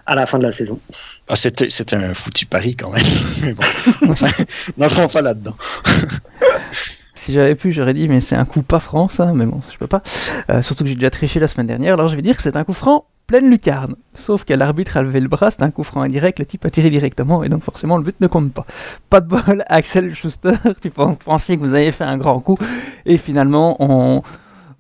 à 0.06 0.16
la 0.16 0.26
fin 0.26 0.38
de 0.38 0.44
la 0.44 0.52
saison. 0.52 0.80
Ah, 1.28 1.36
c'était, 1.36 1.70
c'était 1.70 1.96
un 1.96 2.14
foutu 2.14 2.46
pari 2.46 2.76
quand 2.76 2.92
même. 2.92 3.04
Mais 3.42 3.54
bon, 3.54 3.64
n'entrons 4.78 5.08
pas 5.08 5.22
là-dedans. 5.22 5.56
si 7.14 7.34
j'avais 7.34 7.56
pu, 7.56 7.72
j'aurais 7.72 7.94
dit, 7.96 8.08
mais 8.08 8.22
c'est 8.22 8.36
un 8.36 8.46
coup 8.46 8.62
pas 8.62 8.80
franc, 8.80 9.10
ça, 9.10 9.34
mais 9.34 9.46
bon, 9.46 9.62
je 9.74 9.78
peux 9.78 9.88
pas. 9.88 10.04
Euh, 10.52 10.62
surtout 10.62 10.84
que 10.84 10.90
j'ai 10.90 10.96
déjà 10.96 11.10
triché 11.10 11.40
la 11.40 11.48
semaine 11.48 11.66
dernière, 11.66 11.96
alors 11.96 12.08
je 12.08 12.16
vais 12.16 12.22
dire 12.22 12.36
que 12.36 12.44
c'est 12.44 12.56
un 12.56 12.64
coup 12.64 12.74
franc 12.74 13.06
pleine 13.26 13.50
lucarne. 13.50 13.96
Sauf 14.14 14.44
que 14.44 14.54
l'arbitre 14.54 14.98
a 14.98 15.02
levé 15.02 15.20
le 15.20 15.28
bras, 15.28 15.50
c'est 15.50 15.64
un 15.64 15.72
coup 15.72 15.84
franc 15.84 16.02
indirect, 16.02 16.38
le 16.38 16.46
type 16.46 16.64
a 16.66 16.70
tiré 16.70 16.92
directement, 16.92 17.44
et 17.44 17.50
donc 17.50 17.64
forcément 17.64 17.98
le 17.98 18.04
but 18.04 18.16
ne 18.22 18.28
compte 18.28 18.54
pas. 18.54 18.68
Pas 19.10 19.22
de 19.22 19.28
bol, 19.28 19.64
Axel 19.68 20.14
Schuster, 20.14 20.54
puis 20.82 20.92
vous 20.96 21.16
pensiez 21.16 21.58
que 21.58 21.62
vous 21.62 21.74
avez 21.74 21.92
fait 21.92 22.04
un 22.04 22.18
grand 22.18 22.40
coup, 22.40 22.60
et 23.08 23.18
finalement 23.18 23.78
on 23.80 24.22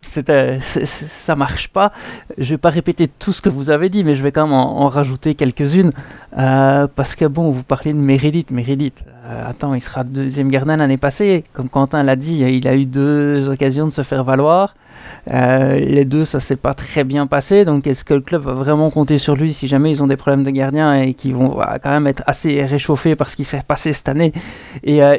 c'était, 0.05 0.59
ça 0.61 1.35
marche 1.35 1.69
pas. 1.69 1.91
Je 2.37 2.51
vais 2.51 2.57
pas 2.57 2.69
répéter 2.69 3.07
tout 3.07 3.33
ce 3.33 3.41
que 3.41 3.49
vous 3.49 3.69
avez 3.69 3.89
dit, 3.89 4.03
mais 4.03 4.15
je 4.15 4.23
vais 4.23 4.31
quand 4.31 4.47
même 4.47 4.53
en, 4.53 4.87
rajouter 4.87 5.35
quelques-unes. 5.35 5.91
Euh, 6.37 6.87
parce 6.93 7.15
que 7.15 7.25
bon, 7.25 7.51
vous 7.51 7.63
parliez 7.63 7.93
de 7.93 7.97
Meredith. 7.97 8.51
Meredith, 8.51 9.03
euh, 9.27 9.49
attends, 9.49 9.73
il 9.73 9.81
sera 9.81 10.03
deuxième 10.03 10.49
gardien 10.49 10.77
l'année 10.77 10.97
passée. 10.97 11.43
Comme 11.53 11.69
Quentin 11.69 12.03
l'a 12.03 12.15
dit, 12.15 12.39
il 12.41 12.67
a 12.67 12.75
eu 12.75 12.85
deux 12.85 13.49
occasions 13.49 13.87
de 13.87 13.91
se 13.91 14.03
faire 14.03 14.23
valoir. 14.23 14.75
Euh, 15.33 15.79
les 15.79 16.05
deux, 16.05 16.25
ça 16.25 16.39
s'est 16.39 16.55
pas 16.55 16.73
très 16.73 17.03
bien 17.03 17.27
passé. 17.27 17.65
Donc, 17.65 17.87
est-ce 17.87 18.03
que 18.03 18.13
le 18.13 18.21
club 18.21 18.43
va 18.43 18.53
vraiment 18.53 18.89
compter 18.89 19.17
sur 19.17 19.35
lui 19.35 19.53
si 19.53 19.67
jamais 19.67 19.91
ils 19.91 20.03
ont 20.03 20.07
des 20.07 20.17
problèmes 20.17 20.43
de 20.43 20.51
gardien 20.51 20.93
et 20.93 21.13
qu'ils 21.13 21.35
vont 21.35 21.57
quand 21.83 21.89
même 21.89 22.07
être 22.07 22.23
assez 22.27 22.63
réchauffés 22.63 23.15
par 23.15 23.29
ce 23.29 23.35
qui 23.35 23.43
s'est 23.43 23.61
passé 23.67 23.93
cette 23.93 24.09
année 24.09 24.33
et, 24.83 25.03
euh, 25.03 25.15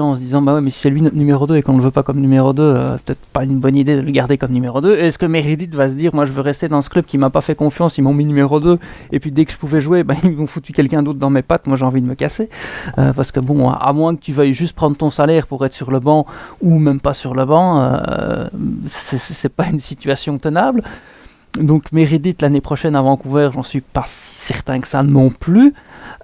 en 0.00 0.14
se 0.14 0.20
disant 0.20 0.42
bah 0.42 0.54
ouais, 0.54 0.60
mais 0.60 0.70
si 0.70 0.80
c'est 0.80 0.90
lui 0.90 1.02
notre 1.02 1.16
numéro 1.16 1.46
2 1.46 1.56
et 1.56 1.62
qu'on 1.62 1.76
le 1.76 1.82
veut 1.82 1.90
pas 1.90 2.02
comme 2.02 2.20
numéro 2.20 2.52
2, 2.52 2.62
euh, 2.62 2.96
peut-être 3.04 3.20
pas 3.32 3.44
une 3.44 3.58
bonne 3.58 3.76
idée 3.76 3.96
de 3.96 4.00
le 4.00 4.10
garder 4.10 4.38
comme 4.38 4.52
numéro 4.52 4.80
2. 4.80 4.96
Est-ce 4.96 5.18
que 5.18 5.26
Meredith 5.26 5.74
va 5.74 5.90
se 5.90 5.94
dire 5.94 6.14
moi 6.14 6.26
je 6.26 6.32
veux 6.32 6.40
rester 6.40 6.68
dans 6.68 6.82
ce 6.82 6.90
club 6.90 7.04
qui 7.04 7.18
m'a 7.18 7.30
pas 7.30 7.40
fait 7.40 7.54
confiance, 7.54 7.98
ils 7.98 8.02
m'ont 8.02 8.14
mis 8.14 8.24
numéro 8.24 8.60
2 8.60 8.78
et 9.12 9.20
puis 9.20 9.30
dès 9.30 9.44
que 9.44 9.52
je 9.52 9.56
pouvais 9.56 9.80
jouer, 9.80 10.04
bah, 10.04 10.14
ils 10.24 10.32
m'ont 10.32 10.46
foutu 10.46 10.72
quelqu'un 10.72 11.02
d'autre 11.02 11.18
dans 11.18 11.30
mes 11.30 11.42
pattes, 11.42 11.66
moi 11.66 11.76
j'ai 11.76 11.84
envie 11.84 12.02
de 12.02 12.06
me 12.06 12.14
casser. 12.14 12.48
Euh, 12.98 13.12
parce 13.12 13.32
que 13.32 13.40
bon, 13.40 13.68
à 13.70 13.92
moins 13.92 14.14
que 14.14 14.20
tu 14.20 14.32
veuilles 14.32 14.54
juste 14.54 14.74
prendre 14.74 14.96
ton 14.96 15.10
salaire 15.10 15.46
pour 15.46 15.64
être 15.64 15.74
sur 15.74 15.90
le 15.90 16.00
banc 16.00 16.26
ou 16.60 16.78
même 16.78 17.00
pas 17.00 17.14
sur 17.14 17.34
le 17.34 17.44
banc, 17.44 17.98
c'est 19.16 19.48
pas 19.48 19.66
une 19.66 19.80
situation 19.80 20.38
tenable. 20.38 20.82
Donc 21.58 21.92
Meredith 21.92 22.42
l'année 22.42 22.60
prochaine 22.60 22.94
à 22.94 23.02
Vancouver, 23.02 23.50
j'en 23.54 23.62
suis 23.62 23.80
pas 23.80 24.04
si 24.06 24.36
certain 24.52 24.80
que 24.80 24.88
ça 24.88 25.02
non 25.02 25.30
plus. 25.30 25.74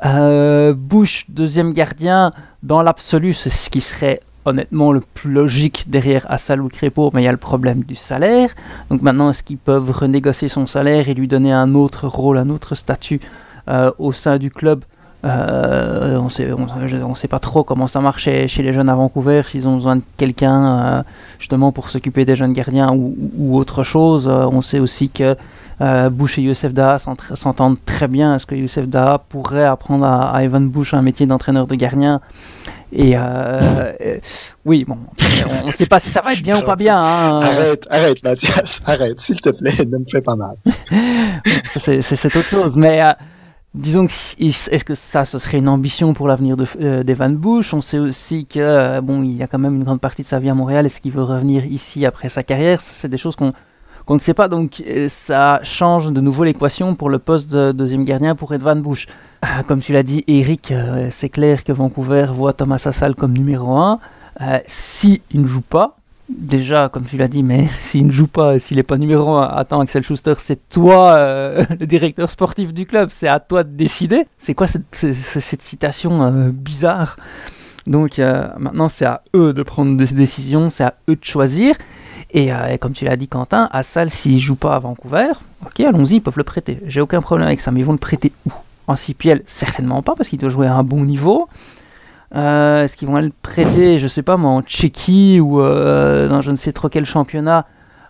Euh, 0.05 0.75
Bush, 0.77 1.25
deuxième 1.29 1.73
gardien, 1.73 2.31
dans 2.63 2.83
l'absolu, 2.83 3.33
c'est 3.33 3.51
ce 3.51 3.71
qui 3.71 3.81
serait 3.81 4.21
honnêtement 4.45 4.93
le 4.93 5.01
plus 5.01 5.33
logique 5.33 5.85
derrière 5.89 6.31
Assal 6.31 6.61
ou 6.61 6.69
Crépeau, 6.69 7.11
mais 7.15 7.23
il 7.23 7.25
y 7.25 7.29
a 7.29 7.33
le 7.33 7.39
problème 7.39 7.83
du 7.83 7.95
salaire. 7.95 8.51
Donc 8.91 9.03
maintenant, 9.03 9.31
est-ce 9.31 9.43
qu'ils 9.43 9.59
peuvent 9.59 9.91
renégocier 9.91 10.49
son 10.49 10.67
salaire 10.67 11.09
et 11.09 11.15
lui 11.15 11.29
donner 11.29 11.53
un 11.53 11.75
autre 11.75 12.07
rôle, 12.07 12.39
un 12.39 12.51
autre 12.51 12.75
statut 12.75 13.21
euh, 13.69 13.91
au 13.99 14.13
sein 14.13 14.39
du 14.39 14.51
club? 14.51 14.85
Euh, 15.25 16.19
on 16.19 16.29
sait, 16.29 16.51
on, 16.53 17.15
sait 17.15 17.29
pas 17.29 17.39
trop 17.39 17.65
comment 17.65 17.89
ça 17.89 18.01
marche 18.01 18.25
chez, 18.25 18.63
les 18.63 18.73
jeunes 18.73 18.91
à 18.91 18.95
Vancouver, 18.95 19.43
s'ils 19.49 19.67
ont 19.67 19.77
besoin 19.77 19.97
de 19.97 20.03
quelqu'un 20.19 20.67
euh, 20.67 21.03
justement 21.39 21.73
pour 21.73 21.89
s'occuper 21.89 22.27
des 22.27 22.37
jeunes 22.37 22.53
gardiens 22.53 22.93
ou, 22.93 23.57
autre 23.57 23.85
chose. 23.85 24.29
Euh, 24.29 24.47
on 24.47 24.61
sait 24.61 24.81
aussi 24.81 25.09
que 25.09 25.37
Bush 26.11 26.39
et 26.39 26.43
Youssef 26.43 26.73
Daha 26.73 26.99
s'entendent 26.99 27.79
très 27.85 28.07
bien. 28.07 28.37
Est-ce 28.37 28.47
que 28.47 28.55
Youssef 28.55 28.87
Daha 28.87 29.19
pourrait 29.19 29.65
apprendre 29.65 30.07
à, 30.07 30.43
Evan 30.45 30.69
Bush 30.69 30.95
un 30.95 31.03
métier 31.03 31.27
d'entraîneur 31.27 31.67
de 31.67 31.75
gardien? 31.75 32.21
Et 32.93 33.17
oui, 34.65 34.85
bon, 34.87 34.99
on 35.63 35.67
ne 35.67 35.73
sait 35.73 35.87
pas 35.87 36.01
si 36.01 36.11
ça 36.11 36.21
va 36.21 36.33
être 36.33 36.43
bien 36.43 36.61
ou 36.61 36.65
pas 36.65 36.77
bien. 36.77 36.97
Hein. 36.97 37.41
Arrête, 37.41 37.87
arrête, 37.91 38.23
Mathias, 38.23 38.83
arrête, 38.87 39.21
s'il 39.21 39.41
te 39.41 39.51
plaît, 39.51 39.85
ne 39.85 39.99
me 39.99 40.05
fais 40.09 40.23
pas 40.23 40.37
mal. 40.37 40.55
c'est 41.67 42.37
autre 42.37 42.43
chose, 42.43 42.77
mais 42.77 43.03
disons 43.75 44.07
que 44.07 44.13
est-ce 44.13 44.85
que 44.85 44.95
ça, 44.95 45.25
ce 45.25 45.39
serait 45.39 45.59
une 45.59 45.69
ambition 45.69 46.15
pour 46.15 46.29
l'avenir 46.29 46.57
euh, 46.81 47.03
d'Evan 47.03 47.37
Bush? 47.37 47.75
On 47.75 47.81
sait 47.81 47.99
aussi 47.99 48.47
que 48.47 48.61
euh, 48.61 49.01
bon, 49.01 49.23
il 49.23 49.37
y 49.37 49.43
a 49.43 49.47
quand 49.47 49.59
même 49.59 49.75
une 49.75 49.85
grande 49.85 50.01
partie 50.01 50.23
de 50.23 50.27
sa 50.27 50.39
vie 50.39 50.49
à 50.49 50.55
Montréal. 50.55 50.87
Est-ce 50.87 51.01
qu'il 51.01 51.13
veut 51.13 51.23
revenir 51.23 51.65
ici 51.67 52.07
après 52.07 52.29
sa 52.29 52.43
carrière? 52.43 52.81
C'est 52.81 53.09
des 53.09 53.19
choses 53.19 53.37
qu'on 53.37 53.53
ne 54.09 54.19
sait 54.19 54.35
pas. 54.35 54.49
Donc 54.49 54.83
euh, 54.87 55.09
ça 55.09 55.61
change 55.65 56.13
de 56.13 56.21
nouveau 56.21 56.45
l'équation 56.45 56.95
pour 56.95 57.11
le 57.11 57.19
poste 57.19 57.51
de 57.51 57.73
deuxième 57.73 58.05
gardien 58.05 58.35
pour 58.35 58.55
Evan 58.55 58.81
Bush. 58.81 59.09
Comme 59.67 59.81
tu 59.81 59.93
l'as 59.93 60.03
dit, 60.03 60.25
Eric, 60.27 60.73
c'est 61.11 61.29
clair 61.29 61.65
que 61.65 61.73
Vancouver 61.73 62.29
voit 62.33 62.55
Thomas 62.55 62.83
Hassal 62.83 63.15
comme 63.15 63.35
numéro 63.35 63.77
1. 63.77 63.99
S'il 64.67 65.21
ne 65.35 65.47
joue 65.47 65.61
pas, 65.61 65.99
déjà, 66.29 66.89
comme 66.89 67.05
tu 67.05 67.17
l'as 67.17 67.29
dit, 67.29 67.43
mais 67.43 67.69
s'il 67.79 68.07
ne 68.07 68.13
joue 68.13 68.27
pas, 68.27 68.59
s'il 68.59 68.77
n'est 68.77 68.83
pas 68.83 68.97
numéro 68.97 69.37
1, 69.37 69.49
attends, 69.49 69.81
Axel 69.81 70.03
Schuster, 70.03 70.35
c'est 70.39 70.69
toi 70.69 71.17
euh, 71.19 71.65
le 71.81 71.87
directeur 71.87 72.31
sportif 72.31 72.73
du 72.73 72.87
club, 72.87 73.11
c'est 73.13 73.29
à 73.29 73.41
toi 73.41 73.63
de 73.63 73.73
décider. 73.73 74.27
C'est 74.39 74.55
quoi 74.55 74.67
cette, 74.67 75.63
citation 75.63 76.23
euh, 76.23 76.51
bizarre? 76.51 77.17
Donc 77.87 78.19
euh, 78.19 78.49
maintenant, 78.59 78.89
c'est 78.89 79.05
à 79.05 79.23
eux 79.35 79.53
de 79.53 79.63
prendre 79.63 79.97
des 79.97 80.07
décisions, 80.07 80.71
c'est 80.71 80.85
à 80.85 80.95
eux 81.09 81.17
de 81.17 81.25
choisir. 81.25 81.77
Et, 82.37 82.51
comme 82.81 82.95
tu 82.95 83.05
l'as 83.05 83.17
dit, 83.17 83.29
Quentin, 83.29 83.69
à 83.71 83.85
Salle, 83.85 84.11
s'il 84.11 84.41
joue 84.41 84.57
pas 84.57 84.75
à 84.75 84.81
Vancouver, 84.81 85.31
ok, 85.65 85.79
allons-y, 85.79 86.17
ils 86.17 86.21
peuvent 86.21 86.37
le 86.37 86.43
prêter. 86.43 86.81
J'ai 86.89 87.01
aucun 87.01 87.23
problème 87.23 87.47
avec 87.47 87.61
ça, 87.61 87.71
mais 87.71 87.79
ils 87.79 87.87
vont 87.87 87.93
le 87.93 87.99
prêter 87.99 88.33
où? 88.45 88.51
En 88.89 88.97
CPL, 88.97 89.43
certainement 89.47 90.03
pas, 90.03 90.17
parce 90.17 90.29
qu'il 90.29 90.41
doit 90.41 90.51
jouer 90.51 90.67
à 90.67 90.75
un 90.75 90.83
bon 90.83 91.05
niveau. 91.05 91.49
Euh, 92.35 92.85
est-ce 92.85 92.97
qu'ils 92.97 93.09
vont 93.09 93.21
le 93.21 93.33
prêter, 93.43 93.99
je 93.99 94.09
sais 94.09 94.23
pas 94.23 94.37
moi, 94.37 94.51
en 94.51 94.63
Tchéquie 94.63 95.39
ou 95.41 95.61
euh, 95.61 96.29
dans 96.29 96.43
je 96.43 96.51
ne 96.51 96.57
sais 96.57 96.73
trop 96.73 96.89
quel 96.89 97.07
championnat 97.07 97.67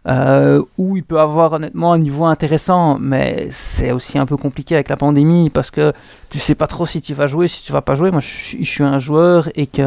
euh, 0.06 0.62
où 0.78 0.96
il 0.96 1.04
peut 1.04 1.20
avoir 1.20 1.52
honnêtement 1.52 1.92
un 1.92 1.98
niveau 1.98 2.24
intéressant, 2.24 2.98
mais 2.98 3.48
c'est 3.50 3.90
aussi 3.92 4.18
un 4.18 4.24
peu 4.26 4.36
compliqué 4.36 4.74
avec 4.74 4.88
la 4.88 4.96
pandémie 4.96 5.50
parce 5.50 5.70
que 5.70 5.92
tu 6.30 6.38
sais 6.38 6.54
pas 6.54 6.66
trop 6.66 6.86
si 6.86 7.02
tu 7.02 7.12
vas 7.12 7.26
jouer, 7.26 7.48
si 7.48 7.62
tu 7.62 7.72
vas 7.72 7.82
pas 7.82 7.94
jouer. 7.94 8.10
Moi, 8.10 8.20
je, 8.20 8.64
suis 8.64 8.84
un 8.84 8.98
joueur 8.98 9.48
et 9.54 9.66
que 9.66 9.82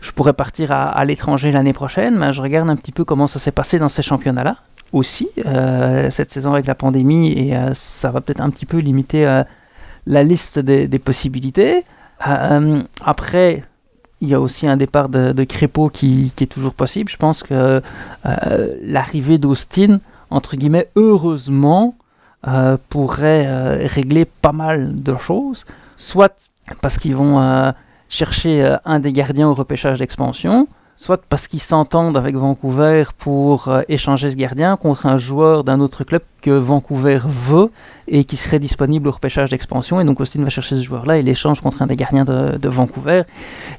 je 0.00 0.12
pourrais 0.12 0.34
partir 0.34 0.72
à, 0.72 1.04
l'étranger 1.04 1.52
l'année 1.52 1.72
prochaine, 1.72 2.16
mais 2.16 2.32
je 2.32 2.40
regarde 2.40 2.68
un 2.70 2.76
petit 2.76 2.92
peu 2.92 3.04
comment 3.04 3.26
ça 3.26 3.38
s'est 3.38 3.52
passé 3.52 3.78
dans 3.78 3.88
ces 3.88 4.02
championnats-là 4.02 4.56
aussi 4.92 5.28
cette 6.10 6.30
saison 6.30 6.54
avec 6.54 6.66
la 6.66 6.74
pandémie 6.74 7.32
et 7.32 7.54
ça 7.74 8.10
va 8.10 8.22
peut-être 8.22 8.40
un 8.40 8.50
petit 8.50 8.66
peu 8.66 8.78
limiter 8.78 9.42
la 10.06 10.22
liste 10.22 10.58
des 10.58 10.98
possibilités. 10.98 11.84
Euh, 12.26 12.82
après, 13.04 13.64
il 14.20 14.28
y 14.28 14.34
a 14.34 14.40
aussi 14.40 14.66
un 14.66 14.76
départ 14.76 15.08
de, 15.08 15.32
de 15.32 15.44
Crépeau 15.44 15.88
qui, 15.88 16.32
est 16.40 16.46
toujours 16.46 16.74
possible. 16.74 17.10
Je 17.10 17.16
pense 17.16 17.42
que 17.42 17.80
euh, 18.26 18.74
l'arrivée 18.82 19.38
d'Austin, 19.38 20.00
entre 20.30 20.56
guillemets, 20.56 20.88
heureusement, 20.96 21.94
euh, 22.46 22.76
pourrait 22.88 23.86
régler 23.86 24.24
pas 24.24 24.52
mal 24.52 25.02
de 25.02 25.16
choses. 25.16 25.64
Soit 25.96 26.34
parce 26.80 26.98
qu'ils 26.98 27.16
vont 27.16 27.72
chercher 28.08 28.76
un 28.84 29.00
des 29.00 29.12
gardiens 29.12 29.48
au 29.48 29.54
repêchage 29.54 29.98
d'expansion, 29.98 30.68
soit 30.98 31.22
parce 31.28 31.46
qu'ils 31.46 31.60
s'entendent 31.60 32.16
avec 32.16 32.34
Vancouver 32.34 33.04
pour 33.18 33.68
euh, 33.68 33.82
échanger 33.88 34.32
ce 34.32 34.36
gardien 34.36 34.76
contre 34.76 35.06
un 35.06 35.16
joueur 35.16 35.62
d'un 35.62 35.78
autre 35.78 36.02
club 36.02 36.22
que 36.42 36.50
Vancouver 36.50 37.20
veut 37.24 37.70
et 38.08 38.24
qui 38.24 38.36
serait 38.36 38.58
disponible 38.58 39.06
au 39.06 39.12
repêchage 39.12 39.50
d'expansion. 39.50 40.00
Et 40.00 40.04
donc 40.04 40.20
Austin 40.20 40.42
va 40.42 40.50
chercher 40.50 40.74
ce 40.74 40.82
joueur-là 40.82 41.18
et 41.18 41.22
l'échange 41.22 41.60
contre 41.60 41.82
un 41.82 41.86
des 41.86 41.94
gardiens 41.94 42.24
de, 42.24 42.68
Vancouver. 42.68 43.22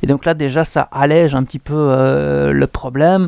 Et 0.01 0.07
donc 0.07 0.23
là 0.23 0.33
déjà 0.33 0.63
ça 0.63 0.87
allège 0.93 1.35
un 1.35 1.43
petit 1.43 1.59
peu 1.59 1.75
euh, 1.75 2.53
le 2.53 2.67
problème. 2.67 3.27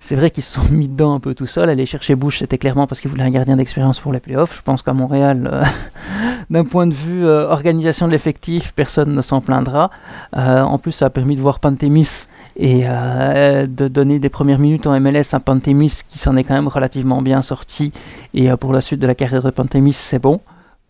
C'est 0.00 0.16
vrai 0.16 0.30
qu'ils 0.30 0.42
se 0.42 0.60
sont 0.60 0.68
mis 0.70 0.88
dedans 0.88 1.14
un 1.14 1.20
peu 1.20 1.34
tout 1.34 1.46
seuls. 1.46 1.70
Aller 1.70 1.86
chercher 1.86 2.16
Bush, 2.16 2.40
c'était 2.40 2.58
clairement 2.58 2.88
parce 2.88 3.00
qu'ils 3.00 3.10
voulaient 3.10 3.22
un 3.22 3.30
gardien 3.30 3.56
d'expérience 3.56 4.00
pour 4.00 4.12
les 4.12 4.20
playoffs. 4.20 4.54
Je 4.56 4.60
pense 4.60 4.82
qu'à 4.82 4.92
Montréal, 4.92 5.48
euh, 5.50 5.64
d'un 6.50 6.64
point 6.64 6.88
de 6.88 6.92
vue 6.92 7.26
organisation 7.26 8.06
de 8.06 8.12
l'effectif, 8.12 8.72
personne 8.74 9.14
ne 9.14 9.22
s'en 9.22 9.40
plaindra. 9.40 9.90
en 10.34 10.78
plus, 10.78 10.92
ça 10.92 11.06
a 11.06 11.10
permis 11.10 11.36
de 11.36 11.40
voir 11.40 11.60
Pantémis 11.60 12.26
et 12.56 12.82
euh, 12.84 13.66
de 13.66 13.88
donner 13.88 14.18
des 14.18 14.28
premières 14.28 14.58
minutes 14.58 14.86
en 14.86 14.98
MLS 15.00 15.32
à 15.32 15.40
Pantémis 15.40 16.02
qui 16.08 16.18
s'en 16.18 16.36
est 16.36 16.44
quand 16.44 16.54
même 16.54 16.68
relativement 16.68 17.20
bien 17.20 17.42
sorti. 17.42 17.92
Et 18.32 18.50
euh, 18.50 18.56
pour 18.56 18.72
la 18.72 18.80
suite 18.80 19.00
de 19.00 19.06
la 19.06 19.14
carrière 19.14 19.42
de 19.42 19.50
Pantémis 19.50 19.92
c'est 19.92 20.20
bon. 20.20 20.40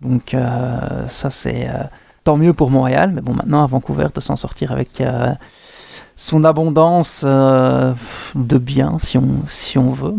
Donc 0.00 0.34
euh, 0.34 1.08
ça 1.08 1.30
c'est 1.30 1.68
tant 2.24 2.36
mieux 2.36 2.52
pour 2.52 2.70
Montréal. 2.70 3.12
Mais 3.14 3.22
bon 3.22 3.34
maintenant 3.34 3.62
à 3.62 3.66
Vancouver 3.66 4.08
de 4.14 4.20
s'en 4.20 4.36
sortir 4.36 4.72
avec 4.72 5.02
son 6.16 6.44
abondance 6.44 7.24
de 7.24 8.58
bien 8.58 8.98
si 9.02 9.16
on, 9.16 9.42
si 9.48 9.78
on 9.78 9.92
veut. 9.92 10.14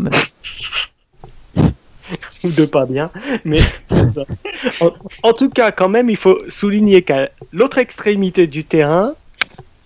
Ou 2.43 2.49
de 2.49 2.65
pas 2.65 2.85
bien 2.85 3.11
mais 3.43 3.59
en 5.23 5.33
tout 5.33 5.49
cas 5.49 5.71
quand 5.71 5.89
même 5.89 6.09
il 6.09 6.17
faut 6.17 6.37
souligner 6.49 7.01
qu'à 7.01 7.29
l'autre 7.51 7.77
extrémité 7.77 8.45
du 8.45 8.63
terrain 8.63 9.13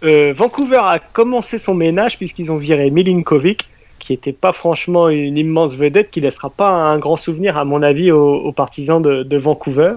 euh, 0.04 0.34
Vancouver 0.36 0.80
a 0.82 1.00
commencé 1.00 1.58
son 1.58 1.74
ménage 1.74 2.18
puisqu'ils 2.18 2.52
ont 2.52 2.58
viré 2.58 2.90
Milinkovic, 2.90 3.66
qui 4.00 4.14
n'était 4.14 4.34
pas 4.34 4.54
franchement 4.54 5.10
une 5.10 5.38
immense 5.38 5.76
vedette, 5.76 6.10
qui 6.10 6.22
laissera 6.22 6.50
pas 6.50 6.70
un 6.70 6.98
grand 6.98 7.18
souvenir, 7.18 7.58
à 7.58 7.66
mon 7.66 7.84
avis, 7.84 8.12
aux, 8.12 8.52
partisans 8.52 9.02
de, 9.02 9.38
Vancouver. 9.38 9.94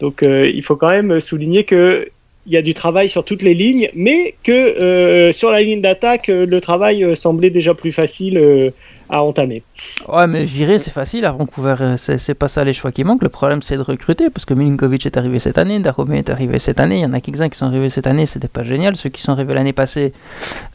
Donc 0.00 0.22
euh, 0.22 0.50
il 0.52 0.62
faut 0.62 0.76
quand 0.76 0.88
même 0.90 1.20
souligner 1.20 1.64
que 1.64 2.08
il 2.46 2.52
y 2.52 2.58
a 2.58 2.62
du 2.62 2.74
travail 2.74 3.08
sur 3.08 3.24
toutes 3.24 3.40
les 3.40 3.54
lignes, 3.54 3.88
mais 3.94 4.34
que 4.42 4.52
euh, 4.52 5.32
sur 5.32 5.50
la 5.50 5.62
ligne 5.62 5.80
d'attaque, 5.80 6.26
le 6.26 6.60
travail 6.60 7.16
semblait 7.16 7.48
déjà 7.48 7.72
plus 7.72 7.92
facile 7.92 8.72
à 9.14 9.22
entamer. 9.22 9.62
Ouais, 10.08 10.26
mais 10.26 10.44
virer, 10.44 10.80
c'est 10.80 10.90
facile 10.90 11.24
à 11.24 11.30
Vancouver. 11.30 11.76
Euh, 11.80 11.96
c'est 11.96 12.34
pas 12.34 12.48
ça 12.48 12.64
les 12.64 12.72
choix 12.72 12.90
qui 12.90 13.04
manquent. 13.04 13.22
Le 13.22 13.28
problème, 13.28 13.62
c'est 13.62 13.76
de 13.76 13.82
recruter. 13.82 14.28
Parce 14.28 14.44
que 14.44 14.54
Milinkovic 14.54 15.06
est 15.06 15.16
arrivé 15.16 15.38
cette 15.38 15.56
année, 15.56 15.78
Darome 15.78 16.14
est 16.14 16.30
arrivé 16.30 16.58
cette 16.58 16.80
année. 16.80 16.98
Il 16.98 17.02
y 17.02 17.06
en 17.06 17.12
a 17.12 17.20
quelques-uns 17.20 17.48
qui 17.48 17.56
sont 17.56 17.66
arrivés 17.66 17.90
cette 17.90 18.08
année, 18.08 18.26
c'était 18.26 18.48
pas 18.48 18.64
génial. 18.64 18.96
Ceux 18.96 19.10
qui 19.10 19.22
sont 19.22 19.30
arrivés 19.30 19.54
l'année 19.54 19.72
passée, 19.72 20.12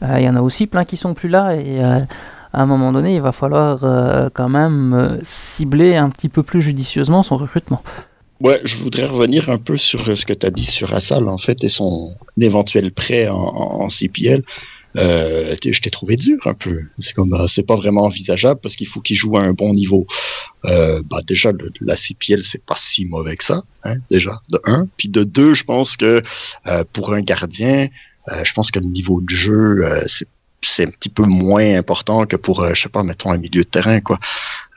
euh, 0.02 0.16
il 0.18 0.24
y 0.24 0.28
en 0.28 0.36
a 0.36 0.40
aussi 0.40 0.66
plein 0.66 0.86
qui 0.86 0.96
sont 0.96 1.12
plus 1.12 1.28
là. 1.28 1.54
Et 1.54 1.84
euh, 1.84 1.98
à 2.54 2.62
un 2.62 2.66
moment 2.66 2.92
donné, 2.92 3.14
il 3.14 3.20
va 3.20 3.32
falloir 3.32 3.80
quand 4.32 4.48
même 4.48 5.18
cibler 5.22 5.96
un 5.96 6.08
petit 6.08 6.28
peu 6.28 6.42
plus 6.42 6.62
judicieusement 6.62 7.22
son 7.22 7.36
recrutement. 7.36 7.82
Ouais, 8.40 8.60
je 8.64 8.78
voudrais 8.78 9.04
revenir 9.04 9.50
un 9.50 9.58
peu 9.58 9.76
sur 9.76 10.16
ce 10.16 10.24
que 10.24 10.32
tu 10.32 10.46
as 10.46 10.50
dit 10.50 10.64
sur 10.64 10.92
Assal, 10.94 11.28
en 11.28 11.36
fait, 11.36 11.62
et 11.62 11.68
son 11.68 12.14
éventuel 12.40 12.90
prêt 12.90 13.28
en, 13.28 13.36
en 13.36 13.88
CPL 13.88 14.42
euh, 14.96 15.54
je 15.64 15.80
t'ai 15.80 15.90
trouvé 15.90 16.16
dur 16.16 16.38
un 16.46 16.54
peu. 16.54 16.80
C'est 16.98 17.14
comme, 17.14 17.32
euh, 17.34 17.46
c'est 17.46 17.66
pas 17.66 17.76
vraiment 17.76 18.02
envisageable 18.02 18.60
parce 18.60 18.76
qu'il 18.76 18.86
faut 18.86 19.00
qu'il 19.00 19.16
joue 19.16 19.36
à 19.36 19.42
un 19.42 19.52
bon 19.52 19.72
niveau. 19.72 20.06
Euh, 20.64 21.02
bah 21.04 21.20
déjà, 21.26 21.52
la 21.80 21.96
CPL, 21.96 22.42
c'est 22.42 22.64
pas 22.64 22.74
si 22.76 23.04
mauvais 23.06 23.36
que 23.36 23.44
ça, 23.44 23.62
hein, 23.84 23.96
déjà, 24.10 24.40
de 24.50 24.60
un. 24.64 24.86
Puis 24.96 25.08
de 25.08 25.24
deux, 25.24 25.54
je 25.54 25.64
pense 25.64 25.96
que 25.96 26.22
euh, 26.66 26.84
pour 26.92 27.14
un 27.14 27.20
gardien, 27.20 27.88
euh, 28.28 28.44
je 28.44 28.52
pense 28.52 28.70
que 28.70 28.78
le 28.78 28.86
niveau 28.86 29.20
de 29.20 29.30
jeu, 29.30 29.88
c'est 30.06 30.28
c'est 30.62 30.86
un 30.86 30.90
petit 30.90 31.08
peu 31.08 31.22
moins 31.22 31.74
important 31.74 32.26
que 32.26 32.36
pour, 32.36 32.66
je 32.74 32.78
sais 32.78 32.90
pas, 32.90 33.02
mettons 33.02 33.30
un 33.30 33.38
milieu 33.38 33.62
de 33.62 33.68
terrain, 33.68 34.00
quoi. 34.00 34.20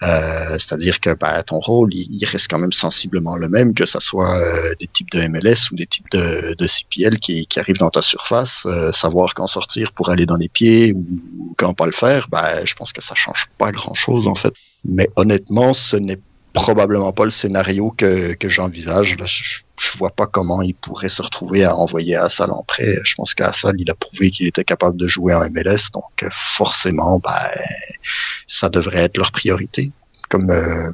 Euh, 0.04 0.50
c'est-à-dire 0.52 1.00
que 1.00 1.14
ben, 1.14 1.42
ton 1.44 1.60
rôle, 1.60 1.94
il, 1.94 2.26
reste 2.26 2.50
quand 2.50 2.60
même 2.60 2.74
sensiblement 2.74 3.36
le 3.36 3.48
même, 3.48 3.74
que 3.74 3.86
ce 3.86 4.00
soit 4.00 4.38
euh, 4.38 4.74
des 4.80 4.88
types 4.88 5.10
de 5.12 5.28
MLS 5.28 5.72
ou 5.72 5.76
des 5.76 5.86
types 5.86 6.10
de, 6.12 6.56
de 6.58 6.68
CPL 6.68 7.20
qui, 7.20 7.46
qui, 7.46 7.60
arrivent 7.60 7.78
dans 7.78 7.90
ta 7.90 8.02
surface, 8.02 8.66
euh, 8.66 8.92
savoir 8.92 9.34
quand 9.34 9.48
sortir 9.48 9.94
pour 9.94 10.10
aller 10.10 10.26
dans 10.26 10.36
les 10.36 10.50
pieds 10.50 10.94
ou 10.94 11.54
quand 11.58 11.74
pas 11.74 11.86
le 11.86 11.94
faire, 11.94 12.28
ben, 12.30 12.66
je 12.66 12.74
pense 12.74 12.92
que 12.92 13.02
ça 13.02 13.16
change 13.16 13.48
pas 13.58 13.72
grand-chose 13.72 14.28
en 14.28 14.36
fait. 14.36 14.54
Mais 14.84 15.10
honnêtement, 15.16 15.72
ce 15.72 15.96
n'est 15.96 16.20
probablement 16.54 17.12
pas 17.12 17.24
le 17.24 17.32
scénario 17.32 17.92
que, 17.98 18.34
que 18.34 18.48
j'envisage. 18.48 19.18
Je, 19.20 19.64
je 19.80 19.98
vois 19.98 20.12
pas 20.12 20.28
comment 20.28 20.62
il 20.62 20.76
pourrait 20.76 21.10
se 21.10 21.22
retrouver 21.22 21.64
à 21.64 21.76
envoyer 21.76 22.16
Assal 22.16 22.52
en 22.52 22.64
prêt. 22.64 22.98
Je 23.04 23.16
pense 23.16 23.34
qu'Assal, 23.34 23.76
il 23.80 23.90
a 23.90 23.96
prouvé 23.96 24.30
qu'il 24.32 24.48
était 24.48 24.64
capable 24.64 24.98
de 24.98 25.08
jouer 25.08 25.34
en 25.34 25.50
MLS, 25.50 25.92
donc 25.94 26.26
forcément, 26.32 27.20
ben, 27.20 27.62
ça 28.48 28.70
devrait 28.70 29.04
être 29.04 29.18
leur 29.18 29.32
priorité, 29.32 29.92
comme 30.30 30.52
euh, 30.52 30.92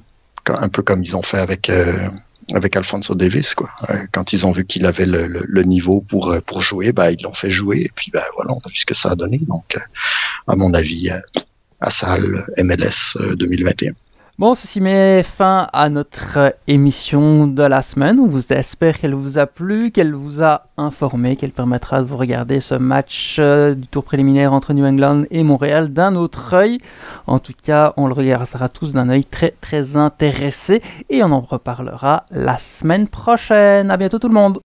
un 0.48 0.70
peu 0.70 0.82
comme 0.82 1.04
ils 1.04 1.16
ont 1.18 1.22
fait 1.22 1.40
avec 1.40 1.70
euh, 1.70 2.08
avec 2.54 2.76
Alfonso 2.76 3.14
Davis, 3.14 3.54
quoi. 3.54 3.70
Euh, 3.90 4.08
quand 4.12 4.34
ils 4.34 4.48
ont 4.48 4.52
vu 4.52 4.66
qu'il 4.66 4.86
avait 4.86 5.06
le, 5.06 5.64
niveau 5.64 6.02
pour 6.02 6.36
pour 6.46 6.62
jouer, 6.62 6.94
ben, 6.94 7.12
ils 7.12 7.22
l'ont 7.22 7.34
fait 7.34 7.52
jouer, 7.52 7.82
et 7.82 7.92
puis 7.94 8.12
ben 8.12 8.24
voilà, 8.36 8.54
on 8.54 8.60
a 8.60 8.70
vu 8.70 8.76
ce 8.76 8.86
que 8.86 8.96
ça 8.96 9.12
a 9.12 9.16
donné. 9.16 9.40
Donc, 9.48 9.78
à 10.48 10.56
mon 10.56 10.74
avis, 10.74 11.10
Assal 11.82 12.46
MLS 12.58 13.18
2021. 13.36 13.94
Bon, 14.40 14.56
ceci 14.56 14.80
met 14.80 15.22
fin 15.22 15.68
à 15.74 15.90
notre 15.90 16.56
émission 16.66 17.46
de 17.46 17.62
la 17.62 17.82
semaine. 17.82 18.22
On 18.22 18.26
vous 18.26 18.54
espère 18.54 18.98
qu'elle 18.98 19.14
vous 19.14 19.38
a 19.38 19.46
plu, 19.46 19.92
qu'elle 19.92 20.14
vous 20.14 20.42
a 20.42 20.64
informé, 20.78 21.36
qu'elle 21.36 21.52
permettra 21.52 22.00
de 22.00 22.08
vous 22.08 22.16
regarder 22.16 22.62
ce 22.62 22.76
match 22.76 23.36
euh, 23.40 23.76
du 23.76 23.86
tour 23.88 24.06
préliminaire 24.06 24.54
entre 24.54 24.72
New 24.72 24.86
England 24.86 25.24
et 25.30 25.44
Montréal 25.44 25.92
d'un 25.92 26.16
autre 26.16 26.54
œil. 26.54 26.78
En 27.28 27.40
tout 27.40 27.52
cas, 27.66 27.94
on 27.98 28.08
le 28.08 28.14
regardera 28.14 28.70
tous 28.70 28.94
d'un 28.94 29.10
œil 29.10 29.26
très 29.26 29.54
très 29.60 29.98
intéressé 29.98 30.82
et 31.10 31.22
on 31.22 31.34
en 31.34 31.42
reparlera 31.42 32.24
la 32.32 32.58
semaine 32.60 33.10
prochaine. 33.10 33.92
À 33.92 33.98
bientôt 33.98 34.20
tout 34.20 34.30
le 34.30 34.36
monde. 34.36 34.62